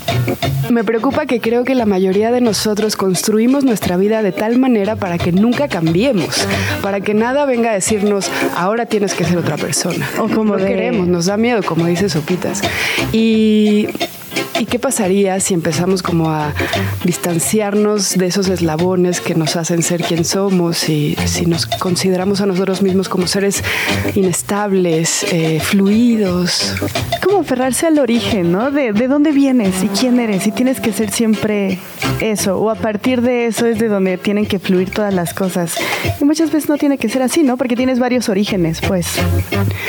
me 0.71 0.85
preocupa 0.85 1.27
que 1.27 1.41
creo 1.41 1.65
que 1.65 1.75
la 1.75 1.87
mayoría 1.87 2.31
de 2.31 2.41
nosotros 2.41 2.95
construimos 2.95 3.65
nuestra 3.65 3.97
vida 3.97 4.23
de 4.23 4.31
tal 4.31 4.59
manera 4.59 4.95
para 4.95 5.19
que 5.19 5.33
nunca 5.33 5.67
cambiemos. 5.67 6.36
Para 6.83 7.01
que 7.01 7.15
nada 7.15 7.45
venga 7.47 7.71
a 7.71 7.75
decirnos, 7.75 8.31
ahora 8.57 8.87
tienes 8.87 9.15
que 9.15 9.25
ser 9.25 9.37
otra 9.39 9.57
persona. 9.57 10.09
O 10.19 10.29
como 10.29 10.57
no 10.57 10.63
de- 10.63 10.67
queremos, 10.69 11.07
nos 11.09 11.27
da 11.27 11.37
miedo, 11.37 11.63
como 11.63 11.87
dice 11.87 12.09
Sopitas. 12.09 12.63
Y 13.13 13.89
¿Y 14.59 14.65
qué 14.65 14.79
pasaría 14.79 15.39
si 15.41 15.53
empezamos 15.53 16.03
como 16.03 16.31
a 16.31 16.53
distanciarnos 17.05 18.17
de 18.17 18.27
esos 18.27 18.49
eslabones 18.49 19.21
que 19.21 19.35
nos 19.35 19.55
hacen 19.57 19.83
ser 19.83 20.03
quien 20.03 20.25
somos 20.25 20.89
y 20.89 21.15
si 21.27 21.45
nos 21.45 21.67
consideramos 21.67 22.41
a 22.41 22.47
nosotros 22.47 22.81
mismos 22.81 23.09
como 23.11 23.27
seres 23.27 23.63
inestables, 24.15 25.25
eh, 25.31 25.61
fluidos? 25.61 26.75
Como 27.37 27.45
aferrarse 27.45 27.87
al 27.87 27.99
origen, 27.99 28.51
¿no? 28.51 28.71
De, 28.71 28.95
de 28.95 29.09
dónde 29.09 29.31
vienes 29.31 29.85
y 29.85 29.89
quién 29.89 30.19
eres 30.21 30.47
y 30.47 30.53
tienes 30.53 30.81
que 30.81 30.91
ser 30.91 31.11
siempre 31.11 31.79
eso. 32.23 32.59
O 32.59 32.71
a 32.71 32.77
partir 32.77 33.21
de 33.21 33.45
eso 33.45 33.67
es 33.67 33.79
de 33.79 33.89
donde 33.89 34.17
tienen 34.17 34.47
que 34.47 34.59
fluir 34.59 34.89
todas 34.89 35.13
las 35.13 35.35
cosas. 35.35 35.77
Y 36.19 36.25
muchas 36.25 36.51
veces 36.51 36.71
no 36.71 36.79
tiene 36.79 36.97
que 36.97 37.11
ser 37.11 37.21
así, 37.21 37.43
¿no? 37.43 37.59
Porque 37.59 37.77
tienes 37.77 37.99
varios 37.99 38.31
orígenes, 38.31 38.81
pues. 38.81 39.19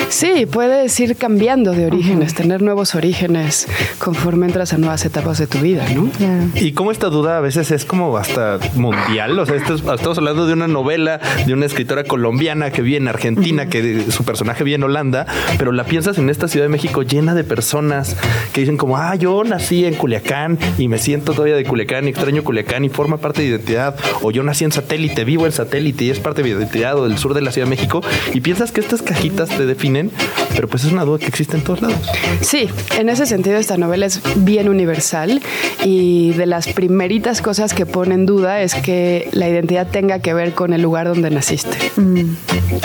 Sí, 0.09 0.45
puedes 0.45 0.99
ir 0.99 1.15
cambiando 1.15 1.71
de 1.71 1.85
orígenes, 1.85 2.33
tener 2.33 2.61
nuevos 2.61 2.95
orígenes 2.95 3.65
conforme 3.97 4.47
entras 4.47 4.73
a 4.73 4.77
nuevas 4.77 5.05
etapas 5.05 5.37
de 5.37 5.47
tu 5.47 5.59
vida, 5.59 5.85
¿no? 5.95 6.09
Y 6.55 6.73
como 6.73 6.91
esta 6.91 7.07
duda 7.07 7.37
a 7.37 7.39
veces 7.41 7.71
es 7.71 7.85
como 7.85 8.17
hasta 8.17 8.59
mundial, 8.75 9.39
o 9.39 9.45
sea, 9.45 9.55
esto 9.55 9.73
es- 9.75 9.83
estamos 9.85 10.17
hablando 10.17 10.47
de 10.47 10.53
una 10.53 10.67
novela 10.67 11.21
de 11.45 11.53
una 11.53 11.65
escritora 11.65 12.03
colombiana 12.03 12.71
que 12.71 12.81
vive 12.81 12.97
en 12.97 13.07
Argentina, 13.07 13.67
que 13.67 14.11
su 14.11 14.25
personaje 14.25 14.65
vive 14.65 14.75
en 14.75 14.83
Holanda, 14.83 15.25
pero 15.57 15.71
la 15.71 15.85
piensas 15.85 16.17
en 16.17 16.29
esta 16.29 16.49
Ciudad 16.49 16.65
de 16.65 16.69
México 16.69 17.03
llena 17.03 17.35
de 17.36 17.36
personas 17.43 18.15
que 18.53 18.61
dicen 18.61 18.77
como, 18.77 18.97
ah, 18.97 19.15
yo 19.15 19.43
nací 19.43 19.85
en 19.85 19.95
Culiacán 19.95 20.57
y 20.77 20.87
me 20.87 20.97
siento 20.97 21.33
todavía 21.33 21.55
de 21.55 21.63
Culiacán 21.63 22.05
y 22.05 22.09
extraño 22.09 22.43
Culiacán 22.43 22.85
y 22.85 22.89
forma 22.89 23.17
parte 23.17 23.41
de 23.41 23.49
identidad, 23.49 23.95
o 24.21 24.31
yo 24.31 24.43
nací 24.43 24.63
en 24.63 24.71
satélite, 24.71 25.23
vivo 25.23 25.45
en 25.45 25.51
satélite 25.51 26.05
y 26.05 26.09
es 26.09 26.19
parte 26.19 26.41
de 26.41 26.49
mi 26.49 26.55
identidad 26.55 26.97
o 26.97 27.07
del 27.07 27.17
sur 27.17 27.33
de 27.33 27.41
la 27.41 27.51
Ciudad 27.51 27.67
de 27.67 27.71
México, 27.71 28.01
y 28.33 28.41
piensas 28.41 28.71
que 28.71 28.81
estas 28.81 29.01
cajitas 29.01 29.49
te 29.49 29.65
definen, 29.65 30.11
pero 30.55 30.67
pues 30.67 30.83
es 30.83 30.91
una 30.91 31.05
duda 31.05 31.19
que 31.19 31.27
existe 31.27 31.57
en 31.57 31.63
todos 31.63 31.81
lados. 31.81 31.99
Sí, 32.41 32.67
en 32.97 33.09
ese 33.09 33.25
sentido 33.25 33.57
esta 33.57 33.77
novela 33.77 34.05
es 34.05 34.21
bien 34.35 34.69
universal 34.69 35.41
y 35.83 36.33
de 36.33 36.45
las 36.45 36.67
primeritas 36.67 37.41
cosas 37.41 37.73
que 37.73 37.85
pone 37.85 38.15
en 38.15 38.25
duda 38.25 38.61
es 38.61 38.73
que 38.75 39.29
la 39.31 39.47
identidad 39.47 39.87
tenga 39.87 40.19
que 40.19 40.33
ver 40.33 40.53
con 40.53 40.73
el 40.73 40.81
lugar 40.81 41.07
donde 41.07 41.29
naciste. 41.29 41.77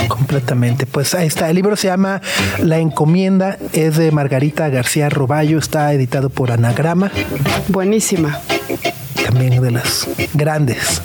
Completamente. 0.09 0.87
Pues 0.87 1.15
ahí 1.15 1.27
está. 1.27 1.49
El 1.49 1.57
libro 1.57 1.77
se 1.77 1.88
llama 1.88 2.21
La 2.62 2.79
Encomienda, 2.79 3.59
es 3.73 3.97
de 3.97 4.11
Margarita 4.11 4.42
García 4.51 5.09
Roballo, 5.09 5.59
está 5.59 5.93
editado 5.93 6.29
por 6.29 6.51
Anagrama, 6.51 7.11
Buenísima. 7.69 8.41
también 9.25 9.63
de 9.63 9.71
las 9.71 10.09
grandes. 10.35 11.01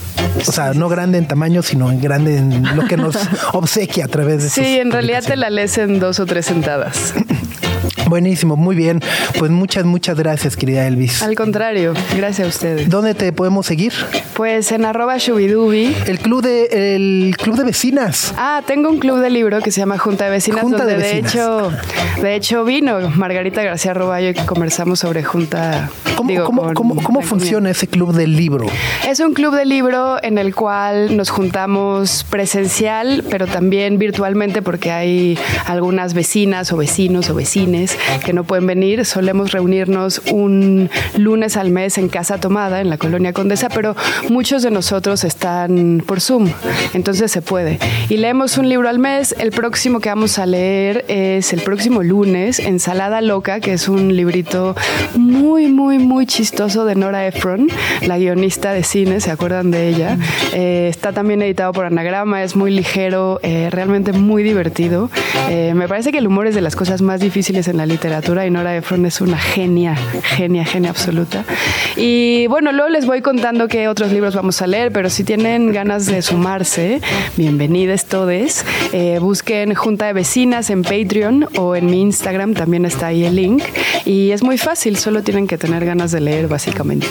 O 0.48 0.52
sea, 0.52 0.74
no 0.74 0.90
grande 0.90 1.18
en 1.18 1.28
tamaño, 1.28 1.62
sino 1.62 1.92
en 1.92 2.02
grande 2.02 2.38
en 2.38 2.76
lo 2.76 2.86
que 2.86 2.98
nos 2.98 3.16
obsequia 3.54 4.06
a 4.06 4.08
través 4.08 4.44
de 4.44 4.50
Sí, 4.50 4.80
en 4.80 4.92
realidad 4.92 5.24
te 5.24 5.36
la 5.36 5.50
lees 5.50 5.78
en 5.78 6.00
dos 6.00 6.20
o 6.20 6.26
tres 6.26 6.46
sentadas. 6.48 7.14
Buenísimo, 8.08 8.56
muy 8.56 8.76
bien. 8.76 9.02
Pues 9.38 9.52
muchas, 9.52 9.86
muchas 9.86 10.18
gracias, 10.18 10.56
querida 10.56 10.88
Elvis. 10.88 11.22
Al 11.24 11.36
contrario, 11.36 11.94
gracias 12.16 12.46
a 12.46 12.50
ustedes. 12.50 12.90
¿Dónde 12.90 13.14
te 13.14 13.32
podemos 13.34 13.66
seguir? 13.66 13.94
Pues 14.34 14.72
en 14.72 14.86
arroba 14.86 15.18
shubidubi. 15.18 15.96
El 16.06 16.20
club 16.20 16.42
de 16.42 16.96
el 16.96 17.36
club 17.38 17.58
de 17.58 17.64
vecinas. 17.66 18.34
Ah, 18.38 18.62
tengo 18.66 18.90
un 18.90 19.00
club 19.00 19.20
de 19.20 19.30
libro 19.30 19.60
que 19.62 19.72
se 19.72 19.80
llama 19.82 19.98
Junta 19.98 20.26
de 20.26 20.32
Vecinas, 20.32 20.62
Junta 20.62 20.86
de 20.86 20.94
donde 20.94 21.08
de, 21.08 21.22
Vecinas. 21.22 21.34
hecho, 21.36 21.72
de 22.22 22.36
hecho 22.36 22.64
vino 22.66 23.10
Margarita 23.16 23.64
García 23.64 23.94
Roballo 23.94 24.30
y 24.30 24.34
conversamos 24.34 25.00
sobre 25.00 25.24
Junta. 25.24 25.90
¿Cómo, 26.16 26.30
digo, 26.30 26.46
cómo- 26.46 26.74
cómo- 26.74 26.96
cómo 27.04 27.22
funciona 27.22 27.70
ese 27.70 27.88
club 27.88 28.14
del 28.14 28.36
libro? 28.36 28.66
Es 29.08 29.20
un 29.20 29.34
club 29.34 29.54
de 29.56 29.66
libro 29.66 30.18
en 30.24 30.38
el 30.38 30.56
cual 30.56 31.16
nos 31.16 31.30
juntamos 31.30 32.26
presencial, 32.30 33.24
pero 33.30 33.46
también 33.48 33.98
virtualmente 34.00 34.62
porque 34.62 34.92
hay 34.92 35.38
algunas 35.66 36.14
vecinas 36.14 36.72
o 36.72 36.78
vecinos 36.78 37.30
o 37.30 37.36
vecines 37.36 37.77
que 38.26 38.34
no 38.34 38.44
pueden 38.44 38.66
venir. 38.68 39.06
Solemos 39.06 39.52
reunirnos 39.52 40.22
un 40.32 40.90
lunes 41.18 41.58
al 41.58 41.70
mes 41.70 41.98
en 41.98 42.10
Casa 42.10 42.40
Tomada, 42.40 42.82
en 42.82 42.90
la 42.90 42.98
colonia 42.98 43.34
Condesa, 43.34 43.70
pero 43.70 43.96
muchos 44.30 44.64
de 44.64 44.72
nosotros 44.72 45.24
están 45.24 46.04
por 46.06 46.22
Zoom, 46.22 46.50
entonces 46.94 47.32
se 47.32 47.42
puede. 47.42 47.80
Y 48.10 48.18
leemos 48.18 48.58
un 48.58 48.70
libro 48.70 48.90
al 48.90 49.00
mes. 49.00 49.36
El 49.38 49.52
próximo 49.52 50.00
que 50.00 50.10
vamos 50.10 50.40
a 50.40 50.46
leer 50.46 51.06
es 51.08 51.54
el 51.54 51.62
próximo 51.62 52.04
lunes, 52.04 52.60
Ensalada 52.60 53.22
Loca, 53.22 53.60
que 53.60 53.74
es 53.74 53.88
un 53.88 54.16
librito 54.16 54.76
muy, 55.16 55.68
muy, 55.68 56.00
muy 56.00 56.26
chistoso 56.26 56.86
de 56.86 56.96
Nora 56.96 57.28
Ephron, 57.28 57.68
la 58.06 58.18
guionista 58.18 58.74
de 58.74 58.84
cine, 58.84 59.20
¿se 59.22 59.32
acuerdan 59.32 59.72
de 59.72 59.90
ella? 59.90 60.18
Eh, 60.54 60.88
está 60.90 61.12
también 61.14 61.42
editado 61.42 61.74
por 61.74 61.86
Anagrama, 61.86 62.44
es 62.44 62.56
muy 62.56 62.72
ligero, 62.72 63.40
eh, 63.44 63.70
realmente 63.72 64.14
muy 64.14 64.44
divertido. 64.44 65.10
Eh, 65.50 65.74
me 65.76 65.88
parece 65.88 66.12
que 66.12 66.18
el 66.20 66.28
humor 66.28 66.48
es 66.48 66.56
de 66.56 66.62
las 66.62 66.76
cosas 66.76 67.02
más 67.02 67.20
difíciles 67.20 67.67
en 67.68 67.78
la 67.78 67.86
literatura 67.86 68.46
y 68.46 68.52
Nora 68.52 68.76
Ephron 68.76 69.06
es 69.06 69.22
una 69.22 69.38
genia, 69.38 69.96
genia, 70.24 70.66
genia 70.66 70.90
absoluta. 70.90 71.44
Y 71.96 72.48
bueno, 72.48 72.72
luego 72.72 72.90
les 72.90 73.06
voy 73.06 73.22
contando 73.22 73.68
qué 73.68 73.88
otros 73.88 74.12
libros 74.12 74.36
vamos 74.36 74.62
a 74.62 74.68
leer, 74.68 74.92
pero 74.92 75.10
si 75.10 75.24
tienen 75.24 75.72
ganas 75.72 76.06
de 76.06 76.22
sumarse, 76.22 77.02
bienvenidos 77.36 78.06
todes. 78.06 78.66
Eh, 78.94 79.20
busquen 79.20 79.74
Junta 79.74 80.08
de 80.08 80.14
Vecinas 80.14 80.70
en 80.70 80.84
Patreon 80.84 81.48
o 81.58 81.76
en 81.76 81.88
mi 81.88 82.02
Instagram, 82.02 82.54
también 82.54 82.86
está 82.86 83.08
ahí 83.08 83.26
el 83.26 83.36
link. 83.36 83.64
Y 84.06 84.32
es 84.32 84.44
muy 84.44 84.58
fácil, 84.58 84.98
solo 84.98 85.24
tienen 85.24 85.48
que 85.48 85.58
tener 85.58 85.86
ganas 85.86 86.12
de 86.12 86.22
leer 86.22 86.48
básicamente. 86.48 87.08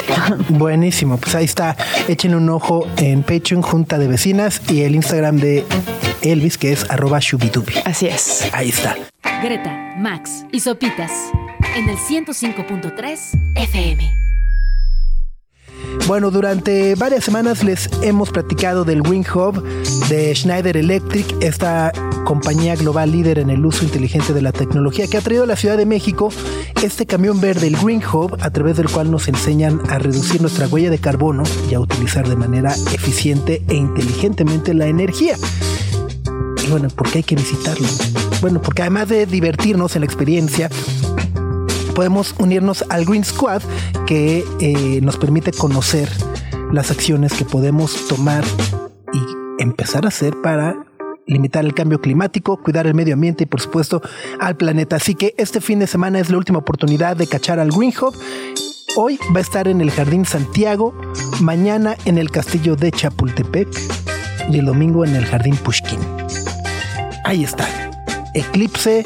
Buenísimo, 0.49 1.19
pues 1.19 1.35
ahí 1.35 1.45
está. 1.45 1.77
Echen 2.09 2.35
un 2.35 2.49
ojo 2.49 2.87
en 2.97 3.23
Patreon, 3.23 3.63
Junta 3.63 3.99
de 3.99 4.09
Vecinas 4.09 4.63
y 4.71 4.83
el 4.83 4.95
Instagram 4.95 5.37
de 5.37 5.65
Elvis, 6.33 6.59
que 6.59 6.73
es 6.73 6.89
arroba 6.91 7.19
shubitubi. 7.21 7.75
Así 7.85 8.07
es. 8.07 8.49
Ahí 8.53 8.71
está. 8.71 8.97
Greta, 9.43 9.95
Max 9.99 10.45
y 10.53 10.61
Sopitas 10.61 11.13
en 11.77 11.89
el 11.89 11.97
105.3 11.97 13.19
FM. 13.55 14.27
Bueno, 16.07 16.31
durante 16.31 16.95
varias 16.95 17.25
semanas 17.25 17.65
les 17.65 17.91
hemos 18.03 18.31
platicado 18.31 18.85
del 18.85 19.03
Wing 19.03 19.25
Hub 19.35 19.63
de 20.09 20.35
Schneider 20.35 20.77
Electric, 20.77 21.27
esta 21.43 21.93
compañía 22.25 22.77
global 22.77 23.11
líder 23.11 23.41
en 23.41 23.51
el 23.51 23.67
uso 23.67 23.85
inteligente 23.85 24.33
de 24.33 24.41
la 24.41 24.53
tecnología 24.53 25.09
que 25.09 25.17
ha 25.17 25.21
traído 25.21 25.45
a 25.45 25.47
la 25.47 25.57
Ciudad 25.57 25.77
de 25.77 25.85
México 25.85 26.31
este 26.83 27.07
camión 27.07 27.41
verde, 27.41 27.67
el 27.67 27.77
Green 27.77 28.03
Hub, 28.05 28.37
a 28.41 28.51
través 28.51 28.77
del 28.77 28.89
cual 28.89 29.11
nos 29.11 29.27
enseñan 29.27 29.81
a 29.91 29.99
reducir 29.99 30.41
nuestra 30.41 30.69
huella 30.69 30.91
de 30.91 30.99
carbono 30.99 31.43
y 31.69 31.75
a 31.75 31.81
utilizar 31.81 32.29
de 32.29 32.37
manera 32.37 32.73
eficiente 32.93 33.63
e 33.69 33.75
inteligentemente 33.75 34.75
la 34.75 34.87
energía. 34.87 35.37
Bueno, 36.69 36.89
¿por 36.89 37.11
qué 37.11 37.19
hay 37.19 37.25
que 37.25 37.37
visitarlo? 37.37 37.87
Bueno, 38.41 38.61
porque 38.61 38.83
además 38.83 39.09
de 39.09 39.27
divertirnos 39.27 39.95
en 39.95 40.01
la 40.01 40.07
experiencia, 40.07 40.69
podemos 41.95 42.35
unirnos 42.39 42.85
al 42.89 43.05
Green 43.05 43.25
Squad 43.25 43.63
que 44.07 44.45
eh, 44.61 45.01
nos 45.01 45.17
permite 45.17 45.53
conocer 45.53 46.09
las 46.73 46.91
acciones 46.91 47.33
que 47.33 47.45
podemos 47.45 48.09
tomar 48.09 48.45
y 49.13 49.63
empezar 49.63 50.05
a 50.05 50.09
hacer 50.09 50.35
para 50.43 50.87
limitar 51.27 51.65
el 51.65 51.75
cambio 51.75 52.01
climático, 52.01 52.61
cuidar 52.63 52.87
el 52.87 52.95
medio 52.95 53.15
ambiente 53.15 53.45
y 53.45 53.47
por 53.47 53.61
supuesto 53.61 54.03
al 54.41 54.57
planeta. 54.57 54.97
Así 54.97 55.15
que 55.15 55.35
este 55.39 55.61
fin 55.61 55.79
de 55.79 55.87
semana 55.87 56.19
es 56.19 56.31
la 56.31 56.37
última 56.37 56.59
oportunidad 56.59 57.17
de 57.17 57.27
cachar 57.27 57.61
al 57.61 57.71
Green 57.71 57.93
Hub. 58.01 58.15
Hoy 58.97 59.19
va 59.35 59.39
a 59.39 59.43
estar 59.43 59.69
en 59.69 59.81
el 59.81 59.91
Jardín 59.91 60.25
Santiago, 60.25 60.95
mañana 61.41 61.97
en 62.05 62.19
el 62.19 62.31
Castillo 62.31 62.77
de 62.77 62.93
Chapultepec 62.93 63.69
y 64.51 64.59
el 64.59 64.67
domingo 64.67 65.05
en 65.05 65.17
el 65.17 65.27
Jardín 65.27 65.57
Pushkin. 65.57 66.26
Ahí 67.27 67.43
está. 67.43 67.67
Eclipse, 68.35 69.05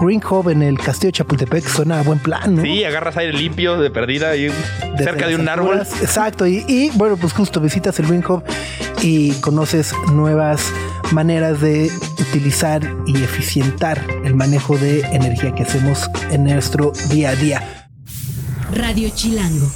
Green 0.00 0.22
Hub 0.24 0.48
en 0.48 0.62
el 0.62 0.78
Castillo 0.78 1.08
de 1.08 1.12
Chapultepec 1.12 1.66
suena 1.66 1.98
a 1.98 2.02
buen 2.04 2.20
plan, 2.20 2.54
¿no? 2.54 2.62
Sí, 2.62 2.84
agarras 2.84 3.16
aire 3.16 3.32
limpio 3.32 3.80
de 3.80 3.90
perdida 3.90 4.36
y 4.36 4.42
Desde 4.44 5.04
cerca 5.04 5.26
de 5.26 5.34
un 5.34 5.48
árbol. 5.48 5.80
Exacto. 6.00 6.46
Y, 6.46 6.64
y, 6.68 6.90
bueno, 6.94 7.16
pues 7.16 7.32
justo 7.32 7.60
visitas 7.60 7.98
el 7.98 8.06
Green 8.06 8.24
Hub 8.24 8.44
y 9.02 9.32
conoces 9.40 9.92
nuevas 10.12 10.72
maneras 11.10 11.60
de 11.60 11.90
utilizar 12.20 12.80
y 13.06 13.16
eficientar 13.24 14.00
el 14.24 14.36
manejo 14.36 14.78
de 14.78 15.00
energía 15.00 15.52
que 15.52 15.64
hacemos 15.64 16.08
en 16.30 16.44
nuestro 16.44 16.92
día 17.10 17.30
a 17.30 17.34
día. 17.34 17.88
Radio 18.72 19.08
Chilango. 19.12 19.66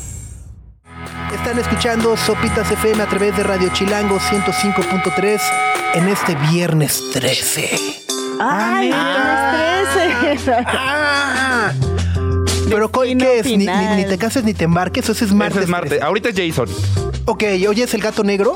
Están 1.34 1.58
escuchando 1.58 2.16
Sopitas 2.16 2.70
FM 2.70 3.02
a 3.02 3.08
través 3.08 3.36
de 3.36 3.42
Radio 3.42 3.70
Chilango 3.72 4.20
105.3 4.20 5.65
en 5.96 6.08
este 6.08 6.34
viernes 6.50 7.02
13. 7.12 7.70
¡Ay, 8.40 8.90
Ah. 8.92 9.82
no 9.82 10.00
estrese! 10.30 10.52
¡Ah! 10.66 11.72
Pero 12.68 12.90
co- 12.90 13.00
Destino 13.02 13.24
¿qué 13.24 13.38
es? 13.38 13.46
Ni, 13.46 13.56
ni- 13.58 14.04
te 14.08 14.18
cases 14.18 14.44
ni 14.44 14.52
te 14.54 14.64
embarques, 14.64 15.08
eso 15.08 15.24
es 15.24 15.32
martes. 15.32 15.56
Ese 15.56 15.64
es 15.64 15.70
Marte. 15.70 15.88
13. 15.90 16.04
Ahorita 16.04 16.28
es 16.30 16.36
Jason. 16.36 16.68
Ok, 17.24 17.44
¿hoy 17.68 17.80
es 17.82 17.94
el 17.94 18.02
gato 18.02 18.22
negro? 18.24 18.54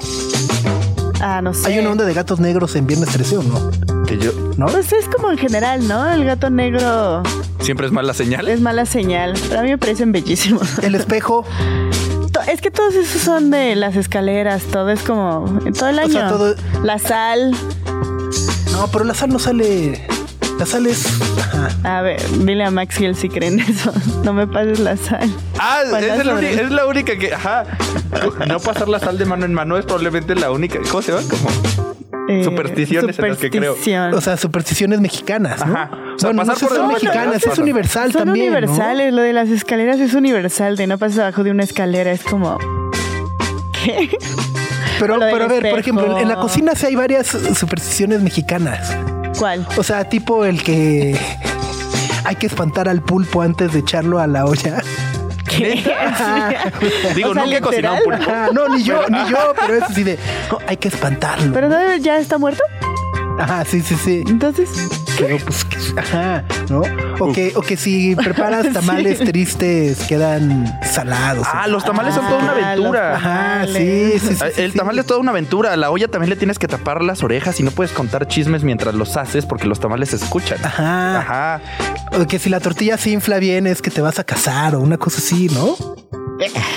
Ah, 1.21 1.41
no 1.43 1.55
sé. 1.55 1.69
Hay 1.69 1.79
una 1.79 1.91
onda 1.91 2.05
de 2.05 2.15
gatos 2.15 2.41
negros 2.41 2.77
en 2.77 2.87
viernes 2.87 3.09
13 3.11 3.39
o 3.39 3.43
no? 3.43 3.71
Que 4.07 4.19
yo 4.19 4.33
¿No? 4.57 4.67
Pues 4.67 4.93
es 4.93 5.07
como 5.09 5.31
en 5.31 5.39
general, 5.39 5.87
¿no? 5.87 6.11
El 6.13 6.25
gato 6.25 6.51
negro 6.51 7.23
siempre 7.61 7.87
es 7.87 7.93
mala 7.93 8.13
señal. 8.15 8.49
es 8.49 8.61
mala 8.61 8.85
señal. 8.87 9.35
Pero 9.49 9.61
a 9.61 9.63
mí 9.63 9.71
me 9.71 9.79
parecen 9.79 10.13
bellísimos. 10.13 10.79
El 10.81 10.95
espejo, 10.95 11.45
Es 12.51 12.61
que 12.61 12.71
todos 12.71 12.95
esos 12.95 13.23
son 13.23 13.51
de 13.51 13.77
las 13.77 13.97
escaleras, 13.97 14.65
todo 14.65 14.91
es 14.91 15.01
como 15.03 15.45
todo 15.79 15.89
el 15.89 15.99
O 15.99 16.03
año. 16.03 16.13
sea, 16.13 16.29
todo- 16.29 16.55
La 16.83 16.99
sal. 16.99 17.53
no, 18.73 18.89
pero 18.93 19.05
la 19.05 19.15
sal 19.15 19.31
no 19.31 19.39
sale. 19.39 20.07
La 20.59 20.67
sal 20.67 20.87
es. 20.87 21.07
ajá. 21.39 21.99
A 21.99 22.03
ver, 22.03 22.21
dile 22.45 22.65
a 22.65 22.71
Maxiel 22.71 23.15
si 23.17 23.29
creen 23.29 23.61
eso. 23.61 23.93
No 24.25 24.33
me 24.35 24.47
pases 24.47 24.81
la 24.81 24.97
sal. 24.97 25.31
Ah, 25.59 25.81
Cuando 25.89 26.07
es, 26.41 26.71
la 26.71 26.87
única 26.87 27.17
que, 27.19 27.33
ajá, 27.33 27.65
no 28.47 28.61
pasar 28.61 28.89
la 28.89 28.99
sal 28.99 29.17
de 29.17 29.25
mano 29.25 29.47
en 29.47 29.55
mano 29.55 29.79
es 29.79 29.85
probablemente 29.87 30.35
la 30.35 30.51
única. 30.51 30.79
¿Cómo 30.91 31.03
se 31.03 31.13
llama? 31.13 31.27
Como 31.29 31.95
Eh, 32.31 32.45
Supersticiones 32.45 33.19
en 33.19 33.29
las 33.29 33.39
que 33.39 33.51
creo. 33.51 33.77
O 34.15 34.21
sea, 34.21 34.37
supersticiones 34.37 35.01
mexicanas, 35.01 35.67
¿no? 35.67 35.73
Ajá. 35.75 35.91
O 36.15 36.19
sea, 36.19 36.29
bueno, 36.29 36.45
no 36.45 36.53
pasar 36.53 36.57
sé 36.57 36.67
por 36.67 36.75
si 36.75 36.81
son 36.81 36.89
mexicanas, 36.89 37.47
es 37.47 37.59
universal 37.59 38.13
Son 38.13 38.25
también. 38.25 38.53
¿no? 38.53 38.59
universales, 38.59 39.13
lo 39.13 39.23
de 39.23 39.33
las 39.33 39.49
escaleras 39.49 39.99
es 39.99 40.15
universal, 40.15 40.77
de 40.77 40.87
no 40.87 40.99
pasar 40.99 41.23
abajo 41.23 41.43
de 41.43 41.51
una 41.51 41.65
escalera, 41.65 42.13
es 42.13 42.23
como... 42.23 42.59
¿Qué? 43.85 44.11
Pero, 44.99 45.19
pero 45.19 45.45
a 45.45 45.49
ver, 45.49 45.71
por 45.71 45.79
ejemplo, 45.79 46.19
en 46.19 46.29
la 46.29 46.37
cocina 46.37 46.75
sí 46.75 46.87
hay 46.87 46.95
varias 46.95 47.27
supersticiones 47.29 48.21
mexicanas. 48.21 48.95
¿Cuál? 49.39 49.67
O 49.79 49.83
sea, 49.83 50.05
tipo 50.05 50.45
el 50.45 50.63
que 50.63 51.19
hay 52.25 52.37
que 52.37 52.47
espantar 52.47 52.89
al 52.89 53.03
pulpo 53.03 53.41
antes 53.41 53.73
de 53.73 53.79
echarlo 53.79 54.21
a 54.21 54.27
la 54.27 54.45
olla. 54.45 54.83
¿Qué? 55.51 55.75
Digo, 57.15 57.31
O 57.31 57.35
sea, 57.35 57.45
nunca 57.45 57.57
he 57.57 57.61
cocinado 57.61 57.97
pulpo. 58.05 58.23
Ajá, 58.23 58.49
no, 58.53 58.69
ni 58.69 58.83
yo, 58.83 59.07
ni 59.09 59.19
yo, 59.29 59.53
pero 59.61 59.75
es 59.75 59.83
así 59.83 60.03
de, 60.05 60.19
no, 60.51 60.59
hay 60.67 60.77
que 60.77 60.89
espantarlo. 60.89 61.53
¿Pero 61.53 61.69
no, 61.69 61.97
ya 61.97 62.19
está 62.19 62.39
muerto? 62.39 62.63
Ajá, 63.39 63.65
sí, 63.65 63.81
sí, 63.81 63.97
sí. 63.97 64.23
Entonces, 64.27 64.69
Pero 65.19 65.39
pues, 65.39 65.67
ajá, 65.97 66.45
¿no? 66.69 66.83
O 67.23 67.33
que, 67.33 67.53
o 67.55 67.61
que 67.63 67.77
si 67.77 68.15
preparas 68.17 68.73
tamales 68.73 69.19
tristes 69.19 69.99
quedan 70.09 70.67
salados. 70.91 71.47
Ah, 71.53 71.67
los 71.67 71.85
tamales 71.85 72.15
son 72.15 72.27
toda 72.27 72.39
una 72.43 72.53
Ah, 72.53 72.73
aventura. 72.73 73.17
Ajá, 73.17 73.67
sí, 73.67 74.13
sí, 74.19 74.35
sí, 74.35 74.37
Ah, 74.41 74.47
sí, 74.55 74.63
El 74.63 74.73
sí. 74.73 74.79
tamal 74.79 74.99
es 74.99 75.07
toda 75.07 75.21
una 75.21 75.31
aventura. 75.31 75.77
La 75.77 75.91
olla 75.91 76.09
también 76.09 76.31
le 76.31 76.37
tienes 76.37 76.59
que 76.59 76.69
tapar 76.69 77.03
las 77.03 77.23
orejas 77.23 77.61
y 77.61 77.63
no 77.63 77.71
puedes 77.71 77.93
contar 77.93 78.27
chismes 78.27 78.63
mientras 78.65 78.95
los 78.95 79.17
haces 79.17 79.47
porque 79.47 79.67
los 79.67 79.81
tamales 79.81 80.11
se 80.11 80.17
escuchan. 80.17 80.59
Ajá. 80.65 81.19
Ajá. 81.21 81.61
O 82.19 82.27
que 82.27 82.39
si 82.39 82.49
la 82.49 82.61
tortilla 82.61 82.97
se 82.97 83.11
infla 83.11 83.39
bien 83.39 83.67
es 83.67 83.83
que 83.83 83.91
te 83.91 84.01
vas 84.01 84.19
a 84.19 84.25
casar 84.25 84.75
o 84.75 84.81
una 84.81 84.97
cosa 84.99 85.19
así, 85.19 85.49
¿no? 85.49 85.77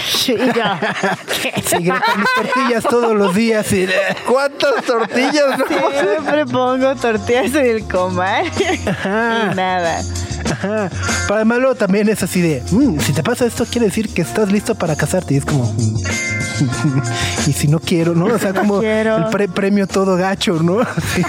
sí, 0.10 0.34
gritan 1.79 2.01
mis 2.17 2.27
tortillas 2.36 2.84
todos 2.84 3.15
los 3.15 3.34
días 3.34 3.71
y... 3.71 3.88
¿Cuántas 4.27 4.84
tortillas? 4.86 5.58
no? 5.58 5.65
Siempre 5.67 6.45
pongo 6.45 6.93
tortillas 6.95 7.56
en 7.56 7.65
el 7.67 7.84
comal 7.88 8.45
Ajá. 8.88 9.49
y 9.51 9.56
nada. 9.56 10.01
Ajá. 10.53 10.89
Pero 11.23 11.35
además 11.35 11.59
luego 11.59 11.75
también 11.75 12.09
es 12.09 12.23
así 12.23 12.41
de, 12.41 12.63
"Mm, 12.71 12.99
si 12.99 13.13
te 13.13 13.23
pasa 13.23 13.45
esto 13.45 13.65
quiere 13.65 13.87
decir 13.87 14.09
que 14.13 14.21
estás 14.21 14.51
listo 14.51 14.75
para 14.75 14.95
casarte 14.95 15.33
y 15.33 15.37
es 15.37 15.45
como, 15.45 15.65
"Mm". 15.73 15.97
y 17.47 17.53
si 17.53 17.67
no 17.67 17.79
quiero, 17.79 18.13
¿no? 18.15 18.25
O 18.25 18.39
sea, 18.39 18.53
como 18.53 18.79
quiero. 18.79 19.17
el 19.17 19.25
pre- 19.25 19.47
premio 19.49 19.87
todo 19.87 20.15
gacho, 20.15 20.61
¿no? 20.61 20.79
Sí. 21.13 21.21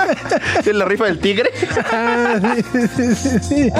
¿Es 0.70 0.74
la 0.74 0.84
rifa 0.84 1.04
del 1.06 1.18
tigre? 1.20 1.50
Ah, 1.92 2.34
sí, 2.72 2.78
sí, 2.96 3.14
sí, 3.14 3.38
sí. 3.42 3.70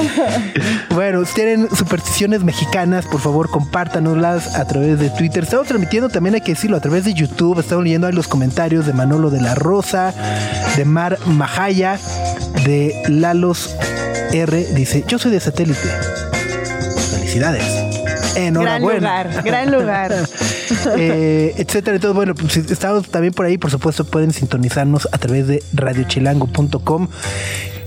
Bueno, 0.95 1.25
si 1.25 1.35
tienen 1.35 1.69
supersticiones 1.75 2.45
mexicanas, 2.45 3.07
por 3.07 3.21
favor, 3.21 3.51
compártanoslas 3.51 4.55
a 4.57 4.65
través 4.67 4.99
de 4.99 5.11
Twitter. 5.11 5.45
Estamos 5.45 5.67
transmitiendo 5.67 6.09
también, 6.09 6.35
hay 6.35 6.41
que 6.41 6.53
decirlo, 6.53 6.77
a 6.77 6.81
través 6.81 7.05
de 7.05 7.15
YouTube. 7.15 7.59
Estamos 7.61 7.85
leyendo 7.85 8.07
ahí 8.07 8.13
los 8.13 8.29
comentarios 8.29 8.87
de 8.87 8.93
Manolo 8.93 9.31
de 9.31 9.41
la 9.41 9.55
Rosa, 9.55 10.13
de 10.77 10.85
Mar 10.85 11.19
Majaya, 11.27 11.99
de 12.65 12.95
Lalos 13.09 13.75
R. 14.33 14.67
Dice, 14.75 15.05
yo 15.07 15.19
soy 15.19 15.31
de 15.31 15.41
satélite. 15.41 15.89
Felicidades. 17.11 17.65
Gran 18.35 18.47
Enhorabuena. 18.47 19.25
lugar, 19.25 19.43
gran 19.45 19.71
lugar. 19.73 20.13
Eh, 20.97 21.53
etcétera. 21.59 21.97
Entonces, 21.97 22.17
bueno, 22.17 22.35
pues 22.35 22.55
si 22.55 22.61
estamos 22.61 23.07
también 23.09 23.35
por 23.35 23.45
ahí, 23.45 23.59
por 23.59 23.71
supuesto, 23.71 24.05
pueden 24.05 24.33
sintonizarnos 24.33 25.07
a 25.13 25.19
través 25.19 25.47
de 25.47 25.63
radiochilango.com. 25.75 27.09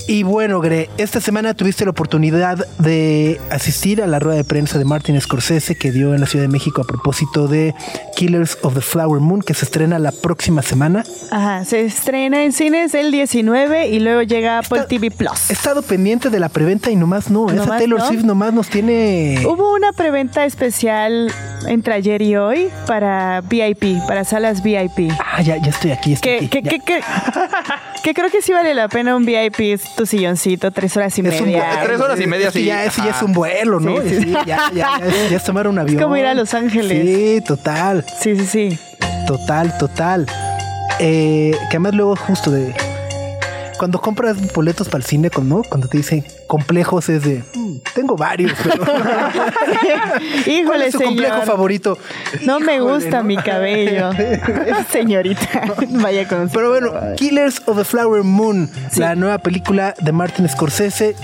Y 0.08 0.22
bueno, 0.22 0.60
Gre, 0.62 0.88
esta 1.00 1.20
semana 1.20 1.56
tuviste 1.56 1.84
la 1.84 1.90
oportunidad 1.90 2.58
de 2.78 3.42
asistir 3.50 4.04
a 4.04 4.08
la 4.08 4.20
rueda 4.20 4.38
de 4.38 4.44
prensa 4.44 4.78
de 4.78 4.86
Martin 4.86 5.20
Scorsese 5.20 5.76
que 5.76 5.92
dio 5.92 6.14
en 6.14 6.22
la 6.22 6.28
Ciudad 6.28 6.44
de 6.46 6.52
México 6.52 6.82
a 6.82 6.84
propósito 6.86 7.48
de 7.48 7.74
Killers 8.16 8.60
of 8.62 8.76
the 8.76 8.82
Flower 8.82 9.20
Moon, 9.20 9.42
que 9.42 9.56
se 9.56 9.66
estrena 9.66 9.98
la 9.98 10.12
próxima 10.12 10.62
semana. 10.62 11.04
Ajá, 11.32 11.66
se 11.66 11.82
estrena 11.86 12.44
en 12.44 12.52
cines 12.54 12.94
el 12.94 13.12
19 13.12 13.88
y 13.88 14.00
luego 14.00 14.22
llega 14.22 14.58
a 14.58 14.60
Apple 14.60 14.78
Está- 14.82 14.88
TV 14.90 15.10
Plus. 15.10 15.50
He 15.50 15.54
estado 15.54 15.82
pendiente 15.82 16.30
de 16.30 16.40
la 16.40 16.50
preventa 16.50 16.92
y 16.92 16.96
nomás 16.96 17.32
no. 17.32 17.48
Esa 17.48 17.56
Nomás 17.64 17.78
Taylor 17.80 18.00
no. 18.00 18.08
Swift 18.08 18.24
nomás 18.24 18.54
nos 18.54 18.70
tiene. 18.70 19.44
Hubo 19.48 19.74
una 19.74 19.92
preventa 19.92 20.46
especial 20.46 21.32
entre 21.68 21.96
ayer 21.96 22.22
y 22.22 22.36
hoy 22.36 22.70
para 22.86 23.42
VIP, 23.42 24.06
para 24.08 24.24
salas 24.24 24.62
VIP. 24.62 25.12
Ah, 25.20 25.42
ya, 25.42 25.58
ya 25.58 25.70
estoy 25.72 25.92
aquí. 25.92 26.14
Estoy 26.14 26.48
Que, 26.48 26.60
aquí, 26.60 26.80
que, 26.80 27.00
ya. 27.02 27.82
que, 28.04 28.14
creo 28.14 28.30
que 28.30 28.44
sí 28.44 28.54
vale 28.54 28.76
la 28.76 28.88
pena 28.88 29.16
un 29.16 29.26
VIP, 29.26 29.80
tu 29.96 30.06
silloncito, 30.06 30.72
tres 30.72 30.96
horas 30.98 31.18
y 31.18 31.22
Es 31.26 31.40
un 31.42 31.46
media. 31.48 31.66
vuelo. 31.66 31.82
Tres 31.86 32.00
horas 32.02 32.20
y 32.22 32.28
media, 32.28 32.48
Es 32.48 32.54
que 32.54 32.60
sí. 32.60 32.66
Ya, 32.66 32.86
ese 32.86 33.02
ya 33.04 33.10
es 33.12 33.22
un 33.22 33.34
vuelo, 33.34 33.80
¿no? 33.80 34.02
Sí, 34.02 34.10
sí, 34.10 34.16
Sí, 34.24 34.32
ya, 34.32 34.46
ya, 34.46 34.72
ya, 34.74 34.98
es- 35.06 35.30
ya 35.32 35.38
es 35.38 35.44
tomar 35.44 35.68
un 35.68 35.80
avión. 35.80 36.02
como 36.02 36.16
ir 36.18 36.26
a 36.26 36.34
Los 36.34 36.54
Ángeles. 36.54 37.02
Sí, 37.06 37.42
total, 37.46 38.06
Sí, 38.22 38.36
sí, 38.36 38.46
sí. 38.46 38.80
total, 39.28 39.78
total. 39.78 40.26
Eh, 41.00 41.52
que 41.70 41.78
además 41.78 41.94
luego 41.96 42.16
justo 42.16 42.52
de... 42.52 42.74
Cuando 43.78 44.00
compras 44.00 44.38
boletos 44.54 44.88
para 44.88 45.00
el 45.00 45.06
cine, 45.06 45.30
con- 45.30 45.50
¿no? 45.50 45.62
Cuando 45.68 45.88
te 45.88 45.98
dicen 45.98 46.26
complejos 46.48 47.10
es 47.10 47.24
de... 47.24 47.44
"Mm, 47.56 47.76
tengo 47.94 48.16
varios, 48.16 48.54
pero... 48.64 48.84
¿Cuál 48.86 50.22
Híjole, 50.48 50.86
es 50.88 50.94
tu 50.94 51.02
complejo 51.02 51.42
favorito? 51.44 51.98
No 52.44 52.60
me 52.60 52.80
gusta 52.80 53.18
¿no? 53.18 53.24
mi 53.24 53.38
cabello. 53.38 54.12
Señorita, 54.92 55.64
vaya 55.90 56.28
con 56.28 56.50
Pero 56.50 56.70
bueno, 56.70 56.92
Killers 57.16 57.62
of 57.66 57.78
the 57.78 57.84
Flower 57.84 58.24
Moon, 58.24 58.70
Sí. 58.92 59.00
la 59.00 59.16
nueva 59.16 59.38
película 59.40 59.94
de 60.00 60.12
Martin 60.12 60.48
Scorsese. 60.48 61.16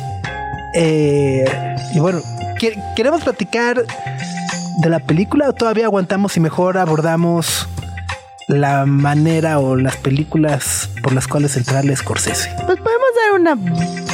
Eh, 0.75 1.45
y 1.93 1.99
bueno, 1.99 2.21
¿que- 2.59 2.77
¿queremos 2.95 3.23
platicar 3.23 3.83
de 4.81 4.89
la 4.89 4.99
película 4.99 5.49
o 5.49 5.53
todavía 5.53 5.85
aguantamos 5.85 6.37
y 6.37 6.39
mejor 6.39 6.77
abordamos 6.77 7.67
la 8.47 8.85
manera 8.85 9.59
o 9.59 9.75
las 9.75 9.95
películas 9.97 10.89
por 11.03 11.13
las 11.13 11.27
cuales 11.27 11.55
entrarle 11.57 11.95
Scorsese. 11.95 12.49
Pues 12.65 12.79
podemos 12.79 13.07
dar 13.15 13.39
una 13.39 13.55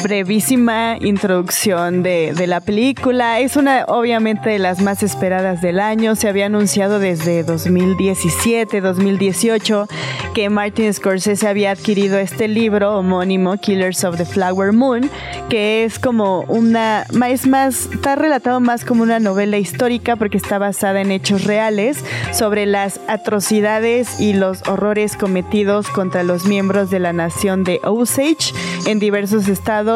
brevísima 0.03 0.97
introducción 0.99 2.03
de, 2.03 2.33
de 2.35 2.47
la 2.47 2.61
película. 2.61 3.39
Es 3.39 3.55
una, 3.55 3.85
obviamente, 3.87 4.49
de 4.49 4.59
las 4.59 4.81
más 4.81 5.03
esperadas 5.03 5.61
del 5.61 5.79
año. 5.79 6.15
Se 6.15 6.27
había 6.27 6.47
anunciado 6.47 6.99
desde 6.99 7.43
2017, 7.43 8.81
2018, 8.81 9.87
que 10.33 10.49
Martin 10.49 10.93
Scorsese 10.93 11.47
había 11.47 11.71
adquirido 11.71 12.17
este 12.19 12.47
libro 12.47 12.97
homónimo, 12.97 13.57
Killers 13.57 14.03
of 14.03 14.17
the 14.17 14.25
Flower 14.25 14.73
Moon, 14.73 15.09
que 15.49 15.83
es 15.83 15.99
como 15.99 16.41
una, 16.41 17.05
es 17.29 17.47
más, 17.47 17.87
está 17.93 18.15
relatado 18.15 18.59
más 18.59 18.85
como 18.85 19.03
una 19.03 19.19
novela 19.19 19.57
histórica 19.57 20.15
porque 20.15 20.37
está 20.37 20.57
basada 20.59 21.01
en 21.01 21.11
hechos 21.11 21.43
reales 21.45 22.03
sobre 22.33 22.65
las 22.65 22.99
atrocidades 23.07 24.19
y 24.19 24.33
los 24.33 24.67
horrores 24.67 25.15
cometidos 25.15 25.87
contra 25.89 26.23
los 26.23 26.45
miembros 26.45 26.89
de 26.89 26.99
la 26.99 27.13
nación 27.13 27.63
de 27.63 27.79
Osage 27.83 28.53
en 28.85 28.99
diversos 28.99 29.47
estados 29.47 29.86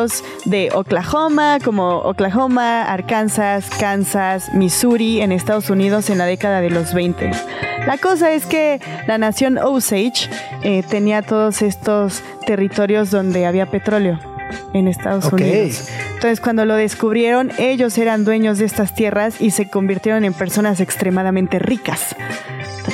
de 0.46 0.70
Oklahoma, 0.74 1.58
como 1.64 1.98
Oklahoma, 1.98 2.84
Arkansas, 2.84 3.70
Kansas, 3.78 4.54
Missouri, 4.54 5.22
en 5.22 5.34
Estados 5.34 5.70
Unidos 5.70 6.10
en 6.10 6.18
la 6.18 6.26
década 6.26 6.62
de 6.62 6.70
los 6.70 6.94
20. 6.94 7.32
La 7.86 7.98
cosa 7.98 8.32
es 8.32 8.46
que 8.46 8.80
la 9.08 9.18
nación 9.18 9.58
Osage 9.58 10.30
eh, 10.64 10.84
tenía 10.90 11.22
todos 11.22 11.62
estos 11.62 12.24
territorios 12.46 13.12
donde 13.12 13.46
había 13.46 13.66
petróleo 13.66 14.20
en 14.74 14.88
Estados. 14.88 15.32
Unidos. 15.32 15.90
Entonces, 16.14 16.40
cuando 16.40 16.66
lo 16.66 16.76
descubrieron, 16.76 17.52
ellos 17.58 17.98
eran 17.98 18.24
dueños 18.24 18.60
de 18.60 18.66
estas 18.66 18.96
tierras 18.96 19.42
y 19.42 19.52
se 19.52 19.68
convirtieron 19.68 20.24
en 20.24 20.34
personas 20.34 20.80
extremadamente 20.80 21.60
ricas. 21.60 22.16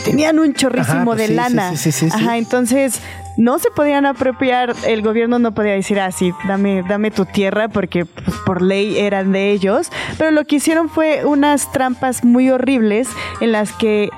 Tenían 0.04 0.40
un 0.40 0.54
chorrísimo 0.54 0.96
Ajá, 0.96 1.06
pues 1.06 1.18
de 1.20 1.28
sí, 1.28 1.34
lana. 1.34 1.76
sí, 1.76 1.92
sí. 1.92 2.08
Ajá, 2.12 2.38
entonces 2.38 3.02
no 3.38 3.60
se 3.60 3.70
podían 3.72 4.06
apropiar, 4.06 4.76
el 4.86 5.02
gobierno 5.02 5.40
no 5.40 5.54
podía 5.54 5.74
decir 5.74 6.00
así, 6.00 6.34
dame, 6.48 6.84
dame 6.84 7.12
tu 7.12 7.26
tierra 7.26 7.70
porque 7.70 8.06
pues, 8.06 8.36
por 8.46 8.62
ley 8.62 8.98
eran 8.98 9.32
de 9.32 9.52
ellos, 9.52 9.90
pero 10.18 10.32
lo 10.32 10.44
que 10.46 10.58
hicieron 10.58 10.90
fue 10.90 11.24
unas 11.26 11.72
trampas 11.72 12.24
muy 12.24 12.50
horribles 12.50 13.08
en 13.40 13.52
las 13.52 13.72
que 13.72 14.10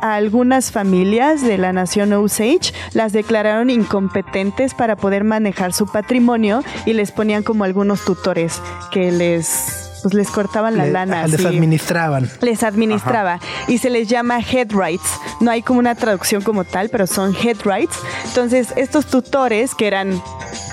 a 0.00 0.14
algunas 0.14 0.70
familias 0.70 1.42
de 1.42 1.58
la 1.58 1.72
nación 1.72 2.12
Osage 2.12 2.72
las 2.92 3.12
declararon 3.12 3.68
incompetentes 3.68 4.74
para 4.74 4.94
poder 4.94 5.24
manejar 5.24 5.72
su 5.72 5.86
patrimonio 5.86 6.62
y 6.86 6.92
les 6.92 7.10
ponían 7.10 7.42
como 7.42 7.64
algunos 7.64 8.04
tutores 8.04 8.62
que 8.92 9.10
les 9.10 9.87
pues 10.02 10.14
les 10.14 10.28
cortaban 10.30 10.76
la 10.76 10.84
Le- 10.86 10.92
lana. 10.92 11.26
les 11.26 11.44
administraban. 11.44 12.30
les 12.40 12.62
administraba 12.62 13.40
y 13.66 13.78
se 13.78 13.90
les 13.90 14.08
llama 14.08 14.40
head 14.40 14.68
rights. 14.72 15.08
No 15.40 15.50
hay 15.50 15.62
como 15.62 15.78
una 15.80 15.94
traducción 15.94 16.42
como 16.42 16.64
tal, 16.64 16.88
pero 16.88 17.06
son 17.06 17.34
head 17.34 17.56
rights. 17.64 17.96
Entonces, 18.26 18.68
estos 18.76 19.06
tutores, 19.06 19.74
que 19.74 19.86
eran 19.86 20.22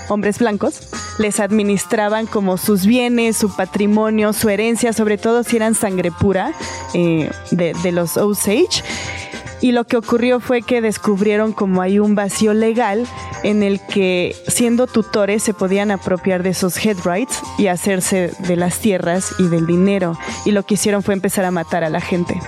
hombres 0.10 0.38
blancos, 0.40 0.90
les 1.18 1.40
administraban 1.40 2.26
como 2.28 2.58
sus 2.58 2.86
bienes, 2.86 3.38
su 3.38 3.56
patrimonio, 3.56 4.34
su 4.34 4.50
herencia, 4.50 4.94
sobre 4.94 5.18
todo 5.18 5.44
si 5.44 5.56
eran 5.56 5.74
sangre 5.76 6.12
pura 6.12 6.52
eh, 6.94 7.30
de, 7.52 7.74
de 7.82 7.92
los 7.92 8.18
Osage. 8.18 8.84
Y 9.66 9.72
lo 9.72 9.86
que 9.86 9.98
ocurrió 9.98 10.40
fue 10.40 10.62
que 10.62 10.80
descubrieron 10.80 11.52
como 11.52 11.82
hay 11.82 11.98
un 11.98 12.14
vacío 12.14 12.54
legal 12.54 13.08
en 13.42 13.64
el 13.64 13.82
que 13.82 14.36
siendo 14.48 14.86
tutores 14.86 15.42
se 15.42 15.56
podían 15.56 15.90
apropiar 15.90 16.44
de 16.44 16.52
esos 16.52 16.78
head 16.86 16.98
rights 17.04 17.42
y 17.58 17.66
hacerse 17.66 18.32
de 18.48 18.58
las 18.58 18.78
tierras 18.78 19.34
y 19.40 19.48
del 19.48 19.66
dinero. 19.66 20.20
Y 20.46 20.52
lo 20.52 20.62
que 20.62 20.76
hicieron 20.76 21.02
fue 21.02 21.16
empezar 21.16 21.46
a 21.46 21.50
matar 21.50 21.84
a 21.84 21.90
la 21.90 22.00
gente. 22.00 22.40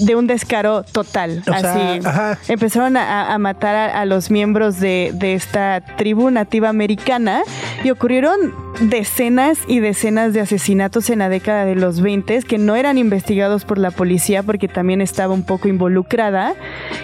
De 0.00 0.16
un 0.16 0.26
descaro 0.26 0.82
total. 0.82 1.42
O 1.48 1.52
así. 1.52 2.00
Empezaron 2.48 2.96
a, 2.96 3.32
a 3.32 3.38
matar 3.38 3.74
a, 3.74 4.00
a 4.00 4.04
los 4.04 4.30
miembros 4.30 4.80
de, 4.80 5.12
de 5.14 5.34
esta 5.34 5.82
tribu 5.96 6.30
nativa 6.30 6.68
americana 6.68 7.42
y 7.82 7.90
ocurrieron 7.90 8.54
decenas 8.80 9.58
y 9.68 9.80
decenas 9.80 10.32
de 10.32 10.40
asesinatos 10.40 11.10
en 11.10 11.20
la 11.20 11.28
década 11.28 11.64
de 11.64 11.76
los 11.76 12.00
20 12.00 12.42
que 12.42 12.58
no 12.58 12.74
eran 12.74 12.98
investigados 12.98 13.64
por 13.64 13.78
la 13.78 13.90
policía 13.90 14.42
porque 14.42 14.68
también 14.68 15.00
estaba 15.00 15.32
un 15.32 15.44
poco 15.44 15.68
involucrada 15.68 16.54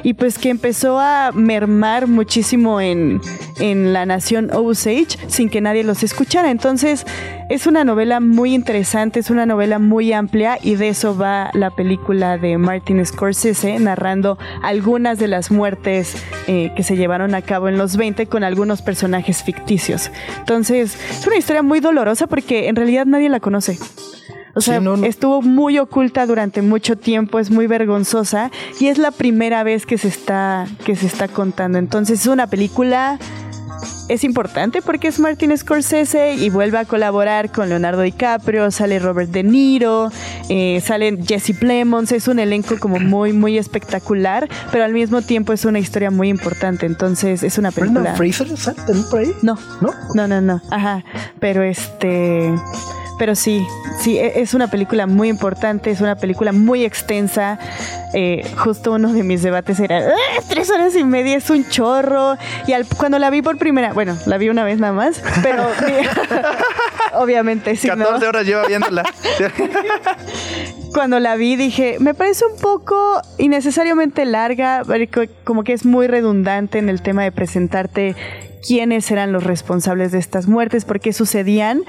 y 0.03 0.15
pues 0.15 0.39
que 0.39 0.51
empezó 0.51 0.99
a 0.99 1.31
mermar 1.33 2.07
muchísimo 2.07 2.81
en, 2.81 3.21
en 3.61 3.93
la 3.93 4.07
nación 4.07 4.51
Osage 4.53 5.19
sin 5.29 5.49
que 5.49 5.61
nadie 5.61 5.85
los 5.85 6.03
escuchara. 6.03 6.51
Entonces 6.51 7.07
es 7.49 7.67
una 7.67 7.85
novela 7.85 8.21
muy 8.21 8.55
interesante, 8.55 9.21
es 9.21 9.31
una 9.31 9.47
novela 9.47 9.79
muy 9.79 10.13
amplia 10.13 10.59
y 10.63 10.75
de 10.77 10.89
eso 10.89 11.17
va 11.17 11.51
la 11.55 11.71
película 11.71 12.39
de 12.39 12.59
Martin 12.59 13.05
Scorsese 13.05 13.79
narrando 13.79 14.39
algunas 14.63 15.19
de 15.19 15.29
las 15.29 15.51
muertes 15.51 16.17
eh, 16.47 16.73
que 16.77 16.83
se 16.83 16.97
llevaron 16.97 17.35
a 17.35 17.43
cabo 17.43 17.69
en 17.69 17.79
los 17.79 17.97
20 17.97 18.27
con 18.27 18.45
algunos 18.45 18.83
personajes 18.83 19.43
ficticios. 19.43 20.11
Entonces 20.39 20.97
es 21.11 21.27
una 21.27 21.37
historia 21.37 21.63
muy 21.63 21.81
dolorosa 21.81 22.27
porque 22.27 22.69
en 22.69 22.77
realidad 22.77 23.07
nadie 23.07 23.29
la 23.29 23.41
conoce. 23.41 23.79
O 24.55 24.61
sea, 24.61 24.79
Sí, 24.79 24.85
no, 24.85 24.97
no. 24.97 25.07
estuvo 25.07 25.43
muy 25.43 25.79
oculta 25.79 26.27
durante 26.27 26.61
mucho 26.61 26.97
tiempo, 26.99 27.39
es 27.39 27.51
muy 27.51 27.69
vergonzosa 27.69 28.51
y 28.81 28.89
es 28.89 28.99
la 28.99 29.13
primera 29.13 29.63
vez 29.63 29.87
que 29.87 29.97
se 29.97 30.09
está 30.09 30.67
que 30.85 30.97
se 30.97 31.07
está 31.07 31.29
contando. 31.29 31.79
Entonces 31.79 32.21
es 32.21 32.27
una 32.27 32.49
película 32.49 33.19
es 34.09 34.25
importante 34.25 34.83
porque 34.83 35.09
es 35.09 35.19
Martin 35.19 35.57
Scorsese 35.57 36.35
y 36.35 36.51
vuelve 36.51 36.79
a 36.79 36.85
colaborar 36.85 37.53
con 37.53 37.69
Leonardo 37.69 38.03
DiCaprio, 38.03 38.71
sale 38.71 38.99
Robert 38.99 39.31
De 39.31 39.43
Niro, 39.43 40.11
eh, 40.49 40.81
sale 40.85 41.19
Jesse 41.27 41.57
Plemons, 41.59 42.13
es 42.13 42.29
un 42.29 42.39
elenco 42.39 42.79
como 42.79 42.99
muy, 42.99 43.33
muy 43.33 43.59
espectacular, 43.59 44.49
pero 44.73 44.85
al 44.85 44.93
mismo 44.93 45.23
tiempo 45.23 45.53
es 45.53 45.65
una 45.65 45.79
historia 45.79 46.11
muy 46.11 46.29
importante, 46.29 46.87
entonces 46.87 47.43
es 47.43 47.59
una 47.59 47.71
película... 47.71 48.15
Brendan 48.15 48.17
Fraser, 48.17 48.57
¿sale 48.57 49.03
por 49.11 49.21
ahí? 49.21 49.33
No, 49.43 49.59
¿No? 49.81 49.95
no, 50.15 50.27
no, 50.27 50.41
no, 50.41 50.61
ajá, 50.71 51.05
pero 51.39 51.63
este... 51.63 52.53
Pero 53.21 53.35
sí, 53.35 53.67
sí, 54.01 54.17
e- 54.19 54.41
es 54.41 54.55
una 54.55 54.69
película 54.69 55.07
muy 55.07 55.29
importante, 55.29 55.91
es 55.91 56.01
una 56.01 56.17
película 56.17 56.53
muy 56.53 56.87
extensa. 56.87 57.59
Eh, 58.15 58.51
justo 58.57 58.93
uno 58.95 59.13
de 59.13 59.23
mis 59.25 59.43
debates 59.43 59.79
era, 59.79 59.99
"Ah, 59.99 60.41
tres 60.49 60.71
horas 60.71 60.97
y 60.97 61.05
media 61.05 61.37
es 61.37 61.51
un 61.51 61.69
chorro. 61.69 62.37
Y 62.67 62.73
al- 62.73 62.87
cuando 62.97 63.19
la 63.19 63.29
vi 63.29 63.43
por 63.43 63.59
primera, 63.59 63.93
bueno, 63.93 64.17
la 64.25 64.39
vi 64.39 64.49
una 64.49 64.65
vez 64.65 64.79
nada 64.79 64.95
más, 64.95 65.23
pero 65.43 65.63
obviamente 67.13 67.77
sí. 67.77 67.89
¿no? 67.89 67.97
14 67.99 68.27
horas 68.27 68.47
lleva 68.47 68.67
viéndola. 68.67 69.05
Cuando 70.95 71.21
la 71.21 71.37
vi 71.37 71.55
dije, 71.57 71.99
me 72.01 72.15
parece 72.15 72.45
un 72.47 72.59
poco 72.61 73.21
innecesariamente 73.39 74.25
larga, 74.25 74.83
como 75.45 75.63
que 75.63 75.73
es 75.73 75.85
muy 75.85 76.07
redundante 76.09 76.79
en 76.79 76.89
el 76.89 77.01
tema 77.03 77.23
de 77.23 77.31
presentarte 77.31 78.17
quiénes 78.67 79.09
eran 79.11 79.31
los 79.31 79.45
responsables 79.45 80.11
de 80.11 80.19
estas 80.19 80.49
muertes, 80.49 80.85
por 80.85 80.99
qué 81.01 81.13
sucedían. 81.13 81.83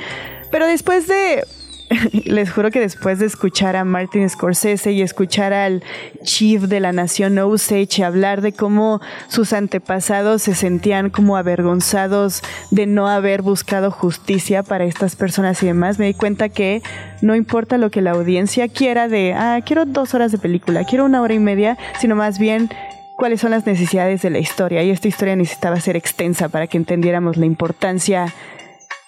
Pero 0.52 0.68
después 0.68 1.08
de, 1.08 1.44
les 2.26 2.52
juro 2.52 2.72
que 2.72 2.80
después 2.80 3.20
de 3.20 3.26
escuchar 3.26 3.76
a 3.76 3.84
Martin 3.84 4.30
Scorsese 4.30 4.92
y 4.92 5.02
escuchar 5.02 5.54
al 5.54 5.84
chief 6.24 6.64
de 6.64 6.80
la 6.80 6.92
nación 6.92 7.38
Osage 7.40 8.04
hablar 8.04 8.42
de 8.42 8.54
cómo 8.54 9.02
sus 9.28 9.54
antepasados 9.54 10.42
se 10.42 10.56
sentían 10.56 11.10
como 11.10 11.38
avergonzados 11.38 12.42
de 12.70 12.86
no 12.86 13.08
haber 13.08 13.42
buscado 13.42 13.92
justicia 13.92 14.64
para 14.64 14.86
estas 14.86 15.16
personas 15.16 15.62
y 15.64 15.68
demás, 15.68 16.00
me 16.00 16.08
di 16.08 16.14
cuenta 16.14 16.50
que 16.50 16.82
no 17.22 17.36
importa 17.36 17.78
lo 17.78 17.92
que 17.92 18.02
la 18.02 18.12
audiencia 18.12 18.68
quiera 18.68 19.08
de, 19.08 19.34
ah, 19.34 19.60
quiero 19.66 19.86
dos 19.86 20.14
horas 20.14 20.32
de 20.32 20.38
película, 20.38 20.84
quiero 20.86 21.06
una 21.06 21.22
hora 21.22 21.34
y 21.34 21.40
media, 21.40 21.78
sino 22.00 22.16
más 22.16 22.40
bien 22.40 22.70
cuáles 23.16 23.42
son 23.42 23.52
las 23.52 23.68
necesidades 23.68 24.24
de 24.24 24.32
la 24.32 24.40
historia. 24.40 24.82
Y 24.82 24.90
esta 24.90 25.08
historia 25.08 25.36
necesitaba 25.36 25.80
ser 25.80 25.96
extensa 25.96 26.50
para 26.50 26.66
que 26.68 26.78
entendiéramos 26.78 27.38
la 27.38 27.46
importancia 27.46 28.34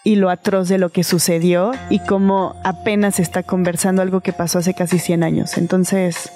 y 0.04 0.16
lo 0.16 0.30
atroz 0.30 0.68
de 0.68 0.78
lo 0.78 0.90
que 0.90 1.04
sucedió 1.04 1.72
y 1.90 2.00
cómo 2.00 2.56
apenas 2.64 3.20
está 3.20 3.44
conversando 3.44 4.02
algo 4.02 4.22
que 4.22 4.34
pasó 4.34 4.60
hace 4.60 4.74
casi 4.74 5.00
100 5.00 5.24
años. 5.24 5.58
Entonces, 5.58 6.32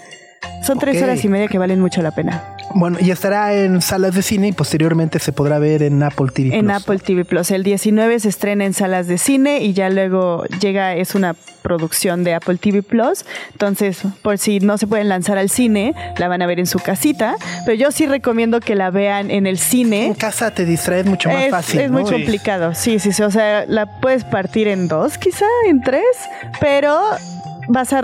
son 0.63 0.79
tres 0.79 1.01
horas 1.01 1.23
y 1.23 1.29
media 1.29 1.47
que 1.47 1.57
valen 1.57 1.79
mucho 1.79 2.01
la 2.01 2.11
pena. 2.11 2.43
Bueno, 2.75 2.97
y 2.99 3.11
estará 3.11 3.53
en 3.53 3.81
salas 3.81 4.13
de 4.13 4.21
cine 4.21 4.49
y 4.49 4.51
posteriormente 4.51 5.19
se 5.19 5.31
podrá 5.31 5.57
ver 5.59 5.83
en 5.83 6.03
Apple 6.03 6.27
TV. 6.33 6.55
En 6.55 6.65
Plus. 6.65 6.75
Apple 6.75 6.99
TV 6.99 7.25
Plus. 7.25 7.51
El 7.51 7.63
19 7.63 8.19
se 8.19 8.29
estrena 8.29 8.65
en 8.65 8.73
salas 8.73 9.07
de 9.07 9.17
cine 9.17 9.63
y 9.63 9.73
ya 9.73 9.89
luego 9.89 10.43
llega, 10.59 10.93
es 10.95 11.15
una 11.15 11.35
producción 11.61 12.23
de 12.23 12.33
Apple 12.33 12.57
TV 12.57 12.83
Plus. 12.83 13.25
Entonces, 13.53 14.01
por 14.21 14.37
si 14.37 14.59
no 14.59 14.77
se 14.77 14.87
pueden 14.87 15.09
lanzar 15.09 15.37
al 15.37 15.49
cine, 15.49 15.95
la 16.17 16.27
van 16.27 16.41
a 16.41 16.45
ver 16.45 16.59
en 16.59 16.67
su 16.67 16.79
casita. 16.79 17.35
Pero 17.65 17.77
yo 17.77 17.91
sí 17.91 18.05
recomiendo 18.05 18.59
que 18.59 18.75
la 18.75 18.89
vean 18.89 19.31
en 19.31 19.47
el 19.47 19.57
cine. 19.57 20.05
En 20.05 20.13
casa 20.13 20.51
te 20.51 20.65
distraes 20.65 21.05
mucho 21.05 21.29
más 21.29 21.45
es, 21.45 21.51
fácil. 21.51 21.79
es 21.79 21.91
muy 21.91 22.03
complicado, 22.03 22.75
sí, 22.75 22.99
sí, 22.99 23.11
sí. 23.13 23.23
O 23.23 23.31
sea, 23.31 23.65
la 23.67 23.99
puedes 24.01 24.23
partir 24.23 24.67
en 24.67 24.87
dos, 24.87 25.17
quizá, 25.17 25.45
en 25.67 25.81
tres, 25.81 26.03
pero 26.59 26.99
vas 27.69 27.93
a. 27.93 28.01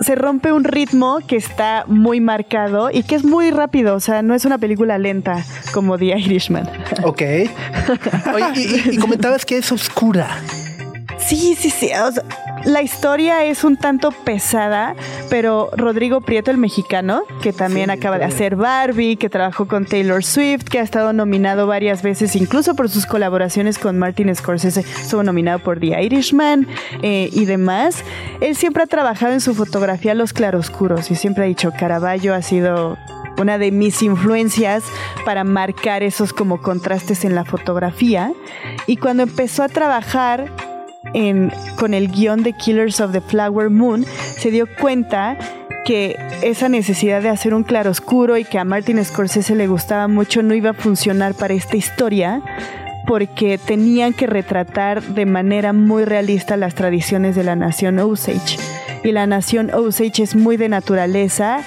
Se 0.00 0.14
rompe 0.14 0.52
un 0.52 0.64
ritmo 0.64 1.18
que 1.26 1.36
está 1.36 1.84
muy 1.86 2.20
marcado 2.20 2.90
y 2.90 3.02
que 3.02 3.14
es 3.16 3.24
muy 3.24 3.50
rápido. 3.50 3.94
O 3.94 4.00
sea, 4.00 4.22
no 4.22 4.34
es 4.34 4.44
una 4.44 4.58
película 4.58 4.96
lenta 4.98 5.44
como 5.74 5.98
The 5.98 6.06
Irishman. 6.18 6.68
Ok. 7.04 7.22
Oye, 8.34 8.46
y, 8.56 8.60
y- 8.60 8.94
y 8.94 8.96
comentabas 8.98 9.44
que 9.44 9.58
es 9.58 9.70
oscura. 9.72 10.28
Sí, 11.26 11.54
sí, 11.58 11.70
sí. 11.70 11.90
o 11.92 12.12
sea, 12.12 12.24
la 12.64 12.82
historia 12.82 13.44
es 13.44 13.64
un 13.64 13.76
tanto 13.76 14.10
pesada, 14.10 14.94
pero 15.30 15.70
Rodrigo 15.76 16.20
Prieto, 16.20 16.50
el 16.50 16.58
mexicano, 16.58 17.22
que 17.40 17.52
también 17.52 17.88
acaba 17.90 18.18
de 18.18 18.24
hacer 18.24 18.56
Barbie, 18.56 19.16
que 19.16 19.30
trabajó 19.30 19.66
con 19.66 19.86
Taylor 19.86 20.22
Swift, 20.22 20.64
que 20.64 20.78
ha 20.78 20.82
estado 20.82 21.12
nominado 21.12 21.66
varias 21.66 22.02
veces, 22.02 22.36
incluso 22.36 22.74
por 22.74 22.90
sus 22.90 23.06
colaboraciones 23.06 23.78
con 23.78 23.98
Martin 23.98 24.34
Scorsese, 24.34 24.80
estuvo 24.80 25.22
nominado 25.22 25.60
por 25.60 25.80
The 25.80 26.02
Irishman 26.02 26.66
eh, 27.02 27.30
y 27.32 27.46
demás. 27.46 28.04
Él 28.40 28.56
siempre 28.56 28.82
ha 28.82 28.86
trabajado 28.86 29.32
en 29.32 29.40
su 29.40 29.54
fotografía 29.54 30.14
los 30.14 30.32
claroscuros 30.32 31.10
y 31.10 31.14
siempre 31.14 31.44
ha 31.44 31.46
dicho 31.46 31.72
Caravaggio 31.78 32.34
ha 32.34 32.42
sido 32.42 32.98
una 33.38 33.56
de 33.56 33.70
mis 33.70 34.02
influencias 34.02 34.84
para 35.24 35.44
marcar 35.44 36.02
esos 36.02 36.34
como 36.34 36.60
contrastes 36.60 37.24
en 37.24 37.34
la 37.34 37.44
fotografía. 37.44 38.32
Y 38.86 38.96
cuando 38.98 39.22
empezó 39.22 39.62
a 39.62 39.68
trabajar 39.68 40.50
con 41.76 41.94
el 41.94 42.08
guion 42.08 42.42
de 42.42 42.52
Killers 42.52 43.00
of 43.00 43.12
the 43.12 43.20
Flower 43.20 43.70
Moon, 43.70 44.04
se 44.36 44.50
dio 44.50 44.66
cuenta 44.80 45.36
que 45.84 46.16
esa 46.42 46.68
necesidad 46.68 47.22
de 47.22 47.30
hacer 47.30 47.54
un 47.54 47.64
claroscuro 47.64 48.36
y 48.36 48.44
que 48.44 48.58
a 48.58 48.64
Martin 48.64 49.02
Scorsese 49.04 49.54
le 49.54 49.66
gustaba 49.66 50.08
mucho 50.08 50.42
no 50.42 50.54
iba 50.54 50.70
a 50.70 50.74
funcionar 50.74 51.34
para 51.34 51.54
esta 51.54 51.76
historia 51.76 52.42
porque 53.06 53.58
tenían 53.58 54.12
que 54.12 54.26
retratar 54.26 55.02
de 55.02 55.26
manera 55.26 55.72
muy 55.72 56.04
realista 56.04 56.56
las 56.56 56.74
tradiciones 56.74 57.34
de 57.34 57.44
la 57.44 57.56
nación 57.56 57.98
Osage. 57.98 58.58
Y 59.02 59.12
la 59.12 59.26
nación 59.26 59.70
Osage 59.72 60.22
es 60.22 60.36
muy 60.36 60.56
de 60.56 60.68
naturaleza 60.68 61.60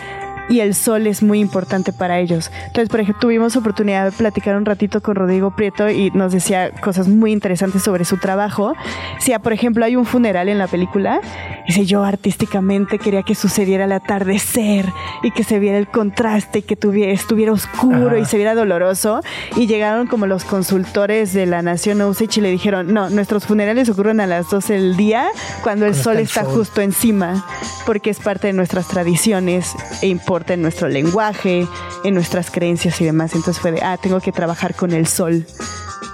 y 0.49 0.59
el 0.59 0.75
sol 0.75 1.07
es 1.07 1.23
muy 1.23 1.39
importante 1.39 1.93
para 1.93 2.19
ellos. 2.19 2.51
Entonces, 2.67 2.89
por 2.89 2.99
ejemplo, 2.99 3.21
tuvimos 3.21 3.55
oportunidad 3.55 4.05
de 4.05 4.11
platicar 4.11 4.55
un 4.55 4.65
ratito 4.65 5.01
con 5.01 5.15
Rodrigo 5.15 5.51
Prieto 5.55 5.89
y 5.89 6.11
nos 6.11 6.33
decía 6.33 6.71
cosas 6.71 7.07
muy 7.07 7.31
interesantes 7.31 7.83
sobre 7.83 8.05
su 8.05 8.17
trabajo. 8.17 8.73
Si, 9.19 9.33
ah, 9.33 9.39
por 9.39 9.53
ejemplo, 9.53 9.85
hay 9.85 9.95
un 9.95 10.05
funeral 10.05 10.49
en 10.49 10.57
la 10.57 10.67
película, 10.67 11.21
dice 11.67 11.85
yo 11.85 12.03
artísticamente 12.03 12.99
quería 12.99 13.23
que 13.23 13.35
sucediera 13.35 13.85
el 13.85 13.91
atardecer 13.91 14.85
y 15.23 15.31
que 15.31 15.43
se 15.43 15.59
viera 15.59 15.77
el 15.77 15.87
contraste 15.87 16.59
y 16.59 16.61
que 16.61 16.75
tuviera, 16.75 17.11
estuviera 17.11 17.51
oscuro 17.51 18.17
y 18.17 18.25
se 18.25 18.37
viera 18.37 18.55
doloroso. 18.55 19.21
Y 19.55 19.67
llegaron 19.67 20.07
como 20.07 20.27
los 20.27 20.43
consultores 20.43 21.33
de 21.33 21.45
la 21.45 21.61
Nación 21.61 22.01
Osage 22.01 22.39
y 22.39 22.41
le 22.41 22.51
dijeron, 22.51 22.93
no, 22.93 23.09
nuestros 23.09 23.45
funerales 23.45 23.89
ocurren 23.89 24.19
a 24.19 24.27
las 24.27 24.49
12 24.49 24.73
del 24.73 24.97
día 24.97 25.27
cuando 25.61 25.85
el 25.85 25.93
Cuando 25.93 26.03
sol 26.03 26.17
está 26.17 26.23
está 26.33 26.41
el 26.41 26.47
sol. 26.47 26.55
justo 26.55 26.81
encima, 26.81 27.45
porque 27.85 28.09
es 28.09 28.19
parte 28.19 28.47
de 28.47 28.53
nuestras 28.53 28.87
tradiciones 28.87 29.73
e 30.01 30.07
en 30.35 30.61
nuestro 30.61 30.89
lenguaje, 30.89 31.67
en 32.03 32.13
nuestras 32.13 32.49
creencias 32.49 32.99
y 33.01 33.05
demás. 33.05 33.35
Entonces 33.35 33.61
fue 33.61 33.71
de, 33.71 33.81
ah, 33.81 33.97
tengo 34.01 34.19
que 34.19 34.31
trabajar 34.31 34.75
con 34.75 34.91
el 34.91 35.07
sol. 35.07 35.45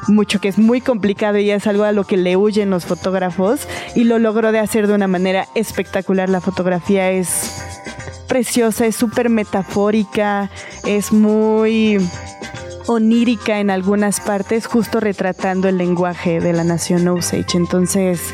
Mucho 0.07 0.41
que 0.41 0.47
es 0.47 0.57
muy 0.57 0.81
complicado 0.81 1.37
y 1.37 1.51
es 1.51 1.67
algo 1.67 1.83
a 1.83 1.91
lo 1.91 2.03
que 2.03 2.17
le 2.17 2.35
huyen 2.35 2.69
los 2.69 2.85
fotógrafos 2.85 3.67
y 3.95 4.03
lo 4.03 4.19
logró 4.19 4.51
de 4.51 4.59
hacer 4.59 4.87
de 4.87 4.93
una 4.93 5.07
manera 5.07 5.47
espectacular. 5.55 6.29
La 6.29 6.41
fotografía 6.41 7.11
es 7.11 7.61
preciosa, 8.27 8.85
es 8.85 8.95
súper 8.95 9.29
metafórica, 9.29 10.49
es 10.85 11.11
muy 11.11 11.97
onírica 12.87 13.59
en 13.59 13.69
algunas 13.69 14.19
partes, 14.19 14.65
justo 14.65 14.99
retratando 14.99 15.67
el 15.67 15.77
lenguaje 15.77 16.39
de 16.39 16.53
la 16.53 16.63
nación 16.63 17.07
Osage. 17.07 17.55
Entonces, 17.55 18.33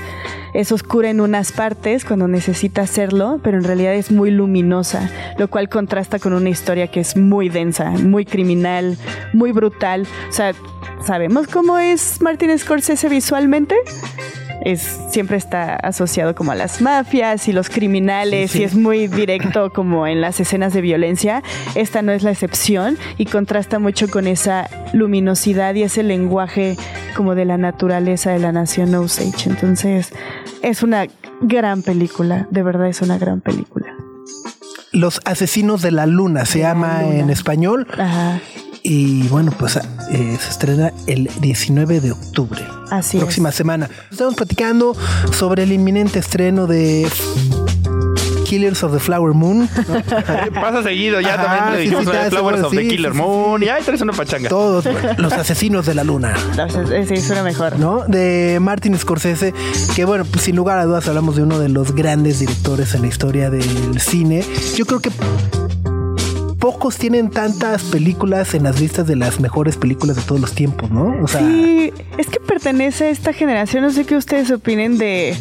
es 0.55 0.71
oscura 0.71 1.09
en 1.09 1.19
unas 1.19 1.51
partes 1.51 2.05
cuando 2.05 2.27
necesita 2.27 2.81
hacerlo, 2.81 3.39
pero 3.43 3.57
en 3.57 3.63
realidad 3.63 3.93
es 3.93 4.11
muy 4.11 4.31
luminosa, 4.31 5.09
lo 5.37 5.49
cual 5.49 5.69
contrasta 5.69 6.17
con 6.17 6.33
una 6.33 6.49
historia 6.49 6.87
que 6.87 7.01
es 7.01 7.17
muy 7.17 7.49
densa, 7.49 7.91
muy 7.91 8.25
criminal, 8.25 8.97
muy 9.33 9.51
brutal. 9.51 10.07
O 10.29 10.31
sea, 10.31 10.53
¿sabemos 11.05 11.47
cómo 11.47 11.77
es 11.77 12.21
Martin 12.21 12.57
Scorsese 12.57 13.09
visualmente? 13.09 13.75
Es, 14.61 14.99
siempre 15.11 15.37
está 15.37 15.75
asociado 15.75 16.33
como 16.35 16.51
a 16.51 16.55
las 16.55 16.81
mafias 16.81 17.47
y 17.47 17.53
los 17.53 17.69
criminales 17.69 18.51
Sí, 18.51 18.57
sí. 18.57 18.61
y 18.63 18.65
es 18.65 18.75
muy 18.75 19.07
directo 19.07 19.69
como 19.73 20.07
en 20.07 20.21
las 20.21 20.39
escenas 20.39 20.73
de 20.73 20.81
violencia. 20.81 21.43
Esta 21.75 22.01
no 22.01 22.11
es 22.11 22.23
la 22.23 22.31
excepción 22.31 22.97
y 23.17 23.25
contrasta 23.25 23.79
mucho 23.79 24.07
con 24.09 24.27
esa 24.27 24.69
luminosidad 24.93 25.75
y 25.75 25.83
ese 25.83 26.03
lenguaje 26.03 26.77
como 27.15 27.35
de 27.35 27.45
la 27.45 27.57
naturaleza 27.57 28.31
de 28.31 28.39
la 28.39 28.51
nación 28.51 28.93
Osage. 28.95 29.49
Entonces, 29.49 30.11
es 30.61 30.83
una 30.83 31.05
gran 31.41 31.81
película, 31.83 32.47
de 32.49 32.63
verdad 32.63 32.87
es 32.87 33.01
una 33.01 33.17
gran 33.17 33.41
película. 33.41 33.87
Los 34.91 35.19
Asesinos 35.25 35.81
de 35.81 35.91
la 35.91 36.05
Luna 36.05 36.45
se 36.45 36.59
De 36.59 36.63
llama 36.63 37.01
Luna. 37.01 37.15
en 37.19 37.29
español. 37.29 37.87
Ajá, 37.97 38.39
Y 38.87 39.27
bueno, 39.29 39.51
pues 39.57 39.77
eh, 39.77 40.37
se 40.39 40.49
estrena 40.51 40.93
el 41.07 41.27
19 41.41 42.01
de 42.01 42.11
octubre. 42.11 42.61
así 42.91 43.17
próxima 43.17 43.49
es. 43.49 43.55
semana. 43.55 43.89
Estamos 44.11 44.35
platicando 44.35 44.95
sobre 45.31 45.63
el 45.63 45.71
inminente 45.71 46.19
estreno 46.19 46.67
de 46.67 47.07
Killers 48.45 48.83
of 48.83 48.93
the 48.93 48.99
Flower 48.99 49.33
Moon. 49.33 49.67
¿no? 49.87 50.51
Pasa 50.61 50.83
seguido, 50.83 51.19
ya 51.19 51.33
Ajá, 51.33 51.43
también 51.43 51.71
le 51.71 51.77
sí, 51.77 51.83
dijimos 51.85 52.05
sí, 52.05 52.11
vez 52.11 52.29
Flowers 52.29 52.57
seguro, 52.59 52.67
of 52.67 52.75
the 52.75 52.81
sí, 52.83 52.87
Killer 52.89 53.11
sí, 53.11 53.17
sí, 53.17 53.23
Moon 53.23 53.63
y 53.63 53.69
ahí 53.69 53.81
traes 53.81 54.01
una 54.01 54.13
pachanga. 54.13 54.49
Todos 54.49 54.85
los 55.17 55.33
asesinos 55.33 55.87
de 55.87 55.95
la 55.95 56.03
luna. 56.03 56.35
Entonces, 56.51 57.07
sí, 57.07 57.17
suena 57.25 57.41
mejor. 57.41 57.79
¿no? 57.79 58.03
De 58.07 58.59
Martin 58.61 58.95
Scorsese, 58.99 59.51
que 59.95 60.05
bueno, 60.05 60.25
pues 60.25 60.45
sin 60.45 60.55
lugar 60.55 60.77
a 60.77 60.85
dudas 60.85 61.07
hablamos 61.07 61.35
de 61.35 61.41
uno 61.41 61.57
de 61.57 61.69
los 61.69 61.95
grandes 61.95 62.37
directores 62.37 62.93
en 62.93 63.01
la 63.01 63.07
historia 63.07 63.49
del 63.49 63.99
cine. 63.99 64.45
Yo 64.75 64.85
creo 64.85 64.99
que 64.99 65.09
pocos 66.65 66.97
tienen 66.97 67.29
tantas 67.29 67.83
películas 67.83 68.55
en 68.55 68.63
las 68.63 68.81
listas 68.81 69.05
de 69.05 69.15
las 69.15 69.39
mejores 69.39 69.77
películas 69.77 70.15
de 70.15 70.23
todos 70.23 70.41
los 70.41 70.53
tiempos, 70.53 70.89
¿no? 70.89 71.15
O 71.21 71.27
sea, 71.27 71.41
Sí, 71.41 71.93
es 72.17 72.25
que 72.25 72.39
pertenece 72.39 73.03
a 73.03 73.09
esta 73.09 73.33
generación. 73.33 73.83
No 73.83 73.91
sé 73.91 74.03
qué 74.03 74.17
ustedes 74.17 74.49
opinen 74.49 74.97
de 74.97 75.37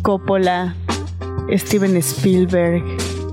Coppola, 0.00 0.74
Steven 1.50 1.94
Spielberg, 1.98 2.82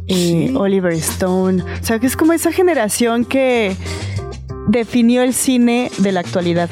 eh, 0.10 0.52
Oliver 0.58 0.92
Stone. 0.92 1.64
O 1.64 1.86
sea, 1.86 2.00
que 2.00 2.08
es 2.08 2.18
como 2.18 2.34
esa 2.34 2.52
generación 2.52 3.24
que 3.24 3.78
definió 4.68 5.24
el 5.24 5.34
cine 5.34 5.90
de 6.00 6.12
la 6.12 6.20
actualidad. 6.20 6.70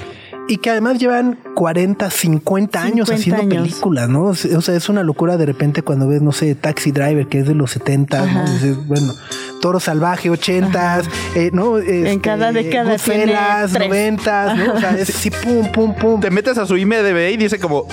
Y 0.50 0.58
que 0.58 0.70
además 0.72 0.98
llevan 1.00 1.38
40, 1.56 2.10
50 2.10 2.82
años 2.82 3.08
50 3.08 3.14
haciendo 3.14 3.42
años. 3.44 3.68
películas, 3.70 4.10
¿no? 4.10 4.24
O 4.26 4.34
sea, 4.36 4.76
es 4.76 4.90
una 4.90 5.04
locura 5.04 5.38
de 5.38 5.46
repente 5.46 5.82
cuando 5.84 6.08
ves, 6.08 6.22
no 6.22 6.32
sé, 6.32 6.56
Taxi 6.56 6.92
Driver, 6.92 7.28
que 7.28 7.40
es 7.40 7.48
de 7.48 7.56
los 7.56 7.72
70, 7.72 8.18
¿no? 8.20 8.24
Ajá. 8.42 8.52
Dices, 8.52 8.86
bueno, 8.88 9.14
Toro 9.62 9.80
Salvaje, 9.80 10.30
80, 10.30 11.02
eh, 11.36 11.52
¿no? 11.54 11.78
En 11.80 12.20
cada 12.20 12.52
década 12.52 12.98
tres. 12.98 13.74
90, 13.78 14.56
¿no? 14.56 14.74
O 14.74 14.80
sea, 14.80 14.98
es 14.98 15.08
sí, 15.10 15.30
pum, 15.32 15.72
pum, 15.72 15.94
pum. 15.96 16.20
Te 16.20 16.32
metes 16.32 16.58
a 16.58 16.66
su 16.66 16.76
IMDb 16.78 17.32
y 17.34 17.38
dice 17.38 17.60
como 17.60 17.86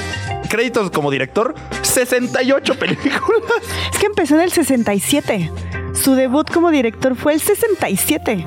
créditos 0.48 0.90
como 0.90 1.10
director, 1.10 1.54
68 1.82 2.78
películas. 2.78 3.12
Es 3.92 3.98
que 3.98 4.06
empezó 4.06 4.34
en 4.36 4.40
el 4.42 4.52
67. 4.52 5.50
Su 5.92 6.14
debut 6.14 6.50
como 6.50 6.70
director 6.70 7.16
fue 7.16 7.34
el 7.34 7.40
67. 7.40 8.46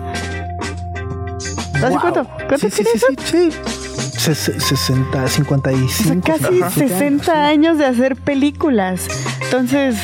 ¿Hace 1.75 1.89
Wow. 1.89 1.99
cuánto? 2.01 2.27
¿Cuánto 2.47 2.57
sí, 2.57 2.69
sí, 2.71 2.83
tiene 2.83 2.89
sí, 2.91 2.97
eso? 2.97 3.07
sí, 3.25 3.51
sí. 3.51 3.59
Ses- 3.59 3.88
60, 4.19 5.07
O 5.07 5.27
sea, 5.27 5.27
55. 5.27 6.21
casi 6.25 6.61
Ajá. 6.61 6.69
60 6.71 7.45
años 7.47 7.77
de 7.77 7.85
hacer 7.85 8.15
películas. 8.15 9.07
Entonces, 9.43 9.95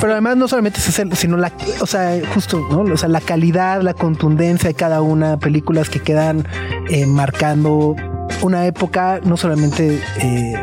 Pero 0.00 0.12
además 0.12 0.36
no 0.36 0.48
solamente 0.48 0.78
es 0.78 0.88
hacer, 0.88 1.14
sino 1.16 1.36
la, 1.36 1.52
o 1.80 1.86
sea, 1.86 2.18
justo, 2.32 2.66
¿no? 2.70 2.80
O 2.92 2.96
sea, 2.96 3.08
la 3.08 3.20
calidad, 3.20 3.82
la 3.82 3.92
contundencia 3.92 4.68
de 4.68 4.74
cada 4.74 5.02
una, 5.02 5.38
películas 5.38 5.90
que 5.90 6.00
quedan 6.00 6.46
eh, 6.88 7.06
marcando 7.06 7.96
una 8.40 8.66
época, 8.66 9.20
no 9.22 9.36
solamente 9.36 10.00
eh, 10.18 10.54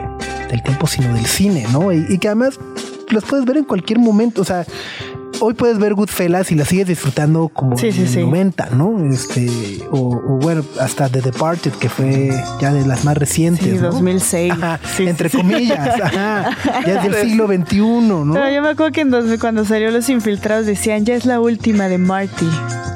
del 0.50 0.64
tiempo, 0.64 0.88
sino 0.88 1.14
del 1.14 1.26
cine, 1.26 1.66
¿no? 1.72 1.92
Y, 1.92 2.06
y 2.10 2.18
que 2.18 2.30
además 2.30 2.60
las 3.10 3.24
puedes 3.26 3.46
ver 3.46 3.58
en 3.58 3.64
cualquier 3.64 4.00
momento, 4.00 4.42
o 4.42 4.46
sea, 4.46 4.66
hoy 5.40 5.54
puedes 5.54 5.78
ver 5.80 5.94
Goodfellas 5.94 6.52
y 6.52 6.56
la 6.56 6.66
sigues 6.66 6.88
disfrutando 6.88 7.50
como 7.50 7.78
Sí, 7.78 7.88
en 7.88 7.94
sí, 7.94 8.02
el 8.02 8.08
sí. 8.10 8.20
90, 8.22 8.70
¿no? 8.72 9.04
Este, 9.12 9.48
o, 9.92 9.98
o 10.16 10.38
bueno, 10.42 10.64
hasta 10.80 11.10
The 11.10 11.22
Departed, 11.22 11.72
que 11.74 11.90
fue 11.90 12.30
ya 12.60 12.74
de 12.74 12.86
las 12.86 13.06
más 13.06 13.18
recientes. 13.18 13.64
Sí, 13.66 13.72
¿no? 13.76 13.92
2006. 13.92 14.52
Ajá, 14.54 14.80
entre 15.00 15.30
comillas, 15.30 15.80
ajá, 16.02 16.56
ya 16.86 16.98
es 16.98 17.04
del 17.12 17.16
siglo 17.30 17.48
XXI, 17.48 17.78
¿no? 17.80 18.34
Pero 18.34 18.50
yo 18.52 18.62
me 18.62 18.70
acuerdo 18.70 18.92
que 18.92 19.02
en 19.02 19.12
dos- 19.12 19.40
cuando 19.40 19.66
salió 19.66 19.92
Los 19.92 20.10
Infiltrados 20.10 20.66
decían, 20.66 21.06
ya 21.06 21.16
es 21.16 21.26
la 21.26 21.40
última 21.40 21.88
de 21.88 21.98
Marty. 21.98 22.48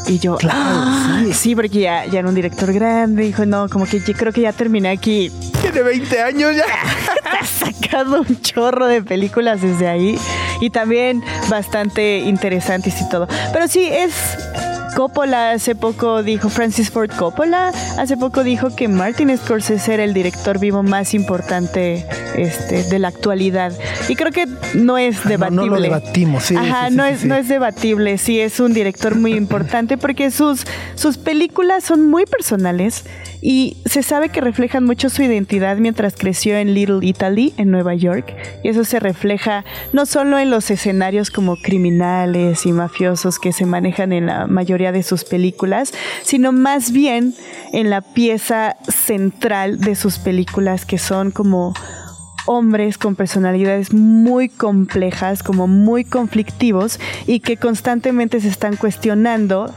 Y 0.07 0.17
yo, 0.19 0.35
Claro, 0.37 0.57
"Ah, 0.61 1.21
sí. 1.27 1.33
sí, 1.33 1.55
porque 1.55 1.79
ya, 1.81 2.05
ya 2.07 2.19
era 2.19 2.27
un 2.27 2.33
director 2.35 2.73
grande. 2.73 3.23
Dijo, 3.23 3.45
no, 3.45 3.69
como 3.69 3.85
que 3.85 3.99
yo 3.99 4.13
creo 4.13 4.33
que 4.33 4.41
ya 4.41 4.51
terminé 4.51 4.89
aquí. 4.89 5.31
Tiene 5.61 5.83
20 5.83 6.21
años 6.21 6.55
ya. 6.55 6.63
Ha 7.41 7.45
sacado 7.45 8.21
un 8.27 8.41
chorro 8.41 8.87
de 8.87 9.01
películas 9.03 9.61
desde 9.61 9.87
ahí. 9.87 10.17
Y 10.59 10.69
también 10.69 11.23
bastante 11.49 12.19
interesantes 12.31 12.99
y 12.99 13.07
todo. 13.09 13.27
Pero 13.53 13.67
sí, 13.67 13.87
es... 13.91 14.13
Coppola 14.93 15.51
hace 15.51 15.73
poco 15.73 16.21
dijo, 16.21 16.49
Francis 16.49 16.91
Ford 16.91 17.09
Coppola 17.17 17.71
hace 17.97 18.17
poco 18.17 18.43
dijo 18.43 18.75
que 18.75 18.89
Martin 18.89 19.35
Scorsese 19.37 19.93
era 19.93 20.03
el 20.03 20.13
director 20.13 20.59
vivo 20.59 20.83
más 20.83 21.13
importante 21.13 22.05
este, 22.35 22.83
de 22.83 22.99
la 22.99 23.07
actualidad. 23.07 23.71
Y 24.09 24.17
creo 24.17 24.33
que 24.33 24.47
no 24.73 24.97
es 24.97 25.15
Ah, 25.19 25.21
no- 25.23 25.29
debatible. 25.29 25.65
No, 25.65 25.75
lo 25.77 25.81
debatimos, 25.81 26.43
sí. 26.43 26.57
Ajá, 26.57 26.87
sí, 26.87 26.91
sí, 26.91 26.97
no, 26.97 27.05
sí, 27.05 27.11
es, 27.13 27.23
no 27.25 27.35
es 27.35 27.47
debatible, 27.47 28.17
sí 28.17 28.41
es 28.41 28.59
un 28.59 28.73
director 28.73 29.15
muy 29.15 29.33
importante 29.37 29.97
porque 29.97 30.29
sus, 30.29 30.65
sus 30.95 31.17
películas 31.17 31.85
son 31.85 32.09
muy 32.09 32.25
personales 32.25 33.05
y 33.41 33.77
se 33.85 34.03
sabe 34.03 34.29
que 34.29 34.39
reflejan 34.39 34.83
mucho 34.83 35.09
su 35.09 35.23
identidad 35.23 35.77
mientras 35.77 36.15
creció 36.15 36.55
en 36.57 36.73
Little 36.73 37.05
Italy, 37.05 37.53
en 37.57 37.71
Nueva 37.71 37.95
York, 37.95 38.35
y 38.63 38.69
eso 38.69 38.83
se 38.83 38.99
refleja 38.99 39.65
no 39.93 40.05
solo 40.05 40.37
en 40.37 40.51
los 40.51 40.69
escenarios 40.69 41.31
como 41.31 41.57
criminales 41.57 42.65
y 42.65 42.71
mafiosos 42.71 43.39
que 43.39 43.51
se 43.51 43.65
manejan 43.65 44.13
en 44.13 44.27
la 44.27 44.47
mayoría 44.47 44.91
de 44.91 45.03
sus 45.03 45.23
películas, 45.23 45.93
sino 46.23 46.51
más 46.51 46.91
bien 46.91 47.33
en 47.73 47.89
la 47.89 48.01
pieza 48.01 48.75
central 48.87 49.79
de 49.79 49.95
sus 49.95 50.19
películas 50.19 50.85
que 50.85 50.97
son 50.97 51.31
como 51.31 51.73
hombres 52.45 52.97
con 52.97 53.15
personalidades 53.15 53.93
muy 53.93 54.49
complejas, 54.49 55.43
como 55.43 55.67
muy 55.67 56.03
conflictivos 56.03 56.99
y 57.27 57.39
que 57.39 57.57
constantemente 57.57 58.39
se 58.39 58.49
están 58.49 58.75
cuestionando, 58.77 59.73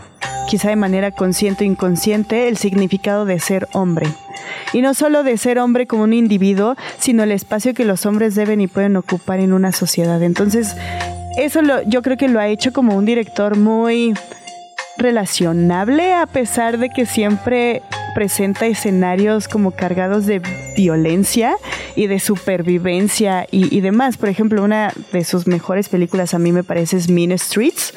quizá 0.49 0.69
de 0.69 0.77
manera 0.77 1.11
consciente 1.11 1.65
o 1.65 1.67
inconsciente, 1.67 2.49
el 2.49 2.57
significado 2.57 3.25
de 3.25 3.39
ser 3.41 3.69
hombre. 3.73 4.07
Y 4.73 4.81
no 4.81 4.95
solo 4.95 5.23
de 5.23 5.37
ser 5.39 5.59
hombre 5.59 5.87
como 5.87 6.05
un 6.05 6.13
individuo, 6.13 6.77
sino 6.99 7.23
el 7.23 7.33
espacio 7.33 7.75
que 7.75 7.85
los 7.85 8.07
hombres 8.07 8.35
deben 8.35 8.61
y 8.61 8.67
pueden 8.67 8.97
ocupar 8.97 9.41
en 9.41 9.53
una 9.53 9.73
sociedad. 9.73 10.23
Entonces, 10.23 10.77
eso 11.37 11.63
lo, 11.63 11.83
yo 11.83 12.03
creo 12.03 12.17
que 12.17 12.29
lo 12.29 12.41
ha 12.41 12.49
hecho 12.49 12.73
como 12.73 12.97
un 12.97 13.05
director 13.05 13.57
muy 13.57 14.15
relacionable 14.97 16.15
a 16.15 16.27
pesar 16.27 16.79
de 16.79 16.89
que 16.89 17.07
siempre 17.07 17.83
presenta 18.15 18.67
escenarios 18.67 19.49
como 19.49 19.73
cargados 19.73 20.25
de 20.27 20.41
violencia 20.77 21.57
y 21.97 22.07
de 22.07 22.21
supervivencia 22.21 23.47
y, 23.51 23.77
y 23.77 23.81
demás. 23.81 24.17
Por 24.17 24.29
ejemplo, 24.29 24.63
una 24.63 24.93
de 25.13 25.25
sus 25.25 25.49
mejores 25.49 25.89
películas 25.89 26.33
a 26.33 26.39
mí 26.39 26.53
me 26.53 26.63
parece 26.63 26.97
es 26.97 27.09
Mean 27.09 27.37
Streets 27.37 27.93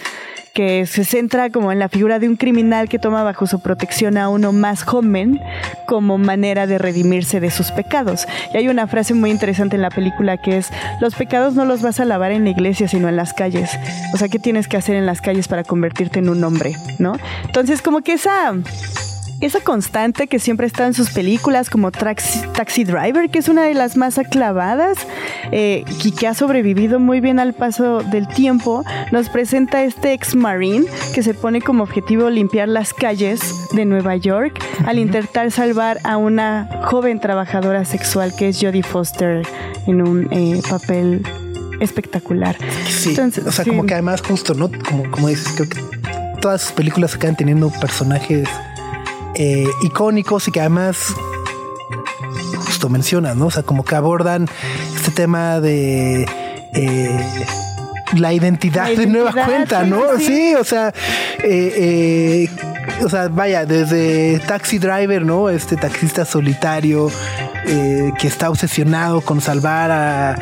que 0.57 0.87
se 0.87 1.05
centra 1.05 1.51
como 1.51 1.71
en 1.71 1.77
la 1.77 1.87
figura 1.87 2.17
de 2.17 2.27
un 2.27 2.35
criminal 2.35 2.89
que 2.89 2.97
toma 2.97 3.21
bajo 3.21 3.45
su 3.45 3.59
protección 3.59 4.17
a 4.17 4.27
uno 4.27 4.53
más 4.53 4.81
joven 4.81 5.39
como 5.85 6.17
manera 6.17 6.65
de 6.65 6.79
redimirse 6.79 7.39
de 7.39 7.51
sus 7.51 7.69
pecados. 7.69 8.25
Y 8.55 8.57
hay 8.57 8.67
una 8.67 8.87
frase 8.87 9.13
muy 9.13 9.29
interesante 9.29 9.75
en 9.75 9.83
la 9.83 9.91
película 9.91 10.37
que 10.37 10.57
es, 10.57 10.71
los 10.99 11.13
pecados 11.13 11.53
no 11.53 11.63
los 11.63 11.83
vas 11.83 11.99
a 11.99 12.05
lavar 12.05 12.31
en 12.31 12.43
la 12.43 12.49
iglesia, 12.49 12.87
sino 12.87 13.07
en 13.07 13.15
las 13.15 13.33
calles. 13.33 13.69
O 14.15 14.17
sea, 14.17 14.29
¿qué 14.29 14.39
tienes 14.39 14.67
que 14.67 14.77
hacer 14.77 14.95
en 14.95 15.05
las 15.05 15.21
calles 15.21 15.47
para 15.47 15.63
convertirte 15.63 16.17
en 16.17 16.29
un 16.29 16.43
hombre? 16.43 16.75
¿No? 16.97 17.17
Entonces, 17.45 17.83
como 17.83 18.01
que 18.01 18.13
esa 18.13 18.55
esa 19.41 19.59
constante 19.61 20.27
que 20.27 20.39
siempre 20.39 20.67
está 20.67 20.87
en 20.87 20.93
sus 20.93 21.11
películas 21.11 21.69
como 21.69 21.91
Taxi, 21.91 22.41
Taxi 22.53 22.83
Driver, 22.83 23.29
que 23.29 23.39
es 23.39 23.49
una 23.49 23.63
de 23.63 23.73
las 23.73 23.97
más 23.97 24.17
aclavadas 24.17 24.97
eh, 25.51 25.83
y 26.03 26.11
que 26.11 26.27
ha 26.27 26.33
sobrevivido 26.33 26.99
muy 26.99 27.19
bien 27.19 27.39
al 27.39 27.53
paso 27.53 27.99
del 27.99 28.27
tiempo, 28.27 28.83
nos 29.11 29.29
presenta 29.29 29.83
este 29.83 30.13
ex 30.13 30.35
marine 30.35 30.85
que 31.13 31.21
se 31.21 31.33
pone 31.33 31.61
como 31.61 31.83
objetivo 31.83 32.29
limpiar 32.29 32.67
las 32.67 32.93
calles 32.93 33.67
de 33.73 33.85
Nueva 33.85 34.15
York 34.15 34.59
al 34.85 34.97
intentar 34.97 35.51
salvar 35.51 35.99
a 36.03 36.17
una 36.17 36.67
joven 36.85 37.19
trabajadora 37.19 37.85
sexual 37.85 38.33
que 38.35 38.49
es 38.49 38.59
Jodie 38.59 38.83
Foster 38.83 39.45
en 39.85 40.01
un 40.01 40.27
eh, 40.31 40.61
papel 40.67 41.23
espectacular. 41.79 42.57
Sí, 42.87 43.09
Entonces, 43.09 43.45
o 43.45 43.51
sea, 43.51 43.63
sí. 43.63 43.69
como 43.69 43.85
que 43.85 43.93
además 43.93 44.21
justo, 44.21 44.53
¿no? 44.55 44.71
Como, 44.87 45.09
como 45.11 45.27
dices, 45.27 45.53
creo 45.55 45.69
que 45.69 45.79
todas 46.41 46.61
sus 46.61 46.71
películas 46.71 47.15
acaban 47.15 47.35
teniendo 47.35 47.69
personajes 47.69 48.47
eh, 49.37 49.67
icónicos 49.81 50.47
y 50.47 50.51
que 50.51 50.59
además 50.59 51.13
justo 52.65 52.89
mencionas, 52.89 53.35
¿no? 53.35 53.47
O 53.47 53.51
sea, 53.51 53.63
como 53.63 53.85
que 53.85 53.95
abordan 53.95 54.47
este 54.95 55.11
tema 55.11 55.59
de 55.59 56.27
eh, 56.73 57.45
la 58.15 58.33
identidad 58.33 58.89
La 58.89 58.99
de 58.99 59.07
nueva 59.07 59.31
cuenta, 59.31 59.83
¿no? 59.83 60.17
sí. 60.17 60.25
Sí, 60.25 60.55
o 60.55 60.63
sea, 60.63 60.93
eh, 61.43 61.73
eh, 61.75 62.49
o 63.03 63.09
sea, 63.09 63.27
vaya, 63.27 63.65
desde 63.65 64.39
Taxi 64.39 64.77
Driver, 64.77 65.23
¿no? 65.23 65.49
Este 65.49 65.75
taxista 65.75 66.25
solitario 66.25 67.11
eh, 67.65 68.11
que 68.19 68.27
está 68.27 68.49
obsesionado 68.49 69.21
con 69.21 69.41
salvar 69.41 69.91
a, 69.91 70.35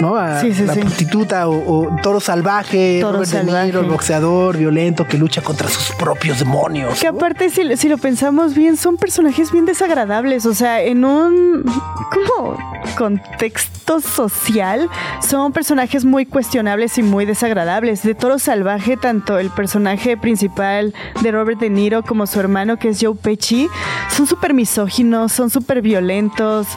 ¿no? 0.00 0.16
A 0.16 0.40
Sí, 0.40 0.52
sí, 0.54 0.64
la 0.64 0.74
sí. 0.74 0.80
prostituta 0.80 1.48
o, 1.48 1.52
o 1.86 1.96
toro 2.02 2.20
salvaje, 2.20 2.98
Toro 3.00 3.18
Robert 3.18 3.30
De 3.30 3.38
Niro, 3.40 3.52
salvaje. 3.52 3.78
el 3.78 3.86
boxeador 3.86 4.56
violento 4.56 5.06
que 5.06 5.18
lucha 5.18 5.42
contra 5.42 5.68
sus 5.68 5.92
propios 5.96 6.38
demonios. 6.38 6.98
Que 6.98 7.10
¿no? 7.10 7.16
aparte, 7.18 7.50
si, 7.50 7.76
si 7.76 7.88
lo 7.88 7.98
pensamos 7.98 8.54
bien, 8.54 8.76
son 8.76 8.96
personajes 8.96 9.52
bien 9.52 9.66
desagradables. 9.66 10.46
O 10.46 10.54
sea, 10.54 10.80
en 10.82 11.04
un 11.04 11.64
como 12.12 12.56
contexto 12.96 14.00
social, 14.00 14.88
son 15.26 15.52
personajes 15.52 16.04
muy 16.04 16.24
cuestionables 16.26 16.96
y 16.98 17.02
muy 17.02 17.24
desagradables. 17.26 18.02
De 18.02 18.14
Toro 18.14 18.38
Salvaje, 18.38 18.96
tanto 18.96 19.38
el 19.38 19.50
personaje 19.50 20.16
principal 20.16 20.94
de 21.22 21.30
Robert 21.32 21.58
De 21.60 21.70
Niro 21.70 22.02
como 22.02 22.26
su 22.26 22.38
hermano, 22.40 22.78
que 22.78 22.88
es 22.90 22.98
Joe 23.00 23.14
Pesci, 23.14 23.68
son 24.14 24.26
súper 24.26 24.54
misóginos, 24.54 25.32
son 25.32 25.50
súper 25.50 25.82
violentos. 25.82 26.68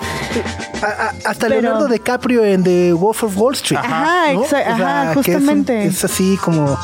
A- 0.81 0.85
a- 0.85 1.09
hasta 1.29 1.47
Pero- 1.47 1.61
Leonardo 1.61 1.87
DiCaprio 1.87 2.43
en 2.43 2.63
The 2.63 2.93
Wolf 2.93 3.12
of 3.21 3.37
Wall 3.37 3.53
Street. 3.53 3.79
Ajá, 3.83 4.33
¿no? 4.33 4.43
exa- 4.45 4.63
ajá, 4.65 5.03
que 5.13 5.19
es 5.19 5.27
un- 5.27 5.33
justamente. 5.33 5.85
Es, 5.85 6.03
así 6.03 6.37
como 6.43 6.77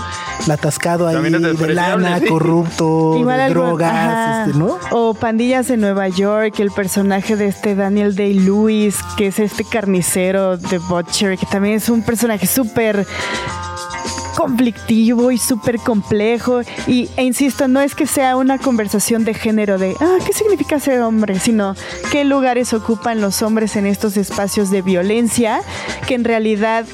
el 0.46 0.52
atascado 0.52 1.08
ahí 1.08 1.16
de 1.32 1.74
lana, 1.74 2.20
sí. 2.20 2.26
corrupto, 2.28 3.14
de 3.26 3.34
algo- 3.34 3.64
drogas, 3.64 4.48
este, 4.48 4.60
¿no? 4.60 4.78
O 4.92 5.14
Pandillas 5.14 5.68
de 5.68 5.78
Nueva 5.78 6.08
York, 6.10 6.60
el 6.60 6.72
personaje 6.72 7.36
de 7.36 7.48
este 7.48 7.76
Daniel 7.76 8.16
Day-Lewis, 8.16 8.98
que 9.18 9.28
es 9.28 9.40
este 9.40 9.64
carnicero 9.64 10.58
de 10.58 10.78
Butcher, 10.78 11.38
que 11.38 11.46
también 11.46 11.76
es 11.76 11.90
un 11.90 12.02
personaje 12.04 12.46
súper 12.48 13.06
conflictivo 14.40 15.32
y 15.32 15.38
súper 15.38 15.80
complejo. 15.80 16.62
Y, 16.88 17.10
e 17.18 17.24
insisto, 17.24 17.68
no 17.68 17.82
es 17.82 17.94
que 17.94 18.08
sea 18.08 18.38
una 18.38 18.58
conversación 18.58 19.26
de 19.26 19.34
género 19.34 19.78
de, 19.78 19.98
ah, 20.00 20.18
¿qué 20.26 20.32
significa 20.32 20.80
ser 20.80 21.02
hombre? 21.02 21.38
Sino 21.40 21.76
qué 22.10 22.24
lugares 22.24 22.74
ocupan 22.74 23.20
los 23.20 23.42
hombres 23.42 23.76
en 23.76 23.86
estos 23.86 24.16
espacios 24.16 24.72
de 24.72 24.82
violencia 24.82 25.60
que 26.08 26.16
en 26.16 26.24
realidad 26.24 26.86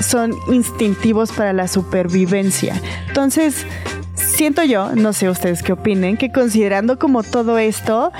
son 0.00 0.34
instintivos 0.48 1.30
para 1.30 1.52
la 1.52 1.68
supervivencia. 1.68 2.74
Entonces, 3.06 3.66
siento 4.16 4.64
yo, 4.64 4.92
no 4.96 5.12
sé 5.12 5.28
ustedes 5.28 5.62
qué 5.62 5.74
opinen, 5.74 6.16
que 6.16 6.32
considerando 6.32 6.98
como 6.98 7.22
todo 7.22 7.58
esto, 7.58 8.10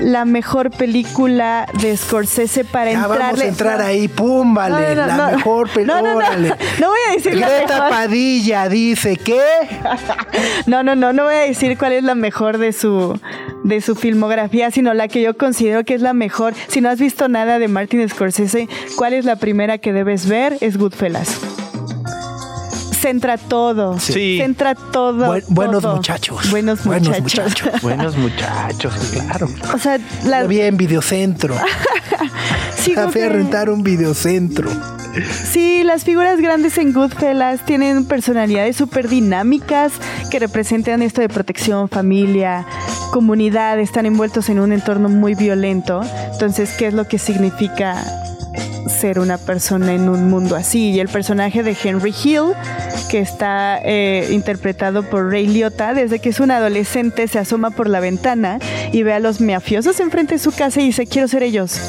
la 0.00 0.24
mejor 0.24 0.70
película 0.70 1.66
de 1.80 1.96
Scorsese 1.96 2.64
para 2.64 2.92
Ya 2.92 2.98
entrarle... 2.98 3.18
vamos 3.24 3.40
a 3.40 3.46
entrar 3.46 3.80
ahí, 3.80 4.08
pum, 4.08 4.54
vale, 4.54 4.74
No, 4.74 4.80
no, 4.80 4.94
no, 4.94 5.06
la 5.06 5.16
no. 5.16 5.36
mejor 5.36 5.68
película. 5.70 6.02
No, 6.02 6.14
no, 6.20 6.88
voy 6.88 6.98
a 7.08 7.12
decir 7.14 7.34
la 7.36 7.48
Greta 7.48 7.74
mejor. 7.74 7.90
Padilla 7.90 8.68
dice 8.68 9.16
que 9.16 9.40
No, 10.66 10.82
no, 10.82 10.94
no, 10.94 11.12
no 11.12 11.24
voy 11.24 11.34
a 11.34 11.38
decir 11.40 11.76
cuál 11.78 11.92
es 11.92 12.04
la 12.04 12.14
mejor 12.14 12.58
de 12.58 12.72
su 12.72 13.18
de 13.64 13.80
su 13.80 13.96
filmografía, 13.96 14.70
sino 14.70 14.94
la 14.94 15.08
que 15.08 15.20
yo 15.20 15.36
considero 15.36 15.84
que 15.84 15.94
es 15.94 16.00
la 16.00 16.14
mejor. 16.14 16.54
Si 16.68 16.80
no 16.80 16.88
has 16.88 16.98
visto 17.00 17.28
nada 17.28 17.58
de 17.58 17.68
Martin 17.68 18.08
Scorsese, 18.08 18.68
¿cuál 18.96 19.12
es 19.12 19.24
la 19.24 19.36
primera 19.36 19.78
que 19.78 19.92
debes 19.92 20.26
ver? 20.28 20.56
Es 20.60 20.78
Goodfellas. 20.78 21.38
Centra 23.00 23.38
todo. 23.38 23.98
Sí. 23.98 24.38
Centra 24.40 24.74
todo. 24.74 25.26
Buen- 25.26 25.44
buenos 25.48 25.82
todo. 25.82 25.96
muchachos. 25.96 26.50
Buenos 26.50 26.84
Buenos 26.84 27.08
muchachos. 27.20 27.22
muchachos. 27.54 27.80
Buenos 27.82 28.16
muchachos, 28.16 28.94
claro. 29.12 29.48
o 29.74 29.78
sea, 29.78 29.98
la, 30.24 30.40
la 30.42 30.46
vi 30.46 30.60
en 30.60 30.76
videocentro. 30.76 31.54
sí, 32.76 32.94
a 32.96 33.06
que- 33.10 33.28
rentar 33.28 33.70
un 33.70 33.82
videocentro. 33.82 34.70
Sí, 35.50 35.82
las 35.84 36.04
figuras 36.04 36.38
grandes 36.40 36.76
en 36.78 36.92
Goodfellas 36.92 37.64
tienen 37.64 38.04
personalidades 38.04 38.76
súper 38.76 39.08
dinámicas 39.08 39.92
que 40.30 40.38
representan 40.38 41.02
esto 41.02 41.20
de 41.20 41.28
protección, 41.28 41.88
familia, 41.88 42.66
comunidad, 43.10 43.80
están 43.80 44.06
envueltos 44.06 44.48
en 44.48 44.60
un 44.60 44.70
entorno 44.72 45.08
muy 45.08 45.34
violento. 45.34 46.02
Entonces, 46.32 46.70
¿qué 46.78 46.88
es 46.88 46.94
lo 46.94 47.08
que 47.08 47.18
significa 47.18 47.96
ser 48.86 49.18
una 49.18 49.38
persona 49.38 49.92
en 49.92 50.08
un 50.08 50.28
mundo 50.28 50.56
así? 50.56 50.90
Y 50.90 51.00
el 51.00 51.08
personaje 51.08 51.62
de 51.62 51.76
Henry 51.82 52.14
Hill, 52.24 52.52
que 53.10 53.20
está 53.20 53.78
eh, 53.82 54.28
interpretado 54.30 55.02
por 55.02 55.30
Ray 55.30 55.46
Liotta, 55.46 55.94
desde 55.94 56.18
que 56.18 56.28
es 56.30 56.40
un 56.40 56.50
adolescente 56.50 57.28
se 57.28 57.38
asoma 57.38 57.70
por 57.70 57.88
la 57.88 58.00
ventana 58.00 58.58
y 58.92 59.02
ve 59.02 59.12
a 59.12 59.18
los 59.18 59.40
mafiosos 59.40 60.00
enfrente 60.00 60.34
de 60.34 60.38
su 60.38 60.52
casa 60.52 60.80
y 60.80 60.86
dice, 60.86 61.06
quiero 61.06 61.28
ser 61.28 61.42
ellos. 61.42 61.80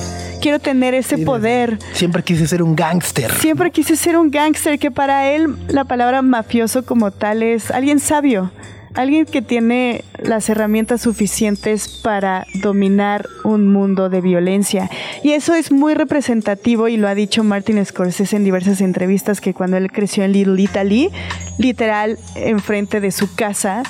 Quiero 0.41 0.59
tener 0.59 0.93
ese 0.93 1.17
poder. 1.17 1.77
Siempre 1.91 2.23
quise 2.23 2.47
ser 2.47 2.63
un 2.63 2.75
gángster. 2.75 3.31
Siempre 3.39 3.71
quise 3.71 3.97
ser 3.97 4.17
un 4.17 4.31
gángster, 4.31 4.79
que 4.79 4.89
para 4.89 5.29
él 5.31 5.55
la 5.67 5.83
palabra 5.83 6.21
mafioso 6.21 6.85
como 6.85 7.11
tal 7.11 7.43
es 7.43 7.71
alguien 7.71 7.99
sabio, 7.99 8.51
alguien 8.93 9.25
que 9.25 9.41
tiene 9.41 10.03
las 10.17 10.49
herramientas 10.49 11.01
suficientes 11.01 11.87
para 11.87 12.45
dominar 12.55 13.27
un 13.43 13.71
mundo 13.71 14.09
de 14.09 14.21
violencia. 14.21 14.89
Y 15.23 15.31
eso 15.31 15.53
es 15.53 15.71
muy 15.71 15.93
representativo 15.93 16.87
y 16.87 16.97
lo 16.97 17.07
ha 17.07 17.15
dicho 17.15 17.43
Martin 17.43 17.83
Scorsese 17.85 18.35
en 18.35 18.43
diversas 18.43 18.81
entrevistas 18.81 19.41
que 19.41 19.53
cuando 19.53 19.77
él 19.77 19.91
creció 19.91 20.23
en 20.23 20.31
Little 20.31 20.61
Italy, 20.61 21.09
literal 21.57 22.17
enfrente 22.35 22.99
de 22.99 23.11
su 23.11 23.33
casa 23.35 23.83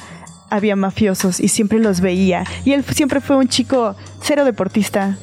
había 0.49 0.75
mafiosos 0.75 1.39
y 1.39 1.47
siempre 1.47 1.79
los 1.79 2.01
veía. 2.01 2.43
Y 2.65 2.73
él 2.73 2.83
siempre 2.83 3.21
fue 3.21 3.37
un 3.37 3.47
chico 3.47 3.95
cero 4.21 4.45
deportista, 4.45 5.17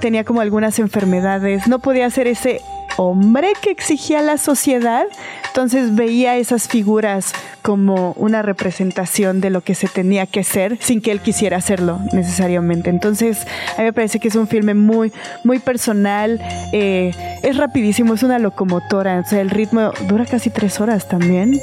tenía 0.00 0.24
como 0.24 0.40
algunas 0.40 0.78
enfermedades, 0.78 1.66
no 1.68 1.78
podía 1.78 2.06
hacer 2.06 2.26
ese 2.26 2.60
hombre 2.96 3.52
que 3.60 3.70
exigía 3.70 4.22
la 4.22 4.38
sociedad. 4.38 5.06
Entonces 5.46 5.94
veía 5.94 6.36
esas 6.36 6.68
figuras 6.68 7.32
como 7.62 8.12
una 8.12 8.42
representación 8.42 9.40
de 9.40 9.50
lo 9.50 9.62
que 9.62 9.74
se 9.74 9.88
tenía 9.88 10.26
que 10.26 10.44
ser 10.44 10.78
sin 10.80 11.00
que 11.00 11.10
él 11.12 11.20
quisiera 11.20 11.56
hacerlo 11.56 11.98
necesariamente. 12.12 12.90
Entonces 12.90 13.46
a 13.76 13.78
mí 13.78 13.84
me 13.84 13.92
parece 13.92 14.20
que 14.20 14.28
es 14.28 14.36
un 14.36 14.48
filme 14.48 14.74
muy, 14.74 15.12
muy 15.44 15.58
personal. 15.58 16.40
eh, 16.72 17.12
es 17.42 17.56
rapidísimo, 17.56 18.14
es 18.14 18.22
una 18.22 18.38
locomotora. 18.38 19.20
O 19.24 19.28
sea, 19.28 19.40
el 19.40 19.50
ritmo 19.50 19.92
dura 20.08 20.24
casi 20.26 20.50
tres 20.50 20.80
horas 20.80 21.08
también, 21.08 21.58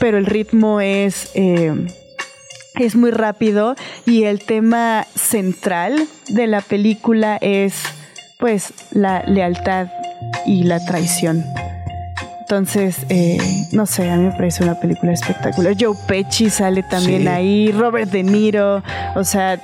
pero 0.00 0.18
el 0.18 0.26
ritmo 0.26 0.80
es... 0.80 1.30
eh, 1.34 1.74
es 2.78 2.94
muy 2.94 3.10
rápido 3.10 3.74
y 4.04 4.24
el 4.24 4.40
tema 4.40 5.06
central 5.14 6.06
de 6.28 6.46
la 6.46 6.60
película 6.60 7.38
es 7.40 7.82
pues 8.38 8.74
la 8.90 9.22
lealtad 9.22 9.88
y 10.44 10.64
la 10.64 10.80
traición. 10.84 11.44
Entonces, 12.40 12.98
eh, 13.08 13.38
no 13.72 13.86
sé, 13.86 14.08
a 14.08 14.16
mí 14.16 14.24
me 14.26 14.30
parece 14.32 14.62
una 14.62 14.78
película 14.78 15.12
espectacular. 15.12 15.74
Joe 15.78 15.96
Pesci 16.06 16.48
sale 16.48 16.84
también 16.84 17.22
Sí. 17.22 17.28
ahí, 17.28 17.72
Robert 17.72 18.10
De 18.10 18.22
Niro, 18.22 18.84
o 19.16 19.24
sea, 19.24 19.58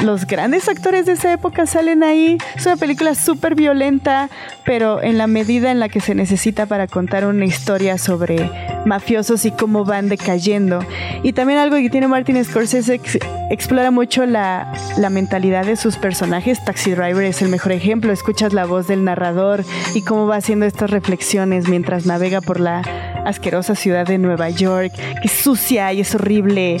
los 0.00 0.26
grandes 0.26 0.68
actores 0.68 1.06
de 1.06 1.12
esa 1.12 1.32
época 1.32 1.66
salen 1.66 2.02
ahí. 2.02 2.38
Es 2.56 2.66
una 2.66 2.76
película 2.76 3.14
súper 3.14 3.54
violenta, 3.54 4.28
pero 4.64 5.02
en 5.02 5.18
la 5.18 5.26
medida 5.26 5.70
en 5.70 5.80
la 5.80 5.88
que 5.88 6.00
se 6.00 6.14
necesita 6.14 6.66
para 6.66 6.86
contar 6.86 7.26
una 7.26 7.44
historia 7.44 7.98
sobre 7.98 8.50
mafiosos 8.84 9.44
y 9.44 9.50
cómo 9.50 9.84
van 9.84 10.08
decayendo. 10.08 10.80
Y 11.22 11.32
también 11.32 11.58
algo 11.58 11.76
que 11.76 11.90
tiene 11.90 12.08
Martin 12.08 12.44
Scorsese 12.44 12.94
ex- 12.94 13.18
explora 13.50 13.90
mucho 13.90 14.26
la, 14.26 14.72
la 14.98 15.10
mentalidad 15.10 15.64
de 15.64 15.76
sus 15.76 15.96
personajes. 15.96 16.64
Taxi 16.64 16.92
Driver 16.92 17.24
es 17.24 17.42
el 17.42 17.48
mejor 17.48 17.72
ejemplo. 17.72 18.12
Escuchas 18.12 18.52
la 18.52 18.64
voz 18.64 18.86
del 18.86 19.04
narrador 19.04 19.64
y 19.94 20.02
cómo 20.02 20.26
va 20.26 20.36
haciendo 20.36 20.66
estas 20.66 20.90
reflexiones 20.90 21.68
mientras 21.68 22.06
navega 22.06 22.40
por 22.40 22.60
la 22.60 22.82
asquerosa 23.26 23.74
ciudad 23.74 24.06
de 24.06 24.18
Nueva 24.18 24.50
York, 24.50 24.92
que 24.94 25.28
es 25.28 25.32
sucia 25.32 25.92
y 25.92 26.00
es 26.00 26.14
horrible 26.14 26.78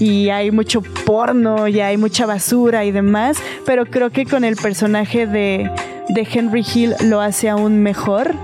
y 0.00 0.28
hay 0.30 0.50
mucho 0.50 0.82
porno 0.82 1.68
y 1.68 1.80
hay 1.80 1.96
mucha 1.96 2.26
basura 2.26 2.84
y 2.84 2.90
demás, 2.90 3.38
pero 3.64 3.86
creo 3.86 4.10
que 4.10 4.26
con 4.26 4.44
el 4.44 4.56
personaje 4.56 5.26
de, 5.26 5.70
de 6.08 6.28
Henry 6.30 6.64
Hill 6.74 6.94
lo 7.04 7.20
hace 7.20 7.48
aún 7.48 7.82
mejor 7.82 8.34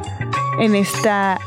en 0.60 0.74
esta 0.74 1.40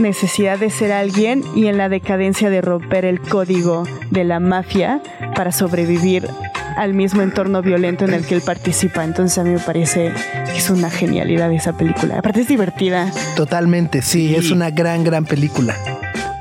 necesidad 0.00 0.58
de 0.58 0.70
ser 0.70 0.92
alguien 0.92 1.44
y 1.54 1.66
en 1.66 1.76
la 1.76 1.88
decadencia 1.88 2.50
de 2.50 2.60
romper 2.60 3.04
el 3.04 3.20
código 3.20 3.84
de 4.10 4.24
la 4.24 4.40
mafia 4.40 5.00
para 5.34 5.52
sobrevivir 5.52 6.28
al 6.76 6.94
mismo 6.94 7.22
entorno 7.22 7.62
violento 7.62 8.04
en 8.04 8.14
el 8.14 8.24
que 8.26 8.34
él 8.34 8.42
participa. 8.42 9.04
Entonces 9.04 9.38
a 9.38 9.44
mí 9.44 9.50
me 9.50 9.58
parece 9.58 10.12
que 10.46 10.56
es 10.58 10.70
una 10.70 10.90
genialidad 10.90 11.52
esa 11.52 11.72
película. 11.72 12.18
Aparte 12.18 12.40
es 12.40 12.48
divertida. 12.48 13.10
Totalmente, 13.36 14.02
sí, 14.02 14.28
Sí. 14.28 14.34
es 14.36 14.50
una 14.50 14.70
gran, 14.70 15.04
gran 15.04 15.24
película. 15.24 15.74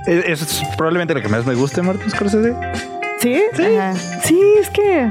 Es, 0.05 0.41
es 0.41 0.61
probablemente 0.77 1.13
lo 1.13 1.21
que 1.21 1.27
más 1.29 1.45
me 1.45 1.53
guste, 1.55 1.81
Martin 1.81 2.09
Scorsese. 2.09 2.55
¿Sí? 3.21 3.41
Ajá. 3.77 3.93
Sí, 4.23 4.39
es 4.59 4.69
que... 4.69 5.09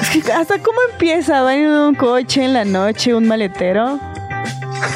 Es 0.00 0.08
que 0.24 0.32
hasta 0.32 0.58
cómo 0.58 0.78
empieza, 0.92 1.42
va 1.42 1.54
en 1.56 1.66
un 1.66 1.94
coche 1.94 2.44
en 2.44 2.52
la 2.54 2.64
noche, 2.64 3.14
un 3.14 3.26
maletero. 3.26 3.98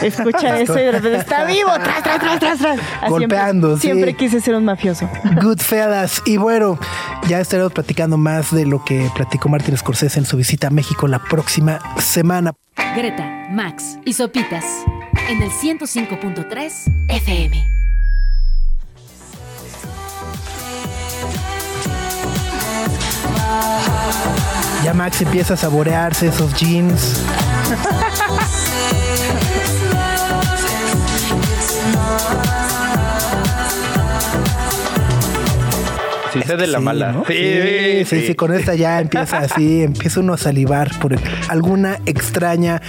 Escucha 0.03 0.59
eso 0.61 0.79
y 0.79 0.83
de 0.83 0.93
repente 0.93 1.19
está 1.19 1.45
vivo, 1.45 1.71
tras, 1.83 2.03
tras, 2.03 2.21
tras, 2.21 2.39
tras, 2.39 2.59
tras. 2.59 2.79
Así 3.01 3.11
Golpeando, 3.11 3.77
sí. 3.77 3.83
Siempre 3.83 4.15
quise 4.15 4.41
ser 4.41 4.55
un 4.55 4.65
mafioso. 4.65 5.09
Goodfellas. 5.41 6.23
Y 6.25 6.37
bueno, 6.37 6.79
ya 7.29 7.41
estaremos 7.41 7.73
platicando 7.73 8.17
más 8.17 8.55
de 8.55 8.67
lo 8.67 8.85
que 8.85 9.11
platicó 9.15 9.49
Martin 9.49 9.77
Scorsese 9.77 10.19
en 10.19 10.27
su 10.27 10.37
visita 10.37 10.69
a 10.69 10.71
México 10.71 11.07
la 11.09 11.19
próxima 11.19 11.79
semana. 11.99 12.53
Greta, 12.97 13.49
Max 13.51 13.99
y 14.05 14.13
Sopitas 14.13 14.65
en 15.29 15.43
el 15.43 15.51
105.3 15.51 16.93
FM. 17.09 17.84
Ya 24.85 24.93
Max 24.95 25.23
empieza 25.23 25.55
a 25.55 25.57
saborearse 25.57 26.27
esos 26.29 26.53
jeans. 26.55 27.23
Sí, 36.33 36.41
sé 36.45 36.57
de 36.57 36.67
la 36.67 36.79
Sí, 36.79 36.85
mala. 36.85 37.13
¿no? 37.13 37.25
Sí, 37.27 37.35
sí, 37.35 38.05
sí, 38.07 38.27
sí, 38.27 38.35
con 38.35 38.53
esta 38.53 38.75
ya 38.75 38.99
empieza 39.01 39.39
así, 39.39 39.83
empieza 39.85 40.19
uno 40.19 40.33
a 40.33 40.39
salivar 40.39 40.91
por 40.99 41.15
alguna 41.49 42.01
extraña 42.07 42.83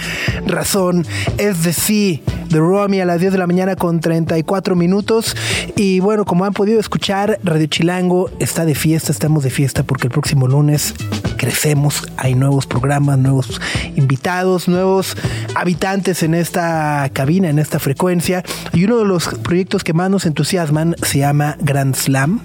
razón. 0.46 1.06
Es 1.38 1.62
de 1.62 1.72
sí, 1.72 2.22
The 2.48 2.58
Romy 2.58 3.00
a 3.00 3.04
las 3.04 3.20
10 3.20 3.32
de 3.32 3.38
la 3.38 3.46
mañana 3.46 3.76
con 3.76 4.00
34 4.00 4.76
minutos. 4.76 5.36
Y 5.76 6.00
bueno, 6.00 6.24
como 6.24 6.44
han 6.44 6.52
podido 6.52 6.80
escuchar, 6.80 7.38
Radio 7.42 7.66
Chilango 7.66 8.30
está 8.38 8.64
de 8.64 8.74
fiesta, 8.74 9.12
estamos 9.12 9.44
de 9.44 9.50
fiesta 9.50 9.82
porque 9.82 10.06
el 10.06 10.12
próximo 10.12 10.46
lunes 10.46 10.94
crecemos, 11.36 12.06
hay 12.16 12.34
nuevos 12.34 12.66
programas, 12.66 13.18
nuevos 13.18 13.60
invitados, 13.96 14.68
nuevos 14.68 15.16
habitantes 15.54 16.22
en 16.22 16.34
esta 16.34 17.08
cabina, 17.12 17.48
en 17.48 17.58
esta 17.58 17.78
frecuencia. 17.78 18.44
Y 18.72 18.84
uno 18.84 18.98
de 18.98 19.04
los 19.04 19.28
proyectos 19.28 19.84
que 19.84 19.92
más 19.92 20.10
nos 20.10 20.26
entusiasman 20.26 20.96
se 21.02 21.18
llama 21.18 21.56
Grand 21.60 21.94
Slam 21.94 22.40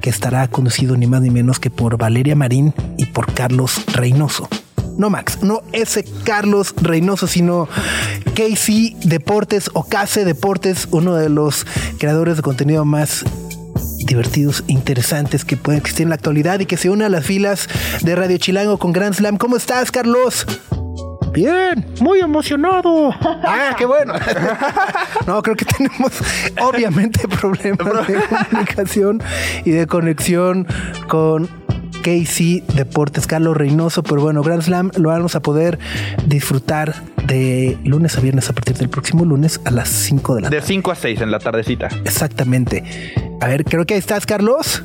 que 0.00 0.10
estará 0.10 0.48
conducido 0.48 0.96
ni 0.96 1.06
más 1.06 1.22
ni 1.22 1.30
menos 1.30 1.60
que 1.60 1.70
por 1.70 1.96
Valeria 1.96 2.34
Marín 2.34 2.74
y 2.98 3.06
por 3.06 3.32
Carlos 3.32 3.82
Reynoso. 3.94 4.48
No 4.98 5.10
Max, 5.10 5.38
no 5.42 5.62
ese 5.72 6.04
Carlos 6.24 6.74
Reynoso, 6.80 7.26
sino 7.26 7.68
KC 8.34 8.96
Deportes 9.04 9.70
o 9.72 9.84
KC 9.84 10.24
Deportes, 10.24 10.88
uno 10.90 11.14
de 11.14 11.28
los 11.28 11.66
creadores 11.98 12.36
de 12.36 12.42
contenido 12.42 12.84
más 12.84 13.24
divertidos 14.06 14.64
e 14.68 14.72
interesantes 14.72 15.44
que 15.44 15.56
pueden 15.56 15.80
existir 15.80 16.04
en 16.04 16.10
la 16.10 16.16
actualidad 16.16 16.60
y 16.60 16.66
que 16.66 16.76
se 16.76 16.90
une 16.90 17.04
a 17.04 17.08
las 17.08 17.24
filas 17.24 17.68
de 18.02 18.14
Radio 18.16 18.36
Chilango 18.38 18.78
con 18.78 18.92
Grand 18.92 19.14
Slam. 19.14 19.38
¿Cómo 19.38 19.56
estás, 19.56 19.90
Carlos? 19.90 20.46
Bien, 21.32 21.86
muy 22.00 22.20
emocionado. 22.20 23.10
Ah, 23.44 23.74
qué 23.76 23.86
bueno. 23.86 24.14
No, 25.26 25.42
creo 25.42 25.56
que 25.56 25.64
tenemos 25.64 26.12
obviamente 26.60 27.26
problemas 27.28 28.06
de 28.06 28.14
comunicación 28.50 29.22
y 29.64 29.70
de 29.70 29.86
conexión 29.86 30.66
con 31.08 31.48
KC 32.02 32.64
Deportes, 32.74 33.26
Carlos 33.26 33.56
Reynoso, 33.56 34.02
pero 34.02 34.20
bueno, 34.20 34.42
Grand 34.42 34.62
Slam 34.62 34.90
lo 34.96 35.08
vamos 35.08 35.34
a 35.34 35.40
poder 35.40 35.78
disfrutar 36.26 36.94
de 37.26 37.78
lunes 37.84 38.18
a 38.18 38.20
viernes 38.20 38.50
a 38.50 38.52
partir 38.52 38.76
del 38.76 38.88
próximo 38.88 39.24
lunes 39.24 39.60
a 39.64 39.70
las 39.70 39.88
5 39.88 40.34
de 40.34 40.40
la 40.42 40.50
tarde. 40.50 40.60
De 40.60 40.66
5 40.66 40.90
a 40.90 40.94
6 40.94 41.20
en 41.20 41.30
la 41.30 41.38
tardecita. 41.38 41.88
Exactamente. 42.04 42.84
A 43.40 43.46
ver, 43.46 43.64
creo 43.64 43.86
que 43.86 43.94
ahí 43.94 44.00
estás, 44.00 44.26
Carlos. 44.26 44.82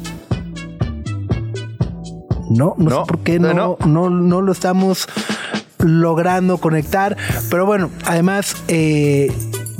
No, 2.49 2.75
no, 2.77 2.89
No, 2.89 3.01
sé 3.01 3.07
por 3.07 3.19
qué 3.19 3.39
no, 3.39 3.53
no, 3.53 3.77
no, 3.85 4.09
no 4.09 4.41
lo 4.41 4.51
estamos 4.51 5.07
logrando 5.79 6.57
conectar. 6.59 7.17
Pero 7.49 7.65
bueno, 7.65 7.89
además, 8.05 8.55
eh, 8.67 9.31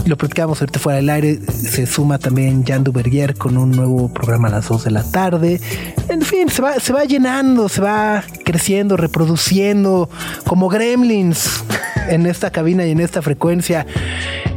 lo 0.08 0.18
platicamos 0.18 0.62
ahorita 0.62 0.80
fuera 0.80 0.98
del 0.98 1.10
aire. 1.10 1.40
Se 1.52 1.86
suma 1.86 2.18
también 2.18 2.64
Jan 2.66 2.84
Duvergier 2.84 3.36
con 3.36 3.58
un 3.58 3.72
nuevo 3.72 4.10
programa 4.10 4.48
a 4.48 4.52
las 4.52 4.68
2 4.68 4.86
de 4.86 4.92
la 4.92 5.04
tarde. 5.04 5.60
En 6.10 6.22
fin, 6.22 6.50
se 6.50 6.62
va, 6.62 6.80
se 6.80 6.94
va 6.94 7.04
llenando, 7.04 7.70
se 7.70 7.82
va 7.82 8.24
creciendo, 8.44 8.98
reproduciendo 8.98 10.10
como 10.46 10.70
gremlins 10.70 11.64
en 12.10 12.26
esta 12.26 12.52
cabina 12.52 12.86
y 12.86 12.92
en 12.92 13.00
esta 13.00 13.22
frecuencia. 13.22 13.86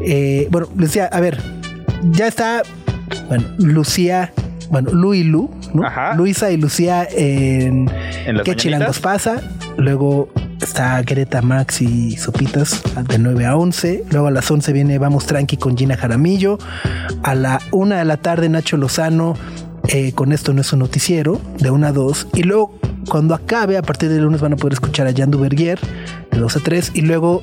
Eh, 0.03 0.49
bueno, 0.51 0.69
les 0.77 0.89
decía, 0.89 1.07
a 1.07 1.21
ver, 1.21 1.43
ya 2.13 2.27
está, 2.27 2.63
bueno, 3.29 3.45
Lucía, 3.59 4.33
bueno, 4.71 4.93
Lu 4.93 5.15
y 5.15 5.25
Lu, 5.25 5.51
¿no? 5.75 5.85
Ajá. 5.85 6.15
Luisa 6.15 6.51
y 6.51 6.57
Lucía 6.57 7.07
en, 7.11 7.87
¿Qué 7.87 8.33
mañanitas. 8.33 8.57
chilangos 8.57 9.01
pasa? 9.01 9.43
Luego 9.77 10.31
está 10.61 11.01
Greta 11.03 11.43
Max 11.43 11.81
y 11.81 12.17
Sopitas 12.17 12.83
de 13.09 13.19
9 13.19 13.47
a 13.47 13.57
11. 13.57 14.05
Luego 14.11 14.29
a 14.29 14.31
las 14.31 14.51
11 14.51 14.73
viene 14.73 14.99
Vamos 14.99 15.27
Tranqui 15.27 15.57
con 15.57 15.77
Gina 15.77 15.97
Jaramillo. 15.97 16.59
A 17.23 17.35
la 17.35 17.61
1 17.73 17.97
de 17.97 18.05
la 18.05 18.17
tarde 18.17 18.49
Nacho 18.49 18.77
Lozano 18.77 19.35
eh, 19.89 20.13
con 20.13 20.33
Esto 20.33 20.53
no 20.53 20.61
es 20.61 20.73
un 20.73 20.81
noticiero 20.81 21.41
de 21.59 21.71
1 21.71 21.87
a 21.87 21.93
2. 21.93 22.29
Y 22.35 22.43
luego 22.43 22.79
cuando 23.09 23.35
acabe, 23.35 23.77
a 23.77 23.83
partir 23.83 24.09
del 24.11 24.23
lunes 24.23 24.41
van 24.41 24.53
a 24.53 24.57
poder 24.57 24.75
escuchar 24.75 25.07
a 25.07 25.13
Jan 25.15 25.31
Duvergier 25.31 25.79
de 26.31 26.39
2 26.39 26.57
a 26.57 26.61
3. 26.61 26.93
Y 26.95 27.03
luego 27.03 27.43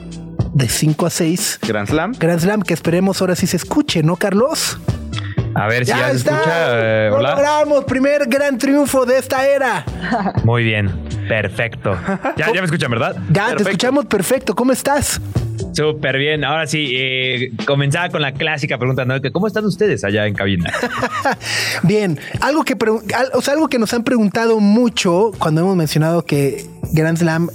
de 0.53 0.67
5 0.69 1.05
a 1.05 1.09
6 1.09 1.59
Grand 1.67 1.87
Slam. 1.87 2.13
Grand 2.19 2.39
Slam 2.39 2.61
que 2.61 2.73
esperemos 2.73 3.21
ahora 3.21 3.35
sí 3.35 3.47
se 3.47 3.57
escuche, 3.57 4.03
¿no, 4.03 4.15
Carlos? 4.15 4.79
A 5.55 5.67
ver 5.67 5.85
si 5.85 5.89
ya, 5.91 5.99
Ya 5.99 6.09
se 6.11 6.17
escucha. 6.17 7.07
eh, 7.07 7.09
hola. 7.11 7.31
logramos, 7.31 7.83
primer 7.85 8.27
gran 8.27 8.57
triunfo 8.59 9.05
de 9.05 9.17
esta 9.17 9.47
era. 9.47 9.83
Muy 10.43 10.63
bien. 10.63 11.06
Perfecto. 11.27 11.97
Ya, 12.37 12.47
ya 12.53 12.61
me 12.61 12.65
escuchan, 12.65 12.91
¿verdad? 12.91 13.15
Ya, 13.31 13.55
te 13.55 13.63
escuchamos 13.63 14.05
perfecto. 14.05 14.55
¿Cómo 14.55 14.71
estás? 14.71 15.19
Súper 15.73 16.17
bien. 16.17 16.43
Ahora 16.43 16.65
sí, 16.67 16.91
eh, 16.95 17.51
comenzaba 17.65 18.09
con 18.09 18.21
la 18.21 18.31
clásica 18.33 18.77
pregunta, 18.77 19.05
¿no? 19.05 19.15
¿Cómo 19.31 19.47
están 19.47 19.65
ustedes 19.65 20.03
allá 20.03 20.25
en 20.25 20.33
cabina? 20.33 20.71
Bien, 21.83 22.19
algo 22.41 22.63
que, 22.63 22.75
o 23.33 23.41
sea, 23.41 23.53
algo 23.53 23.67
que 23.67 23.77
nos 23.79 23.93
han 23.93 24.03
preguntado 24.03 24.59
mucho 24.59 25.31
cuando 25.37 25.61
hemos 25.61 25.75
mencionado 25.75 26.25
que 26.25 26.65
Grand 26.93 27.17
Slam 27.17 27.49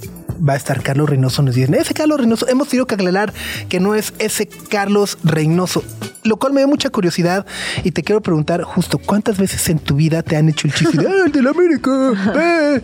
va 0.47 0.53
a 0.53 0.55
estar 0.55 0.81
Carlos 0.81 1.09
Reynoso. 1.09 1.41
Nos 1.41 1.55
dicen, 1.55 1.73
ese 1.73 1.93
Carlos 1.93 2.17
Reynoso, 2.19 2.47
hemos 2.47 2.67
tenido 2.69 2.85
que 2.85 2.95
aclarar 2.95 3.33
que 3.69 3.79
no 3.79 3.95
es 3.95 4.13
ese 4.19 4.47
Carlos 4.47 5.17
Reynoso, 5.23 5.83
lo 6.23 6.37
cual 6.37 6.53
me 6.53 6.61
dio 6.61 6.67
mucha 6.67 6.89
curiosidad 6.89 7.45
y 7.83 7.91
te 7.91 8.03
quiero 8.03 8.21
preguntar 8.21 8.63
justo, 8.63 8.97
¿cuántas 8.99 9.37
veces 9.37 9.67
en 9.69 9.79
tu 9.79 9.95
vida 9.95 10.23
te 10.23 10.35
han 10.37 10.49
hecho 10.49 10.67
el 10.67 10.73
chiste 10.73 10.97
de, 10.97 11.07
"Ah, 11.07 11.23
el 11.25 11.31
del 11.31 11.47
América? 11.47 11.91
eh"? 12.35 12.81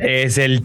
Es 0.00 0.38
el, 0.38 0.62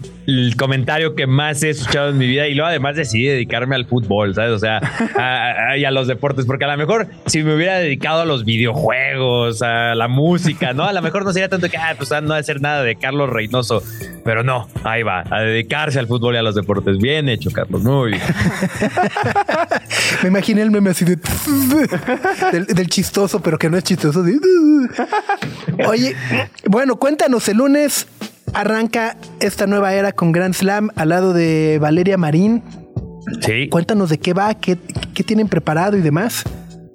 comentario 0.56 1.14
que 1.14 1.26
más 1.26 1.62
he 1.62 1.70
escuchado 1.70 2.10
en 2.10 2.18
mi 2.18 2.26
vida 2.26 2.48
y 2.48 2.54
luego 2.54 2.68
además 2.68 2.96
decidí 2.96 3.26
dedicarme 3.26 3.76
al 3.76 3.86
fútbol, 3.86 4.34
¿sabes? 4.34 4.52
O 4.52 4.58
sea, 4.58 4.80
a- 5.16 5.76
y 5.76 5.84
a 5.84 5.90
los 5.90 6.06
deportes, 6.06 6.46
porque 6.46 6.64
a 6.64 6.68
lo 6.68 6.76
mejor 6.76 7.08
si 7.26 7.42
me 7.42 7.54
hubiera 7.54 7.78
dedicado 7.78 8.22
a 8.22 8.24
los 8.24 8.44
videojuegos, 8.44 9.62
a 9.62 9.94
la 9.94 10.08
música, 10.08 10.72
¿no? 10.72 10.84
A 10.84 10.92
lo 10.92 11.02
mejor 11.02 11.24
no 11.24 11.32
sería 11.32 11.48
tanto 11.48 11.68
que, 11.68 11.76
ah, 11.76 11.94
pues 11.96 12.12
ah, 12.12 12.20
no 12.20 12.34
hacer 12.34 12.60
nada 12.60 12.82
de 12.82 12.96
Carlos 12.96 13.30
Reynoso, 13.30 13.82
pero 14.24 14.42
no, 14.42 14.68
ahí 14.84 15.02
va, 15.02 15.24
a 15.30 15.40
dedicarse 15.42 15.98
al 15.98 16.06
fútbol 16.06 16.34
y 16.34 16.38
a 16.38 16.42
los 16.42 16.54
deportes. 16.54 16.98
Bien 16.98 17.28
hecho, 17.28 17.50
Carlos, 17.50 17.82
muy 17.82 18.12
bien. 18.12 18.22
Me 20.22 20.28
imaginé 20.28 20.62
el 20.62 20.70
meme 20.70 20.90
así 20.90 21.04
de 21.04 21.16
del, 22.74 22.88
chistoso, 22.88 23.40
pero 23.40 23.58
que 23.58 23.70
no 23.70 23.76
es 23.76 23.84
chistoso. 23.84 24.24
Oye, 25.86 26.16
bueno, 26.66 26.96
cuéntanos, 26.96 27.48
el 27.48 27.58
lunes 27.58 28.06
arranca 28.52 29.16
esta 29.40 29.66
nueva 29.66 29.94
era 29.94 30.12
con 30.12 30.32
Grand 30.32 30.54
Slam 30.54 30.90
al 30.96 31.08
lado 31.10 31.32
de 31.32 31.78
Valeria 31.80 32.16
Marín. 32.16 32.62
Sí. 33.40 33.68
Cuéntanos 33.68 34.08
de 34.10 34.18
qué 34.18 34.32
va, 34.32 34.54
qué, 34.54 34.78
qué 35.14 35.24
tienen 35.24 35.48
preparado 35.48 35.96
y 35.96 36.00
demás. 36.00 36.44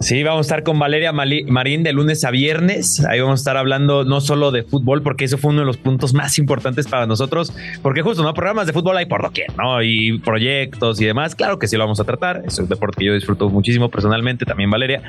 Sí, 0.01 0.23
vamos 0.23 0.39
a 0.39 0.41
estar 0.41 0.63
con 0.63 0.79
Valeria 0.79 1.13
Marín 1.13 1.83
de 1.83 1.93
lunes 1.93 2.25
a 2.25 2.31
viernes. 2.31 3.05
Ahí 3.05 3.19
vamos 3.19 3.39
a 3.39 3.41
estar 3.41 3.55
hablando 3.55 4.03
no 4.03 4.19
solo 4.19 4.49
de 4.49 4.63
fútbol, 4.63 5.03
porque 5.03 5.25
eso 5.25 5.37
fue 5.37 5.51
uno 5.51 5.59
de 5.59 5.67
los 5.67 5.77
puntos 5.77 6.15
más 6.15 6.39
importantes 6.39 6.87
para 6.87 7.05
nosotros, 7.05 7.53
porque 7.83 8.01
justo, 8.01 8.23
¿no? 8.23 8.33
Programas 8.33 8.65
de 8.65 8.73
fútbol 8.73 8.97
hay 8.97 9.05
por 9.05 9.21
doquier, 9.21 9.55
¿no? 9.57 9.83
Y 9.83 10.17
proyectos 10.17 10.99
y 10.99 11.05
demás. 11.05 11.35
Claro 11.35 11.59
que 11.59 11.67
sí 11.67 11.77
lo 11.77 11.83
vamos 11.83 11.99
a 11.99 12.03
tratar. 12.03 12.41
Es 12.47 12.57
un 12.57 12.67
deporte 12.67 12.97
que 12.99 13.05
yo 13.05 13.13
disfruto 13.13 13.47
muchísimo 13.49 13.89
personalmente, 13.89 14.43
también 14.43 14.71
Valeria. 14.71 15.03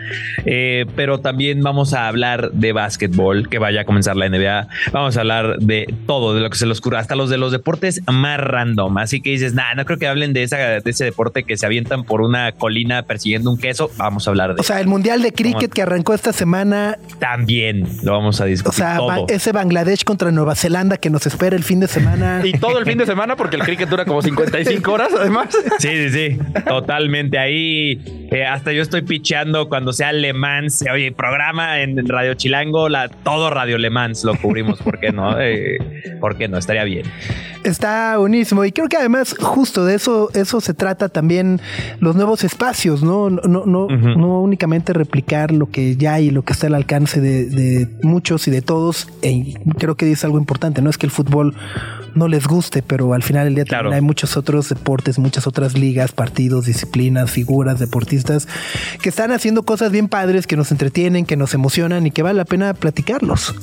Eh, 0.44 0.84
pero 0.94 1.20
también 1.20 1.62
vamos 1.62 1.94
a 1.94 2.06
hablar 2.06 2.52
de 2.52 2.72
básquetbol, 2.72 3.48
que 3.48 3.58
vaya 3.58 3.80
a 3.80 3.84
comenzar 3.86 4.16
la 4.16 4.28
NBA. 4.28 4.68
Vamos 4.92 5.16
a 5.16 5.20
hablar 5.20 5.58
de 5.58 5.86
todo, 6.06 6.34
de 6.34 6.42
lo 6.42 6.50
que 6.50 6.58
se 6.58 6.66
les 6.66 6.80
ocurra, 6.80 6.98
hasta 6.98 7.16
los 7.16 7.30
de 7.30 7.38
los 7.38 7.50
deportes 7.50 8.02
más 8.12 8.38
random. 8.38 8.98
Así 8.98 9.22
que 9.22 9.30
dices, 9.30 9.54
nah, 9.54 9.74
no 9.74 9.86
creo 9.86 9.98
que 9.98 10.06
hablen 10.06 10.34
de, 10.34 10.42
esa, 10.42 10.76
ese 10.76 11.04
deporte 11.06 11.44
que 11.44 11.56
se 11.56 11.64
avientan 11.64 12.04
por 12.04 12.20
una 12.20 12.52
colina 12.52 13.04
persiguiendo 13.04 13.50
un 13.50 13.56
queso. 13.56 13.90
Vamos 13.96 14.26
a 14.26 14.30
hablar 14.30 14.54
de 14.54 14.60
O 14.60 14.81
el 14.82 14.88
Mundial 14.88 15.22
de 15.22 15.32
Cricket 15.32 15.72
que 15.72 15.80
arrancó 15.82 16.12
esta 16.12 16.32
semana, 16.32 16.98
también 17.18 17.86
lo 18.02 18.12
vamos 18.12 18.40
a 18.40 18.44
o 18.44 18.46
discutir 18.46 18.78
sea, 18.84 18.96
todo. 18.98 19.06
ba- 19.08 19.20
ese 19.28 19.52
Bangladesh 19.52 20.04
contra 20.04 20.30
Nueva 20.30 20.54
Zelanda 20.54 20.96
que 20.98 21.08
nos 21.08 21.26
espera 21.26 21.56
el 21.56 21.62
fin 21.64 21.80
de 21.80 21.88
semana. 21.88 22.40
Y 22.44 22.52
todo 22.58 22.78
el 22.78 22.84
fin 22.84 22.98
de 22.98 23.06
semana, 23.06 23.36
porque 23.36 23.56
el 23.56 23.62
cricket 23.62 23.88
dura 23.88 24.04
como 24.04 24.20
55 24.20 24.92
horas, 24.92 25.08
además. 25.18 25.48
Sí, 25.78 25.88
sí, 25.88 26.10
sí, 26.10 26.38
totalmente. 26.66 27.38
Ahí 27.38 28.00
eh, 28.30 28.44
hasta 28.44 28.72
yo 28.72 28.82
estoy 28.82 29.02
picheando 29.02 29.68
cuando 29.68 29.92
sea 29.92 30.12
Le 30.12 30.32
Mans. 30.32 30.84
Oye, 30.92 31.12
programa 31.12 31.80
en 31.80 32.06
Radio 32.08 32.34
Chilango, 32.34 32.88
la, 32.88 33.08
todo 33.08 33.48
Radio 33.50 33.78
Le 33.78 33.90
Mans 33.90 34.24
lo 34.24 34.34
cubrimos. 34.36 34.80
¿Por 34.82 34.98
qué 35.00 35.12
no? 35.12 35.40
Eh, 35.40 35.78
¿Por 36.20 36.36
qué 36.36 36.48
no? 36.48 36.58
Estaría 36.58 36.84
bien. 36.84 37.04
Está 37.64 38.16
buenísimo. 38.18 38.64
Y 38.64 38.72
creo 38.72 38.88
que 38.88 38.96
además, 38.96 39.34
justo 39.40 39.84
de 39.84 39.94
eso, 39.94 40.30
eso 40.34 40.60
se 40.60 40.74
trata 40.74 41.08
también 41.08 41.60
los 42.00 42.16
nuevos 42.16 42.44
espacios, 42.44 43.02
¿no? 43.02 43.30
No, 43.30 43.40
no, 43.46 43.66
no, 43.66 43.88
no 43.88 44.40
únicamente 44.40 44.92
replicar 44.92 45.52
lo 45.52 45.70
que 45.70 45.96
ya 45.96 46.14
hay 46.14 46.26
y 46.26 46.30
lo 46.30 46.42
que 46.42 46.52
está 46.52 46.66
al 46.66 46.74
alcance 46.74 47.20
de, 47.20 47.46
de 47.46 47.88
muchos 48.02 48.48
y 48.48 48.50
de 48.50 48.62
todos. 48.62 49.08
E 49.22 49.54
creo 49.78 49.96
que 49.96 50.10
es 50.10 50.24
algo 50.24 50.38
importante, 50.38 50.82
no 50.82 50.90
es 50.90 50.98
que 50.98 51.06
el 51.06 51.12
fútbol 51.12 51.54
no 52.14 52.28
les 52.28 52.46
guste, 52.46 52.82
pero 52.82 53.14
al 53.14 53.22
final 53.22 53.44
del 53.46 53.54
día 53.54 53.64
Claro. 53.64 53.84
también 53.84 54.02
hay 54.02 54.06
muchos 54.06 54.36
otros 54.36 54.68
deportes, 54.68 55.18
muchas 55.18 55.46
otras 55.46 55.78
ligas, 55.78 56.12
partidos, 56.12 56.66
disciplinas, 56.66 57.30
figuras, 57.30 57.78
deportistas 57.78 58.48
que 59.00 59.08
están 59.08 59.30
haciendo 59.32 59.62
cosas 59.62 59.92
bien 59.92 60.08
padres, 60.08 60.46
que 60.46 60.56
nos 60.56 60.72
entretienen, 60.72 61.24
que 61.24 61.36
nos 61.36 61.54
emocionan 61.54 62.06
y 62.06 62.10
que 62.10 62.22
vale 62.22 62.36
la 62.36 62.44
pena 62.44 62.74
platicarlos. 62.74 63.54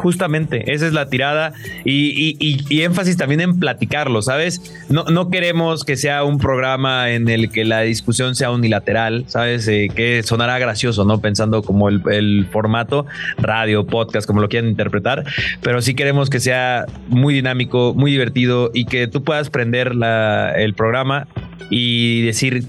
Justamente, 0.00 0.72
esa 0.72 0.86
es 0.86 0.94
la 0.94 1.10
tirada 1.10 1.52
y, 1.84 2.08
y- 2.08 2.36
y- 2.40 2.64
y 2.70 2.82
énfasis 2.84 3.18
también 3.18 3.42
en 3.42 3.58
platicarlo, 3.60 4.22
¿sabes? 4.22 4.62
No, 4.88 5.04
no 5.04 5.28
queremos 5.28 5.84
que 5.84 5.98
sea 5.98 6.24
un 6.24 6.38
programa 6.38 7.10
en 7.10 7.28
el 7.28 7.50
que 7.50 7.66
la 7.66 7.82
discusión 7.82 8.34
sea 8.34 8.50
unilateral, 8.50 9.24
¿sabes? 9.26 9.68
Eh, 9.68 9.88
que 9.94 10.22
sonará 10.22 10.58
gracioso, 10.58 11.04
¿no? 11.04 11.20
Pensando 11.20 11.62
como 11.62 11.90
el, 11.90 12.00
el 12.10 12.46
formato, 12.50 13.04
radio, 13.36 13.86
podcast, 13.86 14.26
como 14.26 14.40
lo 14.40 14.48
quieran 14.48 14.70
interpretar, 14.70 15.24
pero 15.62 15.82
sí 15.82 15.92
queremos 15.94 16.30
que 16.30 16.40
sea 16.40 16.86
muy 17.08 17.34
dinámico, 17.34 17.92
muy 17.94 18.10
divertido 18.10 18.70
y 18.72 18.86
que 18.86 19.06
tú 19.06 19.22
puedas 19.22 19.50
prender 19.50 19.94
la- 19.94 20.52
el 20.56 20.72
programa 20.72 21.28
y 21.68 22.22
decir, 22.22 22.64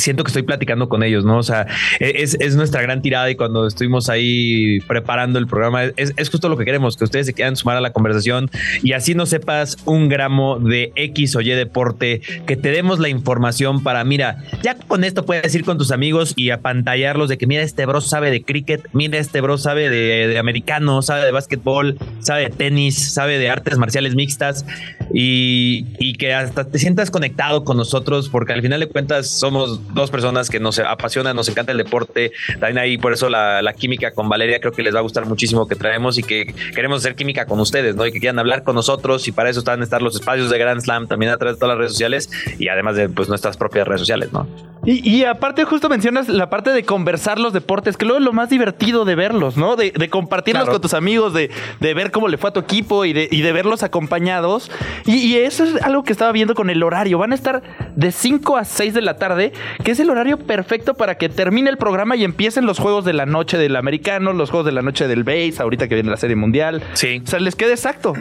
siento 0.00 0.24
que 0.24 0.28
estoy 0.28 0.42
platicando 0.42 0.88
con 0.88 1.02
ellos, 1.02 1.24
¿no? 1.24 1.38
O 1.38 1.42
sea, 1.42 1.66
e, 1.98 2.22
es, 2.22 2.36
es 2.40 2.56
nuestra 2.56 2.82
gran 2.82 3.02
tirada 3.02 3.30
y 3.30 3.36
cuando 3.36 3.66
estuvimos 3.66 4.08
ahí 4.08 4.80
preparando 4.80 5.38
el 5.38 5.46
programa, 5.46 5.84
es, 5.84 6.12
es 6.16 6.30
justo 6.30 6.48
lo 6.48 6.56
que 6.56 6.64
queremos, 6.64 6.96
que 6.96 7.04
ustedes 7.04 7.26
se 7.26 7.34
quieran 7.34 7.56
sumar 7.56 7.76
a 7.76 7.80
la 7.80 7.92
conversación 7.92 8.50
y 8.82 8.92
así 8.92 9.14
no 9.14 9.26
sepas 9.26 9.76
un 9.84 10.08
gramo 10.08 10.58
de 10.58 10.92
X 10.96 11.36
o 11.36 11.40
Y 11.40 11.50
deporte, 11.50 12.20
que 12.46 12.56
te 12.56 12.70
demos 12.70 12.98
la 12.98 13.08
información 13.08 13.82
para, 13.82 14.04
mira, 14.04 14.38
ya 14.62 14.74
con 14.74 15.04
esto 15.04 15.24
puedes 15.24 15.54
ir 15.54 15.64
con 15.64 15.78
tus 15.78 15.92
amigos 15.92 16.32
y 16.36 16.50
apantallarlos 16.50 17.28
de 17.28 17.38
que, 17.38 17.46
mira, 17.46 17.62
este 17.62 17.86
bro 17.86 18.00
sabe 18.00 18.30
de 18.30 18.42
cricket, 18.42 18.88
mira, 18.92 19.18
este 19.18 19.40
bro 19.40 19.58
sabe 19.58 19.90
de, 19.90 20.26
de 20.26 20.38
americano, 20.38 21.02
sabe 21.02 21.24
de 21.24 21.32
básquetbol, 21.32 21.98
sabe 22.20 22.42
de 22.42 22.50
tenis, 22.50 23.12
sabe 23.12 23.38
de 23.38 23.50
artes 23.50 23.78
marciales 23.78 24.14
mixtas 24.14 24.64
y, 25.12 25.86
y 25.98 26.14
que 26.14 26.34
hasta 26.34 26.64
te 26.64 26.78
sientas 26.78 27.10
conectado 27.10 27.64
con 27.64 27.76
nosotros, 27.76 28.28
porque 28.28 28.52
al 28.52 28.62
final 28.62 28.80
de 28.80 28.88
cuentas 28.88 29.28
somos 29.28 29.80
dos 29.92 30.10
personas 30.10 30.48
que 30.50 30.60
nos 30.60 30.78
apasionan, 30.78 31.34
nos 31.36 31.48
encanta 31.48 31.72
el 31.72 31.78
deporte. 31.78 32.32
También 32.58 32.78
ahí 32.78 32.98
por 32.98 33.12
eso 33.12 33.28
la, 33.28 33.62
la 33.62 33.72
química 33.72 34.12
con 34.12 34.28
Valeria 34.28 34.60
creo 34.60 34.72
que 34.72 34.82
les 34.82 34.94
va 34.94 34.98
a 34.98 35.02
gustar 35.02 35.26
muchísimo 35.26 35.66
que 35.66 35.76
traemos 35.76 36.18
y 36.18 36.22
que 36.22 36.54
queremos 36.74 36.98
hacer 37.00 37.14
química 37.14 37.46
con 37.46 37.60
ustedes, 37.60 37.96
¿no? 37.96 38.06
Y 38.06 38.12
que 38.12 38.20
quieran 38.20 38.38
hablar 38.38 38.62
con 38.62 38.74
nosotros 38.74 39.26
y 39.28 39.32
para 39.32 39.50
eso 39.50 39.60
están 39.60 39.82
estar 39.82 40.02
los 40.02 40.14
espacios 40.14 40.50
de 40.50 40.58
Grand 40.58 40.80
Slam 40.80 41.08
también 41.08 41.32
a 41.32 41.36
través 41.36 41.56
de 41.56 41.60
todas 41.60 41.74
las 41.74 41.78
redes 41.78 41.92
sociales 41.92 42.30
y 42.58 42.68
además 42.68 42.96
de 42.96 43.08
pues 43.08 43.28
nuestras 43.28 43.56
propias 43.56 43.86
redes 43.86 44.00
sociales, 44.00 44.32
¿no? 44.32 44.46
Y, 44.86 45.06
y 45.06 45.24
aparte, 45.24 45.64
justo 45.64 45.90
mencionas 45.90 46.28
la 46.30 46.48
parte 46.48 46.70
de 46.70 46.84
conversar 46.84 47.38
los 47.38 47.52
deportes, 47.52 47.98
que 47.98 48.06
luego 48.06 48.18
es 48.18 48.24
lo 48.24 48.32
más 48.32 48.48
divertido 48.48 49.04
de 49.04 49.14
verlos, 49.14 49.58
¿no? 49.58 49.76
De, 49.76 49.90
de 49.90 50.08
compartirlos 50.08 50.62
Claro. 50.64 50.72
con 50.72 50.80
tus 50.80 50.94
amigos, 50.94 51.34
de, 51.34 51.50
de 51.80 51.94
ver 51.94 52.10
cómo 52.10 52.28
le 52.28 52.38
fue 52.38 52.48
a 52.48 52.52
tu 52.54 52.60
equipo 52.60 53.04
y 53.04 53.12
de, 53.12 53.28
y 53.30 53.42
de 53.42 53.52
verlos 53.52 53.82
acompañados. 53.82 54.70
Y, 55.04 55.16
y 55.16 55.36
eso 55.36 55.64
es 55.64 55.82
algo 55.82 56.02
que 56.02 56.12
estaba 56.12 56.32
viendo 56.32 56.54
con 56.54 56.70
el 56.70 56.82
horario. 56.82 57.18
Van 57.18 57.32
a 57.32 57.34
estar 57.34 57.62
de 57.94 58.10
5 58.10 58.56
a 58.56 58.64
6 58.64 58.94
de 58.94 59.02
la 59.02 59.16
tarde, 59.18 59.52
que 59.84 59.92
es 59.92 60.00
el 60.00 60.10
horario 60.10 60.38
perfecto 60.38 60.94
para 60.94 61.16
que 61.16 61.28
termine 61.28 61.70
el 61.70 61.76
programa 61.76 62.16
y 62.16 62.24
empiecen 62.24 62.66
los 62.66 62.78
juegos 62.78 63.04
de 63.04 63.12
la 63.12 63.26
noche 63.26 63.58
del 63.58 63.76
americano, 63.76 64.32
los 64.32 64.50
juegos 64.50 64.66
de 64.66 64.72
la 64.72 64.82
noche 64.82 65.08
del 65.08 65.24
base, 65.24 65.54
ahorita 65.58 65.88
que 65.88 65.94
viene 65.94 66.10
la 66.10 66.16
serie 66.16 66.36
mundial. 66.36 66.82
Sí. 66.94 67.22
O 67.24 67.26
sea, 67.26 67.40
les 67.40 67.56
queda 67.56 67.70
exacto. 67.70 68.14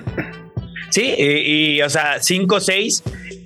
Sí, 0.90 1.14
y, 1.18 1.76
y, 1.76 1.82
o 1.82 1.90
sea, 1.90 2.18
5-6, 2.18 3.04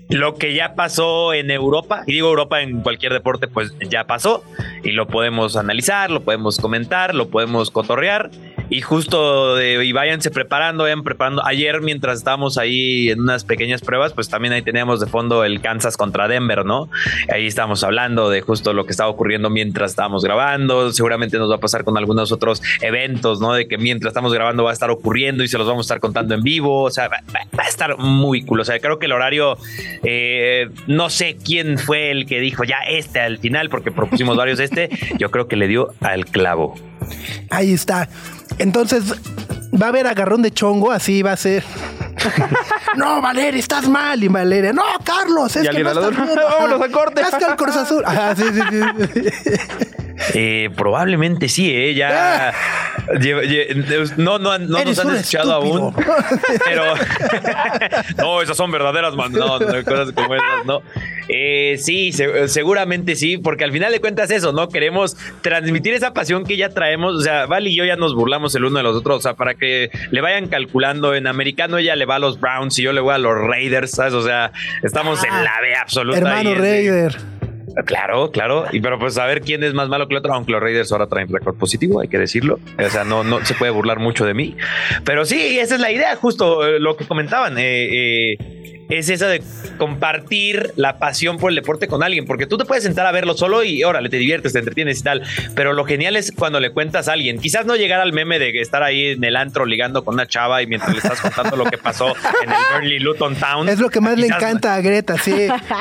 lo 0.10 0.36
que 0.36 0.54
ya 0.54 0.76
pasó 0.76 1.34
en 1.34 1.52
Europa, 1.52 2.04
y 2.08 2.14
digo 2.14 2.30
Europa 2.30 2.62
en 2.62 2.82
cualquier 2.82 3.14
deporte, 3.14 3.48
pues 3.48 3.74
ya 3.90 4.06
pasó, 4.06 4.44
y 4.84 4.92
lo 4.92 5.08
podemos 5.08 5.58
analizar, 5.58 6.10
lo 6.10 6.22
podemos 6.22 6.58
comentar, 6.58 7.14
lo 7.14 7.30
podemos 7.30 7.72
cotorrear, 7.72 8.32
y 8.70 8.82
justo 8.82 9.56
de, 9.56 9.84
y 9.86 9.92
váyanse 9.92 10.32
preparando, 10.32 10.84
vayan 10.84 11.04
preparando. 11.04 11.46
Ayer, 11.46 11.82
mientras 11.82 12.18
estábamos 12.18 12.58
ahí 12.58 13.10
en 13.10 13.22
unas 13.22 13.44
pequeñas 13.44 13.82
pruebas, 13.82 14.14
pues 14.14 14.30
también 14.30 14.54
ahí 14.54 14.62
teníamos 14.62 15.00
de 15.00 15.08
fondo 15.08 15.44
el 15.44 15.62
Kansas 15.62 15.98
contra 15.98 16.28
Denver, 16.28 16.66
¿no? 16.66 16.90
Ahí 17.32 17.46
estábamos 17.48 17.84
hablando 17.84 18.30
de 18.30 18.42
justo 18.42 18.74
lo 18.74 18.86
que 18.86 18.92
estaba 18.92 19.10
ocurriendo 19.10 19.50
mientras 19.50 19.92
estábamos 19.92 20.24
grabando. 20.24 20.92
Seguramente 20.92 21.38
nos 21.38 21.50
va 21.50 21.56
a 21.56 21.60
pasar 21.60 21.84
con 21.84 21.98
algunos 21.98 22.32
otros 22.32 22.62
eventos, 22.82 23.40
¿no? 23.40 23.54
De 23.54 23.68
que 23.68 23.78
mientras 23.78 24.12
estamos 24.12 24.34
grabando 24.34 24.64
va 24.64 24.72
a 24.72 24.74
estar 24.74 24.90
ocurriendo 24.90 25.44
y 25.44 25.48
se 25.48 25.58
los 25.58 25.68
vamos 25.68 25.86
a 25.86 25.88
estar 25.88 26.00
contando 26.00 26.34
en 26.34 26.42
vivo. 26.42 26.84
O 26.84 26.92
sea, 26.92 27.10
va, 27.10 27.20
a 27.58 27.68
estar 27.68 27.98
muy 27.98 28.44
cool. 28.44 28.62
O 28.62 28.66
sea, 28.66 28.80
creo 28.80 29.00
que 29.00 29.06
el 29.06 29.12
horario, 29.12 29.58
eh, 30.04 30.70
no 30.88 31.10
sé 31.10 31.38
quién 31.44 31.78
fue 31.78 32.12
el 32.12 32.26
que 32.26 32.40
dijo 32.40 32.64
ya 32.64 32.78
este 32.88 33.20
al 33.20 33.38
final, 33.38 33.70
porque 33.70 33.92
propusimos 33.92 34.38
varios 34.38 34.60
este. 34.60 34.90
Yo 35.18 35.32
creo 35.32 35.48
que 35.48 35.56
le 35.56 35.68
dio 35.68 35.94
al 36.02 36.26
clavo. 36.26 36.76
Ahí 37.50 37.74
está. 37.74 38.10
Entonces, 38.60 39.04
va 39.80 39.88
a 39.88 39.90
haber 39.90 40.08
agarrón 40.08 40.42
de 40.42 40.52
chongo, 40.52 40.92
así 40.92 41.22
va 41.22 41.34
a 41.34 41.38
ser. 41.38 41.64
no, 42.96 43.22
Valeria, 43.22 43.60
estás 43.60 43.88
mal. 43.88 44.24
Y 44.24 44.28
Valeria, 44.28 44.74
no, 44.74 44.84
Carlos, 45.04 45.56
es 45.56 45.66
Y 45.66 45.70
que 45.70 45.84
no 45.84 45.90
al 45.92 45.98
estás 45.98 46.16
bien. 46.26 46.40
vámonos 46.50 46.82
a 46.82 46.90
corte. 46.92 47.22
El 47.22 47.56
Cruz 47.56 47.76
Azul. 47.76 48.04
Ajá, 48.06 48.36
sí, 48.36 48.44
sí, 48.54 48.62
sí. 49.14 49.22
Eh, 50.36 50.70
probablemente 50.78 51.50
sí, 51.50 51.70
¿eh? 51.74 51.96
Ya. 51.96 52.54
no, 54.16 54.38
no, 54.38 54.58
no 54.60 54.78
Eres 54.78 54.98
nos 54.98 55.06
han 55.06 55.16
escuchado 55.16 55.64
estúpido. 55.64 55.86
aún. 55.86 55.96
Pero. 56.64 56.84
no, 58.18 58.42
esas 58.42 58.56
son 58.56 58.72
verdaderas, 58.72 59.16
man. 59.16 59.32
No, 59.34 59.60
no, 59.60 59.84
cosas 59.84 60.12
como 60.14 60.36
esas, 60.36 60.66
no. 60.66 60.82
Eh, 61.30 61.78
sí, 61.80 62.12
se- 62.12 62.48
seguramente 62.48 63.16
sí, 63.16 63.38
porque 63.38 63.64
al 63.64 63.72
final 63.72 63.92
de 63.92 64.00
cuentas 64.02 64.30
eso, 64.32 64.52
¿no? 64.52 64.70
Queremos 64.70 65.16
transmitir 65.42 65.94
esa 65.94 66.14
pasión 66.14 66.44
que 66.44 66.58
ya 66.58 66.70
traemos. 66.70 67.16
O 67.16 67.22
sea, 67.22 67.46
Val 67.46 67.68
y 67.68 67.76
yo 67.76 67.86
ya 67.86 67.96
nos 67.96 68.14
burlamos 68.16 68.54
el 68.56 68.66
uno 68.66 68.78
de 68.78 68.84
los 68.84 68.96
otros. 68.96 69.18
O 69.18 69.22
sea, 69.22 69.34
para 69.36 69.56
que 69.56 69.90
le 70.12 70.22
vayan 70.22 70.48
calculando 70.48 71.16
en 71.16 71.28
americano, 71.28 71.78
ella 71.78 71.96
le 71.96 72.06
va 72.06 72.16
a 72.16 72.20
los 72.20 72.40
Browns 72.40 72.78
y 72.80 72.84
yo 72.84 72.94
le 72.94 73.02
voy 73.02 73.14
a 73.14 73.18
los 73.18 73.34
Raiders, 73.38 73.92
¿sabes? 73.92 74.14
O 74.14 74.22
sea, 74.24 74.52
estamos 74.84 75.24
en 75.24 75.30
la 75.44 75.60
B 75.62 75.76
absoluta. 75.76 76.18
Hermano 76.18 76.56
Raider. 76.56 77.16
Claro, 77.88 78.30
claro. 78.30 78.66
Y 78.72 78.82
pero 78.82 79.00
pues 79.00 79.18
a 79.18 79.26
ver 79.26 79.42
quién 79.42 79.64
es 79.64 79.74
más 79.74 79.90
malo 79.90 80.08
que 80.08 80.14
el 80.14 80.20
otro, 80.20 80.32
aunque 80.34 80.52
los 80.52 80.62
Raiders 80.62 80.92
ahora 80.92 81.08
traen 81.08 81.28
récord 81.34 81.56
positivo, 81.58 82.02
hay 82.02 82.08
que 82.08 82.20
decirlo. 82.20 82.60
O 82.78 82.90
sea, 82.90 83.04
no, 83.04 83.24
no 83.24 83.44
se 83.46 83.56
puede 83.56 83.72
burlar 83.72 83.98
mucho 83.98 84.26
de 84.26 84.36
mí. 84.36 84.56
Pero 85.06 85.26
sí, 85.26 85.58
esa 85.58 85.76
es 85.76 85.82
la 85.82 85.92
idea, 85.92 86.16
justo 86.16 86.68
eh, 86.68 86.80
lo 86.80 86.96
que 86.98 87.06
comentaban. 87.06 87.58
eh, 87.58 88.34
eh, 88.34 88.38
es 88.98 89.10
esa 89.10 89.28
de 89.28 89.42
compartir 89.78 90.72
la 90.76 90.98
pasión 90.98 91.38
por 91.38 91.52
el 91.52 91.56
deporte 91.56 91.88
con 91.88 92.04
alguien, 92.04 92.26
porque 92.26 92.46
tú 92.46 92.58
te 92.58 92.66
puedes 92.66 92.84
sentar 92.84 93.06
a 93.06 93.12
verlo 93.12 93.34
solo 93.36 93.64
y 93.64 93.84
órale, 93.84 94.10
te 94.10 94.18
diviertes, 94.18 94.54
te 94.54 94.60
entretienes 94.60 95.00
y 95.00 95.04
tal, 95.04 95.24
pero 95.56 95.74
lo 95.74 95.86
genial 95.86 96.16
es 96.16 96.32
cuando 96.32 96.60
le 96.60 96.72
cuentas 96.72 97.08
a 97.08 97.14
alguien, 97.14 97.40
quizás 97.40 97.66
no 97.66 97.76
llegar 97.76 98.00
al 98.00 98.14
meme 98.14 98.40
de 98.40 98.60
estar 98.62 98.84
ahí 98.84 99.08
en 99.12 99.24
el 99.24 99.36
antro 99.36 99.66
ligando 99.66 100.04
con 100.04 100.14
una 100.16 100.28
chava 100.28 100.62
y 100.62 100.68
mientras 100.68 100.92
le 100.92 100.98
estás 101.00 101.20
contando 101.22 101.56
lo 101.58 101.66
que 101.66 101.78
pasó 101.78 102.10
en 102.44 102.50
el 102.50 102.56
Burnley 102.74 103.00
Luton 103.00 103.36
Town. 103.36 103.70
Es 103.70 103.80
lo 103.80 103.90
que 103.90 104.02
más 104.02 104.18
le 104.18 104.28
encanta 104.28 104.76
a 104.76 104.82
Greta, 104.82 105.18
sí. 105.18 105.34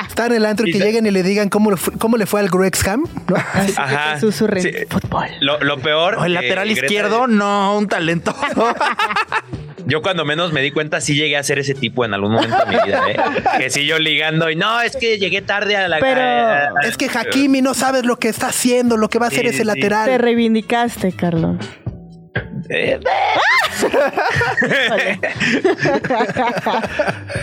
Está 0.09 0.27
en 0.27 0.33
el 0.33 0.47
antro 0.47 0.67
y 0.67 0.73
que 0.73 0.79
lleguen 0.79 1.07
y 1.07 1.11
le 1.11 1.23
digan 1.23 1.49
cómo 1.49 1.71
le 1.71 1.77
fue, 1.77 1.93
cómo 1.99 2.17
le 2.17 2.27
fue 2.27 2.41
al 2.41 2.49
Grexham, 2.49 3.05
¿no? 3.29 3.37
Ajá. 3.77 4.19
Susurren. 4.21 4.63
Sí. 4.63 4.71
Fútbol. 4.89 5.27
Lo, 5.41 5.61
lo 5.61 5.79
peor. 5.79 6.17
O 6.19 6.25
el 6.25 6.33
eh, 6.33 6.43
lateral 6.43 6.69
Greta- 6.69 6.85
izquierdo, 6.87 7.27
no, 7.27 7.77
un 7.79 7.89
talento. 7.89 8.35
Yo 9.87 10.01
cuando 10.01 10.25
menos 10.25 10.53
me 10.53 10.63
di 10.63 10.71
cuenta 10.71 11.01
sí 11.01 11.15
llegué 11.17 11.37
a 11.37 11.43
ser 11.43 11.59
ese 11.59 11.75
tipo 11.75 12.05
en 12.05 12.15
algún 12.15 12.33
momento 12.33 12.57
de 12.57 12.67
mi 12.67 12.83
vida, 12.87 13.02
¿eh? 13.09 13.17
Que 13.59 13.71
sí 13.71 13.87
yo 13.87 13.99
ligando 13.99 14.51
y 14.51 14.57
no, 14.57 14.81
es 14.81 14.97
que 14.97 15.19
llegué 15.19 15.43
tarde 15.43 15.77
a 15.77 15.89
la... 15.89 15.99
Pero- 15.99 16.21
a- 16.21 16.59
a- 16.69 16.73
Es 16.89 16.97
que 16.97 17.07
Hakimi 17.13 17.63
no 17.63 17.75
sabes 17.75 18.05
lo 18.05 18.17
que 18.19 18.29
está 18.29 18.49
haciendo, 18.49 18.97
lo 18.97 19.09
que 19.09 19.19
va 19.19 19.27
a 19.27 19.29
hacer 19.29 19.43
Sí, 19.43 19.47
ese 19.49 19.59
sí. 19.59 19.65
lateral. 19.65 20.07
Te 20.09 20.19
reivindicaste, 20.19 21.13
Carlos. 21.13 21.57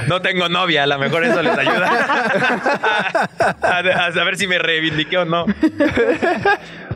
No 0.08 0.22
tengo 0.22 0.50
novia, 0.50 0.84
a 0.84 0.88
lo 0.88 0.98
mejor 1.00 1.24
eso 1.24 1.42
les 1.42 1.58
ayuda. 1.58 3.30
a, 3.62 4.12
saber 4.14 4.38
si 4.38 4.48
me 4.48 4.60
reivindiqué 4.60 5.18
o 5.18 5.26
no. 5.26 5.46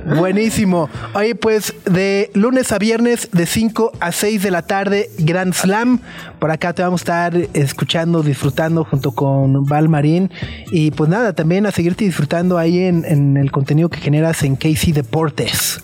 Buenísimo. 0.06 0.90
Oye, 1.14 1.36
pues 1.36 1.74
de 1.86 2.30
lunes 2.34 2.72
a 2.72 2.78
viernes, 2.78 3.30
de 3.32 3.46
5 3.46 3.94
a 4.00 4.12
6 4.12 4.44
de 4.44 4.52
la 4.52 4.62
tarde, 4.64 5.10
Grand 5.18 5.54
Slam. 5.54 6.00
Por 6.40 6.52
acá 6.52 6.74
te 6.74 6.82
vamos 6.82 7.02
a 7.02 7.04
estar 7.04 7.38
escuchando, 7.54 8.22
disfrutando 8.22 8.84
junto 8.84 9.14
con 9.14 9.64
Val 9.66 9.88
Marín. 9.88 10.32
Y 10.72 10.92
pues 10.92 11.10
nada, 11.10 11.34
también 11.34 11.66
a 11.66 11.72
seguirte 11.72 12.04
disfrutando 12.04 12.58
ahí 12.58 12.80
en, 12.80 13.06
en 13.06 13.38
el 13.38 13.52
contenido 13.52 13.90
que 13.90 14.00
generas 14.00 14.44
en 14.44 14.56
Casey 14.56 14.92
Deportes. 14.92 15.82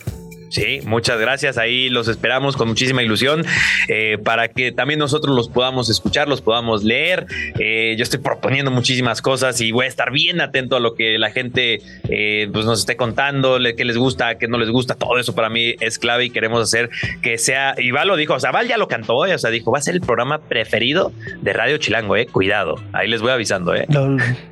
Sí, 0.49 0.79
muchas 0.85 1.19
gracias. 1.19 1.57
Ahí 1.57 1.89
los 1.89 2.07
esperamos 2.07 2.57
con 2.57 2.67
muchísima 2.67 3.03
ilusión 3.03 3.45
eh, 3.87 4.17
para 4.23 4.47
que 4.49 4.71
también 4.71 4.99
nosotros 4.99 5.35
los 5.35 5.49
podamos 5.49 5.89
escuchar, 5.89 6.27
los 6.27 6.41
podamos 6.41 6.83
leer. 6.83 7.25
Eh, 7.59 7.95
yo 7.97 8.03
estoy 8.03 8.19
proponiendo 8.19 8.71
muchísimas 8.71 9.21
cosas 9.21 9.61
y 9.61 9.71
voy 9.71 9.85
a 9.85 9.87
estar 9.87 10.11
bien 10.11 10.41
atento 10.41 10.75
a 10.75 10.79
lo 10.79 10.95
que 10.95 11.17
la 11.19 11.31
gente 11.31 11.81
eh, 12.09 12.49
pues 12.51 12.65
nos 12.65 12.79
esté 12.79 12.95
contando, 12.95 13.59
le- 13.59 13.75
qué 13.75 13.85
les 13.85 13.97
gusta, 13.97 14.37
qué 14.37 14.47
no 14.47 14.57
les 14.57 14.69
gusta. 14.69 14.95
Todo 14.95 15.17
eso 15.19 15.35
para 15.35 15.49
mí 15.49 15.75
es 15.79 15.99
clave 15.99 16.25
y 16.25 16.29
queremos 16.29 16.61
hacer 16.63 16.89
que 17.21 17.37
sea. 17.37 17.75
Y 17.77 17.91
Val 17.91 18.07
lo 18.07 18.15
dijo, 18.15 18.33
o 18.33 18.39
sea, 18.39 18.51
Val 18.51 18.67
ya 18.67 18.77
lo 18.77 18.87
cantó, 18.87 19.17
o 19.17 19.37
sea, 19.37 19.49
dijo, 19.51 19.71
va 19.71 19.77
a 19.79 19.81
ser 19.81 19.93
el 19.95 20.01
programa 20.01 20.39
preferido 20.39 21.11
de 21.41 21.53
Radio 21.53 21.77
Chilango, 21.77 22.15
eh. 22.15 22.25
Cuidado. 22.25 22.75
Ahí 22.93 23.07
les 23.07 23.21
voy 23.21 23.31
avisando, 23.31 23.75
eh. 23.75 23.85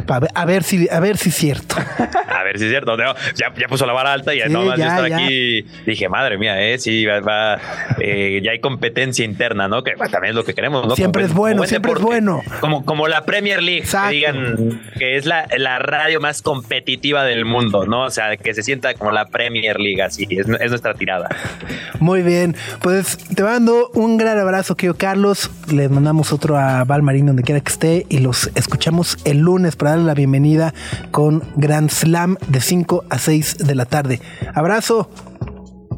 A, 0.08 0.20
ver, 0.20 0.30
a 0.36 0.46
ver 0.46 0.64
si, 0.64 0.88
a 0.92 1.00
ver 1.00 1.18
si 1.18 1.30
es 1.30 1.36
cierto. 1.36 1.76
A 2.28 2.44
ver 2.44 2.60
si 2.60 2.66
es 2.66 2.70
cierto. 2.72 2.96
No, 2.98 3.16
ya, 3.36 3.52
ya 3.58 3.68
puso 3.68 3.86
la 3.86 3.94
vara 3.94 4.14
alta 4.14 4.34
y 4.36 4.42
Sí, 4.42 4.50
no 4.50 4.64
más 4.64 4.78
ya, 4.78 4.88
estar 4.88 5.10
ya. 5.10 5.18
aquí. 5.26 5.66
Dije, 5.88 6.10
madre 6.10 6.38
mía, 6.38 6.62
eh, 6.62 6.78
sí, 6.78 7.06
va, 7.06 7.22
va, 7.22 7.58
eh, 8.02 8.42
ya 8.44 8.52
hay 8.52 8.60
competencia 8.60 9.24
interna, 9.24 9.68
¿no? 9.70 9.84
Que 9.84 9.96
bueno, 9.96 10.12
también 10.12 10.32
es 10.32 10.36
lo 10.36 10.44
que 10.44 10.54
queremos, 10.54 10.86
¿no? 10.86 10.96
Siempre 10.98 11.24
Como- 11.24 11.32
es 11.32 11.36
bueno, 11.38 11.64
siempre 11.66 11.94
es 11.94 12.00
bueno. 12.02 12.42
Como, 12.60 12.84
como 12.84 13.08
la 13.08 13.24
Premier 13.26 13.64
League, 13.64 13.84
Exacto. 13.84 14.10
que 14.10 14.16
digan 14.16 14.82
que 15.00 15.16
es 15.16 15.26
la, 15.26 15.48
la 15.58 15.80
radio 15.80 16.20
más 16.20 16.42
competitiva 16.42 17.24
del 17.24 17.46
mundo, 17.46 17.86
¿no? 17.86 18.04
O 18.04 18.10
sea, 18.12 18.36
que 18.36 18.54
se 18.54 18.64
sienta 18.64 18.94
como 18.96 19.12
la 19.12 19.28
Premier 19.28 19.80
League, 19.80 20.02
así, 20.04 20.28
es, 20.30 20.46
es 20.60 20.70
nuestra 20.70 20.94
tirada. 20.94 21.30
Muy 22.00 22.22
bien, 22.22 22.54
pues 22.82 23.18
te 23.18 23.42
mando 23.44 23.90
un 23.94 24.18
gran 24.18 24.38
abrazo, 24.38 24.76
querido 24.76 24.96
Carlos. 24.98 25.50
Le 25.72 25.88
mandamos 25.88 26.34
otro 26.34 26.58
a 26.58 26.84
Val 26.84 27.02
Marín 27.02 27.28
donde 27.28 27.44
quiera 27.44 27.62
que 27.62 27.72
esté 27.72 28.06
y 28.10 28.18
los 28.20 28.52
escuchamos 28.56 29.18
el 29.24 29.38
lunes 29.38 29.78
para 29.78 29.92
darle 29.92 30.06
la 30.06 30.14
bienvenida 30.16 30.74
con 31.12 31.44
Grand 31.56 31.90
Slam 31.90 32.36
de 32.48 32.60
5 32.60 33.06
a 33.10 33.18
6 33.20 33.60
de 33.60 33.74
la 33.76 33.86
tarde. 33.86 34.20
Abrazo. 34.54 35.10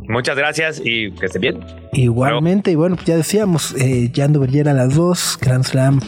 Muchas 0.10 0.36
gracias 0.36 0.82
y 0.84 1.12
que 1.12 1.28
estén 1.28 1.42
bien. 1.42 1.60
Igualmente, 1.94 2.72
y 2.72 2.76
bueno, 2.76 2.96
pues 2.96 3.08
ya 3.08 3.16
decíamos, 3.16 3.76
eh, 3.78 4.10
Yando 4.12 4.40
Berger 4.40 4.68
a 4.68 4.74
las 4.74 4.96
2, 4.96 5.38
Grand 5.40 5.64
Slam 5.64 6.00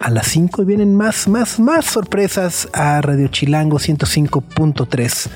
a 0.00 0.10
las 0.10 0.28
5 0.28 0.62
y 0.62 0.64
vienen 0.64 0.94
más, 0.96 1.28
más, 1.28 1.60
más 1.60 1.84
sorpresas 1.84 2.68
a 2.72 3.02
Radio 3.02 3.28
Chilango 3.28 3.78
105.3. 3.78 5.28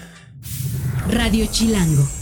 Radio 1.11 1.47
Chilango. 1.51 2.18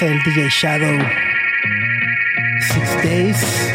Late. 0.00 0.02
Es 0.02 0.02
el 0.02 0.22
DJ 0.22 0.48
Shadow. 0.48 0.98
Six 2.60 3.02
Days. 3.02 3.70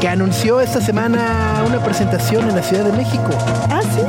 Que 0.00 0.08
anunció 0.08 0.60
esta 0.60 0.80
semana 0.80 1.62
una 1.66 1.82
presentación 1.82 2.48
en 2.48 2.56
la 2.56 2.62
Ciudad 2.62 2.84
de 2.84 2.92
México. 2.92 3.30
Ah, 3.70 3.80
sí. 3.82 4.02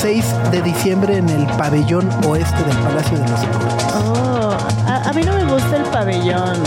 6 0.00 0.24
de 0.52 0.62
diciembre 0.62 1.16
en 1.16 1.28
el 1.28 1.46
pabellón 1.56 2.08
oeste 2.26 2.62
del 2.64 2.76
Palacio 2.78 3.18
de 3.18 3.28
los 3.28 3.40
Deportes. 3.40 3.86
Oh, 3.94 4.56
a, 4.86 5.08
a 5.08 5.12
mí 5.12 5.22
no 5.22 5.34
me 5.34 5.44
gusta 5.44 5.76
el 5.76 5.84
pabellón. 5.84 6.62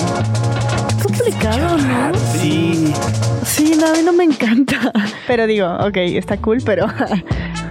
Es 0.97 1.03
complicado, 1.03 1.77
¿no? 1.77 2.11
Sí. 2.33 2.93
Sí, 3.45 3.75
no, 3.79 3.87
a 3.87 3.91
mí 3.93 3.99
no 4.03 4.13
me 4.13 4.23
encanta. 4.23 4.91
Pero 5.27 5.47
digo, 5.47 5.67
ok, 5.79 5.97
está 5.97 6.37
cool, 6.37 6.59
pero. 6.65 6.87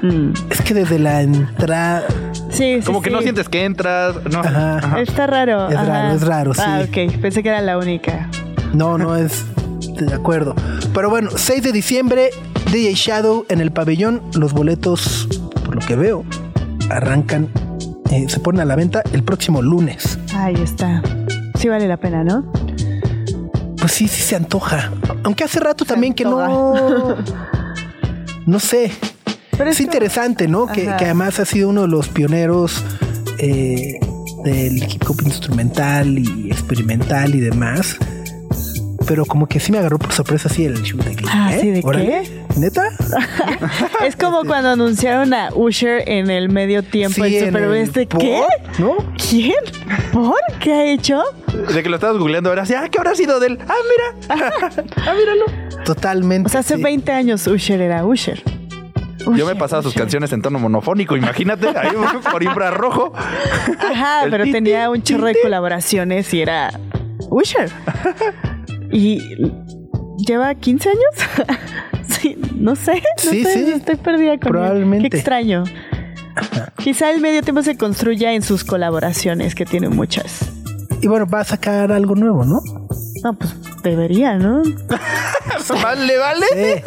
Mm, 0.02 0.32
Es 0.50 0.62
que 0.62 0.74
desde 0.74 0.98
la 0.98 1.22
entrada. 1.22 2.04
sí, 2.50 2.78
sí. 2.80 2.86
Como 2.86 3.02
que 3.02 3.10
no 3.10 3.20
sientes 3.22 3.48
que 3.48 3.64
entras. 3.64 4.16
No. 4.30 4.40
Ajá. 4.40 4.78
Ajá. 4.78 5.00
Está 5.00 5.26
raro. 5.26 5.68
Es 5.68 5.76
ajá. 5.76 5.86
raro, 5.86 6.14
es 6.14 6.22
raro, 6.22 6.54
sí. 6.54 6.60
Ah, 6.64 6.82
ok. 6.86 7.20
Pensé 7.20 7.42
que 7.42 7.48
era 7.48 7.60
la 7.60 7.78
única. 7.78 8.28
No, 8.72 8.98
no 8.98 9.16
es 9.16 9.44
de 9.96 10.14
acuerdo. 10.14 10.54
Pero 10.94 11.08
bueno, 11.10 11.30
6 11.34 11.62
de 11.62 11.72
diciembre, 11.72 12.30
DJ 12.72 12.94
Shadow 12.94 13.46
en 13.48 13.60
el 13.60 13.70
pabellón. 13.72 14.22
Los 14.34 14.52
boletos, 14.52 15.28
por 15.64 15.74
lo 15.74 15.80
que 15.80 15.96
veo, 15.96 16.24
arrancan, 16.90 17.48
eh, 18.10 18.26
se 18.28 18.40
ponen 18.40 18.60
a 18.60 18.64
la 18.64 18.76
venta 18.76 19.02
el 19.12 19.22
próximo 19.22 19.62
lunes. 19.62 20.18
Ahí 20.34 20.54
está. 20.54 21.02
Sí 21.58 21.68
vale 21.68 21.88
la 21.88 21.96
pena, 21.96 22.22
¿no? 22.24 22.44
Pues 23.78 23.92
sí, 23.92 24.08
sí 24.08 24.22
se 24.22 24.36
antoja. 24.36 24.90
Aunque 25.24 25.44
hace 25.44 25.60
rato 25.60 25.84
también 25.84 26.12
que 26.14 26.24
no. 26.24 27.16
No 28.46 28.60
sé. 28.60 28.92
Pero 29.56 29.70
Es 29.70 29.80
interesante, 29.80 30.48
¿no? 30.48 30.66
Que, 30.66 30.88
además 30.88 31.38
ha 31.40 31.44
sido 31.44 31.68
uno 31.68 31.82
de 31.82 31.88
los 31.88 32.08
pioneros 32.08 32.84
eh, 33.38 33.98
del 34.44 34.76
hip 34.82 35.02
hop 35.08 35.22
instrumental 35.24 36.18
y 36.18 36.48
experimental 36.50 37.34
y 37.34 37.40
demás. 37.40 37.96
Pero 39.06 39.24
como 39.24 39.46
que 39.46 39.60
sí 39.60 39.70
me 39.70 39.78
agarró 39.78 39.98
por 40.00 40.12
sorpresa 40.12 40.48
así 40.48 40.64
el 40.64 40.82
show 40.82 40.98
de 41.00 41.14
que, 41.14 41.24
Ah, 41.28 41.54
¿eh? 41.54 41.58
¿sí 41.60 41.70
de 41.70 41.80
Órale, 41.84 42.06
qué? 42.24 42.44
¿Neta? 42.58 42.88
Es 44.04 44.16
como 44.16 44.44
cuando 44.44 44.70
anunciaron 44.70 45.32
a 45.32 45.50
Usher 45.54 46.02
en 46.08 46.28
el 46.28 46.48
medio 46.48 46.82
tiempo 46.82 47.24
Sí, 47.24 47.36
en 47.36 47.46
Super 47.46 47.62
el- 47.62 47.68
Bowl. 47.68 47.76
Este, 47.76 48.06
¿Por? 48.08 48.20
¿Qué? 48.20 48.42
¿No? 48.80 48.96
¿Quién? 49.30 49.52
¿Por? 50.12 50.34
¿Qué 50.60 50.72
ha 50.72 50.84
hecho? 50.86 51.22
De 51.72 51.82
que 51.84 51.88
lo 51.88 51.96
estabas 51.96 52.16
googleando 52.18 52.48
ahora, 52.50 52.62
así, 52.62 52.74
ah, 52.74 52.88
¿qué 52.90 52.98
habrá 52.98 53.14
sido 53.14 53.38
de 53.38 53.46
él? 53.46 53.58
Ah, 53.68 53.74
mira. 54.28 54.36
ah, 55.06 55.14
míralo. 55.16 55.44
Totalmente. 55.84 56.48
O 56.48 56.50
sea, 56.50 56.60
hace 56.60 56.74
sí. 56.76 56.82
20 56.82 57.12
años 57.12 57.46
Usher 57.46 57.80
era 57.80 58.04
Usher. 58.04 58.42
Yo 59.36 59.46
me 59.46 59.56
pasaba 59.56 59.82
sus 59.82 59.94
canciones 59.94 60.32
en 60.32 60.42
tono 60.42 60.58
monofónico, 60.58 61.16
imagínate, 61.16 61.68
ahí 61.68 61.90
por 62.32 62.42
infrarrojo. 62.42 63.12
Ajá, 63.14 64.24
El 64.24 64.30
pero 64.30 64.44
tenía 64.44 64.90
un 64.90 65.02
chorro 65.02 65.26
de 65.26 65.36
colaboraciones 65.42 66.32
y 66.34 66.42
era 66.42 66.78
Usher. 67.30 67.70
y 68.92 69.20
lleva 70.26 70.54
15 70.54 70.88
años. 70.90 71.58
sí, 72.08 72.36
no 72.58 72.76
sé, 72.76 72.94
no 72.94 73.30
Sí, 73.30 73.44
sé, 73.44 73.52
sí. 73.64 73.70
estoy 73.72 73.96
perdida 73.96 74.38
con 74.38 74.48
él. 74.48 74.52
Probablemente. 74.52 75.10
Qué 75.10 75.16
extraño. 75.16 75.64
Quizá 76.76 77.10
el 77.10 77.20
medio 77.20 77.42
tiempo 77.42 77.62
se 77.62 77.76
construya 77.76 78.32
en 78.32 78.42
sus 78.42 78.62
colaboraciones, 78.64 79.54
que 79.54 79.64
tiene 79.64 79.88
muchas. 79.88 80.40
Y 81.00 81.08
bueno, 81.08 81.26
va 81.26 81.40
a 81.40 81.44
sacar 81.44 81.90
algo 81.92 82.14
nuevo, 82.14 82.44
¿no? 82.44 82.60
No, 83.24 83.32
pues 83.38 83.54
debería, 83.82 84.36
¿no? 84.36 84.62
¿Vale, 85.82 86.18
vale? 86.18 86.82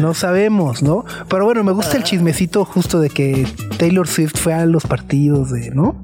No 0.00 0.14
sabemos, 0.14 0.82
¿no? 0.82 1.04
Pero 1.28 1.44
bueno, 1.44 1.64
me 1.64 1.72
gusta 1.72 1.96
el 1.96 2.04
chismecito 2.04 2.64
justo 2.64 3.00
de 3.00 3.10
que 3.10 3.46
Taylor 3.78 4.06
Swift 4.06 4.36
fue 4.36 4.54
a 4.54 4.66
los 4.66 4.84
partidos 4.84 5.50
de, 5.50 5.70
¿no? 5.70 5.96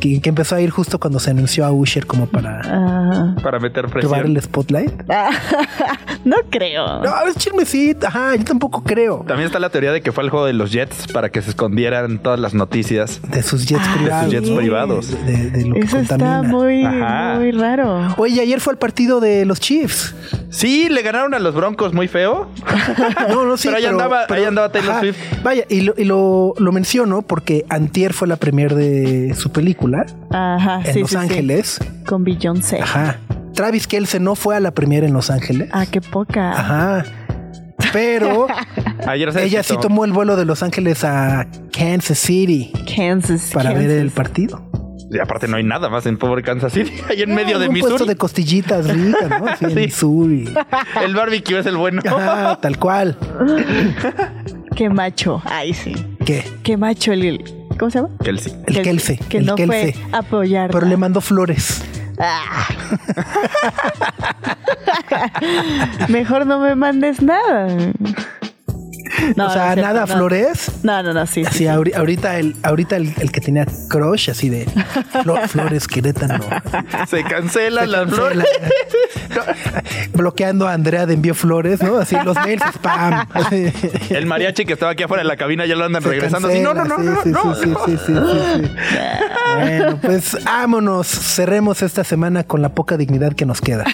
Que, 0.00 0.20
que 0.20 0.28
empezó 0.28 0.54
a 0.56 0.60
ir 0.60 0.70
justo 0.70 0.98
cuando 0.98 1.18
se 1.18 1.30
anunció 1.30 1.64
a 1.64 1.72
Usher 1.72 2.06
como 2.06 2.26
para 2.26 2.60
Ah, 2.64 3.34
Para 3.42 3.58
meter 3.58 3.86
presión. 3.88 4.26
el 4.26 4.40
spotlight. 4.42 4.92
no 6.24 6.36
creo. 6.50 7.02
No, 7.02 7.26
es 7.28 7.36
chismecito. 7.36 8.06
Ajá, 8.06 8.36
yo 8.36 8.44
tampoco 8.44 8.82
creo. 8.82 9.24
También 9.26 9.46
está 9.46 9.58
la 9.58 9.70
teoría 9.70 9.92
de 9.92 10.00
que 10.02 10.12
fue 10.12 10.24
al 10.24 10.30
juego 10.30 10.46
de 10.46 10.52
los 10.52 10.72
Jets 10.72 11.06
para 11.12 11.30
que 11.30 11.40
se 11.42 11.50
escondieran 11.50 12.18
todas 12.18 12.38
las 12.40 12.54
noticias. 12.54 13.20
De 13.30 13.42
sus 13.42 13.66
jets 13.66 13.82
Ah, 13.86 13.94
privados. 13.96 14.30
de 14.30 14.38
sus 14.38 14.46
jets 14.48 14.58
privados. 14.58 15.26
De, 15.26 15.50
de 15.50 15.64
lo 15.66 15.74
que 15.74 15.80
Eso 15.80 15.98
está 15.98 16.16
contamina. 16.18 16.42
muy, 16.42 16.84
Ajá. 16.84 17.34
muy 17.38 17.52
raro. 17.52 18.14
Oye, 18.18 18.40
ayer 18.40 18.60
fue 18.60 18.72
el 18.74 18.78
partido 18.78 19.20
de 19.20 19.44
los 19.44 19.60
Chiefs. 19.60 20.14
Sí, 20.56 20.88
le 20.88 21.02
ganaron 21.02 21.34
a 21.34 21.38
los 21.38 21.54
Broncos 21.54 21.92
muy 21.92 22.08
feo. 22.08 22.48
No, 23.28 23.44
no, 23.44 23.56
sí. 23.58 23.68
Pero 23.68 23.76
ahí 23.78 23.84
andaba- 23.84 24.24
ahí 24.30 24.44
andaba 24.44 24.70
Taylor 24.72 25.00
Swift. 25.00 25.16
Vaya, 25.42 25.64
y, 25.68 25.82
lo, 25.82 25.92
y 25.98 26.04
lo, 26.04 26.54
lo 26.56 26.72
menciono 26.72 27.20
porque 27.22 27.66
Antier 27.68 28.14
fue 28.14 28.26
la 28.28 28.36
premier 28.36 28.74
de 28.74 29.34
su 29.34 29.50
película 29.52 30.06
Ajá, 30.30 30.80
en 30.84 30.94
sí, 30.94 31.00
Los 31.00 31.10
sí, 31.10 31.16
sí. 31.16 31.22
Ángeles. 31.22 31.78
Con 32.06 32.24
Beyoncé. 32.24 32.80
Ajá. 32.80 33.18
Travis 33.52 33.86
Kelce 33.86 34.18
no 34.20 34.34
fue 34.34 34.56
a 34.56 34.60
la 34.60 34.70
premier 34.70 35.04
en 35.04 35.12
Los 35.12 35.30
Ángeles. 35.30 35.68
Ah, 35.72 35.84
qué 35.90 36.00
poca. 36.00 36.52
Ajá. 36.52 37.04
Pero 37.92 38.46
Ayer 39.06 39.32
se 39.32 39.44
ella 39.44 39.62
sí 39.62 39.76
tomó 39.80 40.04
el 40.04 40.12
vuelo 40.12 40.36
de 40.36 40.44
Los 40.44 40.62
Ángeles 40.62 41.04
a 41.04 41.46
Kansas 41.76 42.18
City 42.18 42.72
Kansas. 42.96 43.50
para 43.52 43.72
ver 43.74 43.90
el 43.90 44.10
partido. 44.10 44.62
Y 45.10 45.18
aparte 45.20 45.46
no 45.46 45.56
hay 45.56 45.62
nada 45.64 45.88
más 45.88 46.04
en 46.06 46.16
pobre 46.18 46.42
Kansas 46.42 46.72
City. 46.72 46.92
Ahí 47.08 47.22
en 47.22 47.34
medio 47.34 47.58
de 47.58 47.68
un 47.68 47.78
puesto 47.78 48.04
de 48.04 48.16
costillitas 48.16 48.88
ricas, 48.88 49.30
¿no? 49.30 49.46
Así 49.48 49.64
en 49.66 49.70
Sí. 49.70 49.76
Missouri. 49.76 50.54
El 51.04 51.14
barbecue 51.14 51.58
es 51.58 51.66
el 51.66 51.76
bueno. 51.76 52.02
Ajá, 52.04 52.56
tal 52.60 52.78
cual. 52.78 53.16
Qué 54.74 54.88
macho. 54.90 55.40
Ay, 55.44 55.72
sí. 55.74 55.94
¿Qué? 56.24 56.44
Qué 56.62 56.76
macho 56.76 57.12
el. 57.12 57.42
¿Cómo 57.78 57.90
se 57.90 57.98
llama? 58.00 58.10
Kelsey. 58.22 58.52
El 58.66 58.74
Que- 58.74 58.82
Kelce. 58.82 59.18
Que 59.28 59.38
el 59.38 59.46
no 59.46 59.54
Kelce. 59.54 59.92
fue 59.92 60.18
apoyar. 60.18 60.70
Pero 60.70 60.86
le 60.86 60.96
mandó 60.96 61.20
flores. 61.20 61.84
Ah. 62.18 62.66
Mejor 66.08 66.46
no 66.46 66.58
me 66.58 66.74
mandes 66.74 67.20
nada. 67.22 67.68
No, 69.36 69.46
o 69.48 69.50
sea, 69.50 69.62
no 69.64 69.68
es 69.68 69.74
cierto, 69.74 69.80
nada 69.82 70.06
flores. 70.06 70.72
No, 70.82 71.02
no, 71.02 71.12
no, 71.12 71.26
sí. 71.26 71.42
sí, 71.42 71.46
Así, 71.46 71.58
sí. 71.58 71.64
ahori- 71.64 71.94
ahorita, 71.94 72.38
el, 72.38 72.56
ahorita 72.62 72.96
el, 72.96 73.14
el 73.20 73.32
que 73.32 73.40
tenía 73.40 73.66
crush, 73.88 74.30
así 74.30 74.48
de 74.50 74.66
Flo- 75.22 75.46
Flores 75.48 75.86
Querétaro. 75.88 76.44
Se 77.08 77.22
cancelan 77.24 77.90
las 77.90 78.08
flores. 78.10 78.44
Bloqueando 80.14 80.66
a 80.68 80.72
Andrea 80.72 81.06
de 81.06 81.14
envío 81.14 81.34
flores, 81.34 81.82
¿no? 81.82 81.96
Así 81.98 82.16
los 82.24 82.34
mails 82.36 82.62
spam. 82.74 83.26
El 84.10 84.26
mariachi 84.26 84.64
que 84.64 84.72
estaba 84.72 84.92
aquí 84.92 85.02
afuera 85.02 85.22
de 85.22 85.28
la 85.28 85.36
cabina 85.36 85.66
ya 85.66 85.74
lo 85.76 85.84
andan 85.84 86.02
Se 86.02 86.08
regresando. 86.08 86.48
Así, 86.48 86.60
no, 86.60 86.74
no, 86.74 86.84
no, 86.84 86.96
cancela, 86.96 87.14
no, 87.14 87.22
sí, 87.22 87.30
no, 87.30 87.54
sí, 87.54 87.68
no. 87.70 87.78
sí, 87.86 87.96
sí, 87.96 87.98
sí, 88.06 88.12
sí, 88.14 88.66
sí. 88.66 88.70
Bueno, 89.60 89.98
pues 90.00 90.44
vámonos. 90.44 91.06
Cerremos 91.06 91.82
esta 91.82 92.04
semana 92.04 92.44
con 92.44 92.62
la 92.62 92.70
poca 92.70 92.96
dignidad 92.96 93.32
que 93.34 93.44
nos 93.46 93.60
queda. 93.60 93.84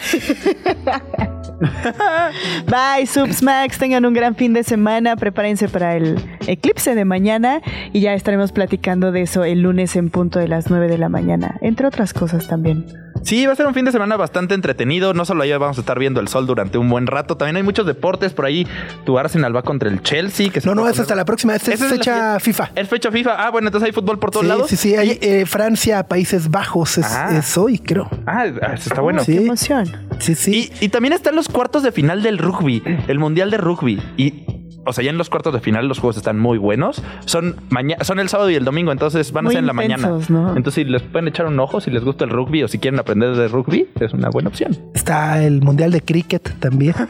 Bye, 2.66 3.06
Subsmax. 3.06 3.78
Tengan 3.78 4.04
un 4.04 4.12
gran 4.14 4.34
fin 4.36 4.52
de 4.52 4.62
semana. 4.62 5.16
Prepárense 5.16 5.68
para 5.68 5.96
el 5.96 6.18
eclipse 6.46 6.94
de 6.94 7.04
mañana. 7.04 7.60
Y 7.92 8.00
ya 8.00 8.14
estaremos 8.14 8.52
platicando 8.52 9.12
de 9.12 9.22
eso 9.22 9.44
el 9.44 9.62
lunes 9.62 9.96
en 9.96 10.10
punto 10.10 10.38
de 10.38 10.48
las 10.48 10.70
9 10.70 10.88
de 10.88 10.98
la 10.98 11.08
mañana. 11.08 11.56
Entre 11.60 11.86
otras 11.86 12.12
cosas 12.14 12.46
también. 12.48 12.84
Sí, 13.22 13.46
va 13.46 13.52
a 13.52 13.56
ser 13.56 13.66
un 13.66 13.74
fin 13.74 13.84
de 13.84 13.92
semana 13.92 14.16
bastante 14.16 14.54
entretenido. 14.54 15.14
No 15.14 15.24
solo 15.24 15.44
ahí 15.44 15.52
vamos 15.52 15.78
a 15.78 15.80
estar 15.82 15.96
viendo 15.96 16.18
el 16.18 16.26
sol 16.26 16.44
durante 16.46 16.76
un 16.78 16.88
buen 16.90 17.06
rato. 17.06 17.36
También 17.36 17.54
hay 17.56 17.62
muchos 17.62 17.86
deportes 17.86 18.32
por 18.32 18.46
ahí. 18.46 18.66
Tu 19.04 19.16
Arsenal 19.16 19.54
va 19.54 19.62
contra 19.62 19.88
el 19.88 20.02
Chelsea. 20.02 20.50
Que 20.50 20.60
No, 20.64 20.74
no, 20.74 20.88
es 20.88 20.98
hasta 20.98 21.14
la 21.14 21.24
próxima. 21.24 21.54
Esta 21.54 21.72
es 21.72 21.76
Esa 21.80 21.84
es 21.86 21.90
la 21.92 21.96
fecha. 21.98 22.40
FIFA. 22.40 22.70
Es 22.74 22.88
fecha 22.88 23.12
FIFA. 23.12 23.34
Ah, 23.46 23.50
bueno, 23.50 23.68
entonces 23.68 23.86
hay 23.86 23.92
fútbol 23.92 24.18
por 24.18 24.32
todos 24.32 24.44
Sí, 24.44 24.48
lados. 24.48 24.68
sí, 24.70 24.76
sí. 24.76 24.96
Hay, 24.96 25.18
eh, 25.20 25.44
Francia, 25.46 26.02
Países 26.08 26.50
Bajos 26.50 26.98
es, 26.98 27.06
Ah. 27.06 27.28
es 27.38 27.56
hoy, 27.56 27.78
creo. 27.78 28.08
Ah, 28.26 28.46
está 28.74 29.00
bueno. 29.00 29.22
Sí. 29.22 29.34
Qué 29.36 29.44
emoción. 29.44 29.88
Sí, 30.18 30.34
sí. 30.34 30.72
Y, 30.80 30.86
y 30.86 30.88
también 30.88 31.12
están 31.12 31.36
los 31.36 31.48
cuartos 31.52 31.82
de 31.82 31.92
final 31.92 32.22
del 32.22 32.38
rugby, 32.38 32.82
el 33.08 33.18
mundial 33.18 33.50
de 33.50 33.58
rugby. 33.58 34.00
Y, 34.16 34.44
o 34.84 34.92
sea, 34.92 35.04
ya 35.04 35.10
en 35.10 35.18
los 35.18 35.30
cuartos 35.30 35.52
de 35.54 35.60
final 35.60 35.86
los 35.86 36.00
juegos 36.00 36.16
están 36.16 36.38
muy 36.40 36.58
buenos. 36.58 37.02
Son 37.24 37.54
mañana, 37.70 38.02
son 38.04 38.18
el 38.18 38.28
sábado 38.28 38.50
y 38.50 38.56
el 38.56 38.64
domingo, 38.64 38.90
entonces 38.90 39.30
van 39.32 39.46
a 39.46 39.50
ser 39.50 39.60
en 39.60 39.66
la 39.66 39.72
mañana. 39.72 40.08
Entonces, 40.56 40.74
si 40.74 40.84
les 40.84 41.02
pueden 41.02 41.28
echar 41.28 41.46
un 41.46 41.60
ojo, 41.60 41.80
si 41.80 41.90
les 41.92 42.02
gusta 42.04 42.24
el 42.24 42.30
rugby 42.30 42.64
o 42.64 42.68
si 42.68 42.78
quieren 42.78 42.98
aprender 42.98 43.36
de 43.36 43.46
rugby, 43.48 43.88
es 44.00 44.12
una 44.12 44.28
buena 44.30 44.48
opción. 44.48 44.76
Está 44.94 45.42
el 45.44 45.62
Mundial 45.62 45.92
de 45.92 46.00
Cricket 46.00 46.58
también. 46.58 46.94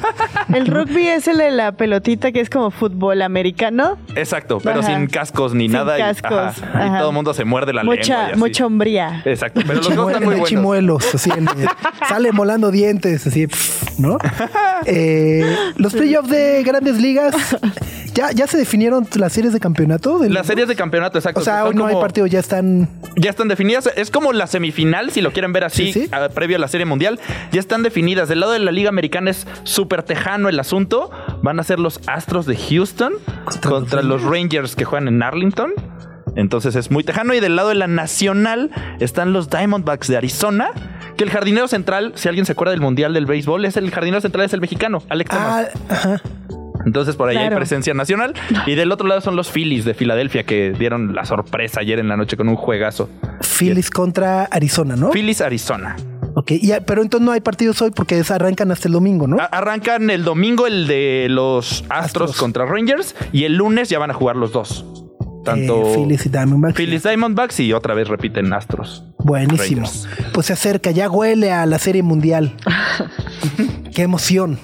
El 0.53 0.67
rugby 0.67 1.07
es 1.07 1.29
el 1.29 1.39
de 1.39 1.51
la 1.51 1.73
pelotita 1.73 2.31
que 2.33 2.41
es 2.41 2.51
como 2.51 2.71
fútbol 2.71 3.23
americano. 3.23 3.97
Exacto, 4.17 4.59
pero 4.63 4.81
Ajá. 4.81 4.95
sin 4.97 5.07
cascos 5.07 5.55
ni 5.55 5.65
Sin 5.65 5.73
nada. 5.73 5.99
y- 5.99 6.03
ajá, 6.03 6.53
todo 6.99 7.09
el 7.09 7.15
mundo 7.15 7.33
se 7.33 7.45
muerde 7.45 7.73
la 7.73 7.83
lengua. 7.83 7.95
y 7.95 7.99
Mucha, 8.01 8.27
así. 8.27 8.39
mucha 8.39 8.67
hombría. 8.67 9.23
Exacto, 9.25 9.61
pero 9.67 9.81
los 9.81 9.95
dos 9.95 10.09
están 10.09 10.25
muy 10.25 10.33
buenos. 10.35 10.49
chimuelos, 10.49 11.15
así 11.15 11.31
en- 11.31 11.47
sale 12.09 12.33
molando 12.33 12.71
dientes, 12.71 13.27
así, 13.27 13.47
¿no? 14.03 14.19
Eh, 14.87 15.57
los 15.77 15.93
playoffs 15.95 16.29
de 16.29 16.63
grandes 16.65 17.01
ligas, 17.01 17.35
¿ya, 18.15 18.33
ya 18.33 18.47
se 18.47 18.59
definieron 18.59 19.07
las 19.15 19.33
series 19.33 19.53
de 19.53 19.61
campeonato. 19.61 20.21
Las 20.29 20.47
series 20.47 20.69
de 20.69 20.75
campeonato, 20.77 21.19
exacto. 21.19 21.41
O 21.41 21.45
sea, 21.45 21.65
hoy 21.65 21.75
no 21.75 21.87
hay 21.87 21.95
partido, 21.95 22.27
ya 22.27 22.41
están. 22.41 22.89
Ya 23.17 23.31
están 23.31 23.49
definidas. 23.49 23.89
Es 23.97 24.11
como 24.11 24.33
la 24.33 24.47
semifinal, 24.47 25.11
si 25.11 25.21
lo 25.21 25.33
quieren 25.33 25.53
ver 25.53 25.65
así, 25.65 25.93
Sí, 25.93 26.05
sí. 26.05 26.09
a- 26.13 26.29
previo 26.31 26.57
a 26.57 26.61
la 26.61 26.69
Serie 26.69 26.85
Mundial. 26.87 27.21
Ya 27.53 27.61
están 27.61 27.83
definidas. 27.83 28.29
Del 28.29 28.41
lado 28.41 28.53
de 28.53 28.59
la 28.59 28.73
Liga 28.73 28.89
Americana 28.89 29.31
es 29.31 29.47
súper 29.65 30.03
tejano 30.03 30.49
el 30.49 30.59
asunto. 30.59 31.11
Van 31.43 31.61
a 31.61 31.63
ser 31.63 31.79
los 31.79 32.01
Astros 32.07 32.47
de 32.47 32.57
Houston 32.57 33.13
Contra 33.63 34.03
los 34.03 34.23
Rangers 34.23 34.75
que 34.77 34.85
juegan 34.85 35.09
en 35.09 35.23
Arlington. 35.23 35.73
Entonces 36.35 36.75
es 36.77 36.91
muy 36.91 37.05
tejano. 37.05 37.35
Y 37.35 37.41
del 37.41 37.57
lado 37.57 37.69
de 37.69 37.75
la 37.75 37.87
Nacional 37.87 38.71
están 39.01 39.33
los 39.35 39.51
Diamondbacks 39.51 40.09
de 40.09 40.17
Arizona. 40.17 40.71
Que 41.23 41.27
el 41.29 41.31
jardinero 41.31 41.69
central, 41.69 42.11
si 42.17 42.29
alguien 42.29 42.45
se 42.47 42.51
acuerda 42.51 42.73
del 42.73 42.81
Mundial 42.81 43.15
del 43.15 43.27
Béisbol, 43.27 43.65
es 43.65 43.77
el 43.77 43.89
jardinero 43.93 44.21
central, 44.21 44.45
es 44.45 44.53
el 44.55 44.61
mexicano, 44.61 45.05
Alex 45.09 45.31
Ah, 45.33 45.67
Thomas. 45.71 45.91
ajá. 46.01 46.23
Entonces 46.85 47.15
por 47.15 47.29
ahí 47.29 47.37
hay 47.37 47.49
presencia 47.51 47.95
nacional. 47.95 48.35
Y 48.67 48.75
del 48.75 48.91
otro 48.91 49.07
lado 49.07 49.21
son 49.21 49.37
los 49.37 49.49
Phillies 49.49 49.85
de 49.85 49.95
Filadelfia 49.95 50.43
que 50.43 50.73
dieron 50.77 51.15
la 51.15 51.25
sorpresa 51.25 51.79
ayer 51.79 52.01
en 52.01 52.09
la 52.09 52.17
noche 52.17 52.37
con 52.37 52.49
un 52.49 52.57
juegazo. 52.57 53.09
Phillies 53.41 53.89
contra 53.89 54.47
Arizona, 54.47 54.97
¿no? 54.97 55.11
Phillies, 55.13 55.41
Arizona. 55.43 55.95
Ok, 56.35 56.51
y- 56.53 56.73
pero 56.85 57.03
entonces 57.03 57.25
no 57.25 57.31
hay 57.31 57.41
partidos 57.41 57.81
hoy 57.83 57.93
porque 57.93 58.19
es- 58.19 58.33
arrancan 58.33 58.73
hasta 58.73 58.89
el 58.89 58.95
domingo, 58.95 59.29
¿no? 59.29 59.37
A- 59.39 59.45
Arrancan 59.45 60.11
el 60.11 60.25
domingo 60.25 60.67
el 60.67 60.89
de 60.89 61.29
los 61.31 61.85
Astros, 61.89 62.31
Astros. 62.31 62.37
contra 62.37 62.67
Rangers 62.67 63.15
y 63.33 63.45
el 63.45 63.55
lunes 63.55 63.89
ya 63.91 64.01
van 64.01 64.11
a 64.11 64.15
jugar 64.15 64.35
los 64.35 64.51
dos. 64.51 64.85
Tanto 65.45 65.83
Eh, 65.89 65.95
Phillies 65.97 66.27
y 66.27 66.29
Diamondbacks. 66.29 67.61
Y 67.61 67.73
otra 67.73 67.95
vez 67.95 68.09
repiten 68.09 68.53
Astros. 68.53 69.05
Buenísimo. 69.19 69.83
Rangers. 69.83 70.09
Pues 70.33 70.47
se 70.47 70.53
acerca, 70.53 70.91
ya 70.91 71.09
huele 71.11 71.53
a 71.53 71.67
la 71.67 71.79
serie 71.79 72.03
mundial. 72.03 72.55
Qué 73.95 74.03
emoción. 74.03 74.59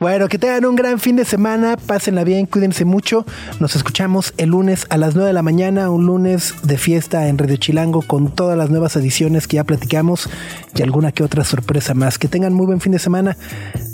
bueno, 0.00 0.28
que 0.28 0.38
tengan 0.38 0.64
un 0.64 0.74
gran 0.74 0.98
fin 0.98 1.16
de 1.16 1.24
semana, 1.24 1.76
pásenla 1.76 2.24
bien, 2.24 2.46
cuídense 2.46 2.84
mucho. 2.84 3.26
Nos 3.60 3.76
escuchamos 3.76 4.32
el 4.38 4.50
lunes 4.50 4.86
a 4.90 4.96
las 4.96 5.14
9 5.14 5.28
de 5.28 5.32
la 5.34 5.42
mañana, 5.42 5.90
un 5.90 6.06
lunes 6.06 6.54
de 6.62 6.78
fiesta 6.78 7.28
en 7.28 7.38
Radio 7.38 7.56
Chilango 7.56 8.02
con 8.02 8.34
todas 8.34 8.56
las 8.56 8.70
nuevas 8.70 8.96
ediciones 8.96 9.46
que 9.46 9.56
ya 9.56 9.64
platicamos 9.64 10.28
y 10.74 10.82
alguna 10.82 11.12
que 11.12 11.22
otra 11.22 11.44
sorpresa 11.44 11.94
más. 11.94 12.18
Que 12.18 12.28
tengan 12.28 12.54
muy 12.54 12.66
buen 12.66 12.80
fin 12.80 12.92
de 12.92 12.98
semana. 12.98 13.36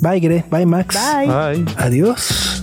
Bye, 0.00 0.20
Gre. 0.20 0.44
Bye, 0.50 0.66
Max. 0.66 0.96
Bye. 0.96 1.64
Adiós. 1.78 2.62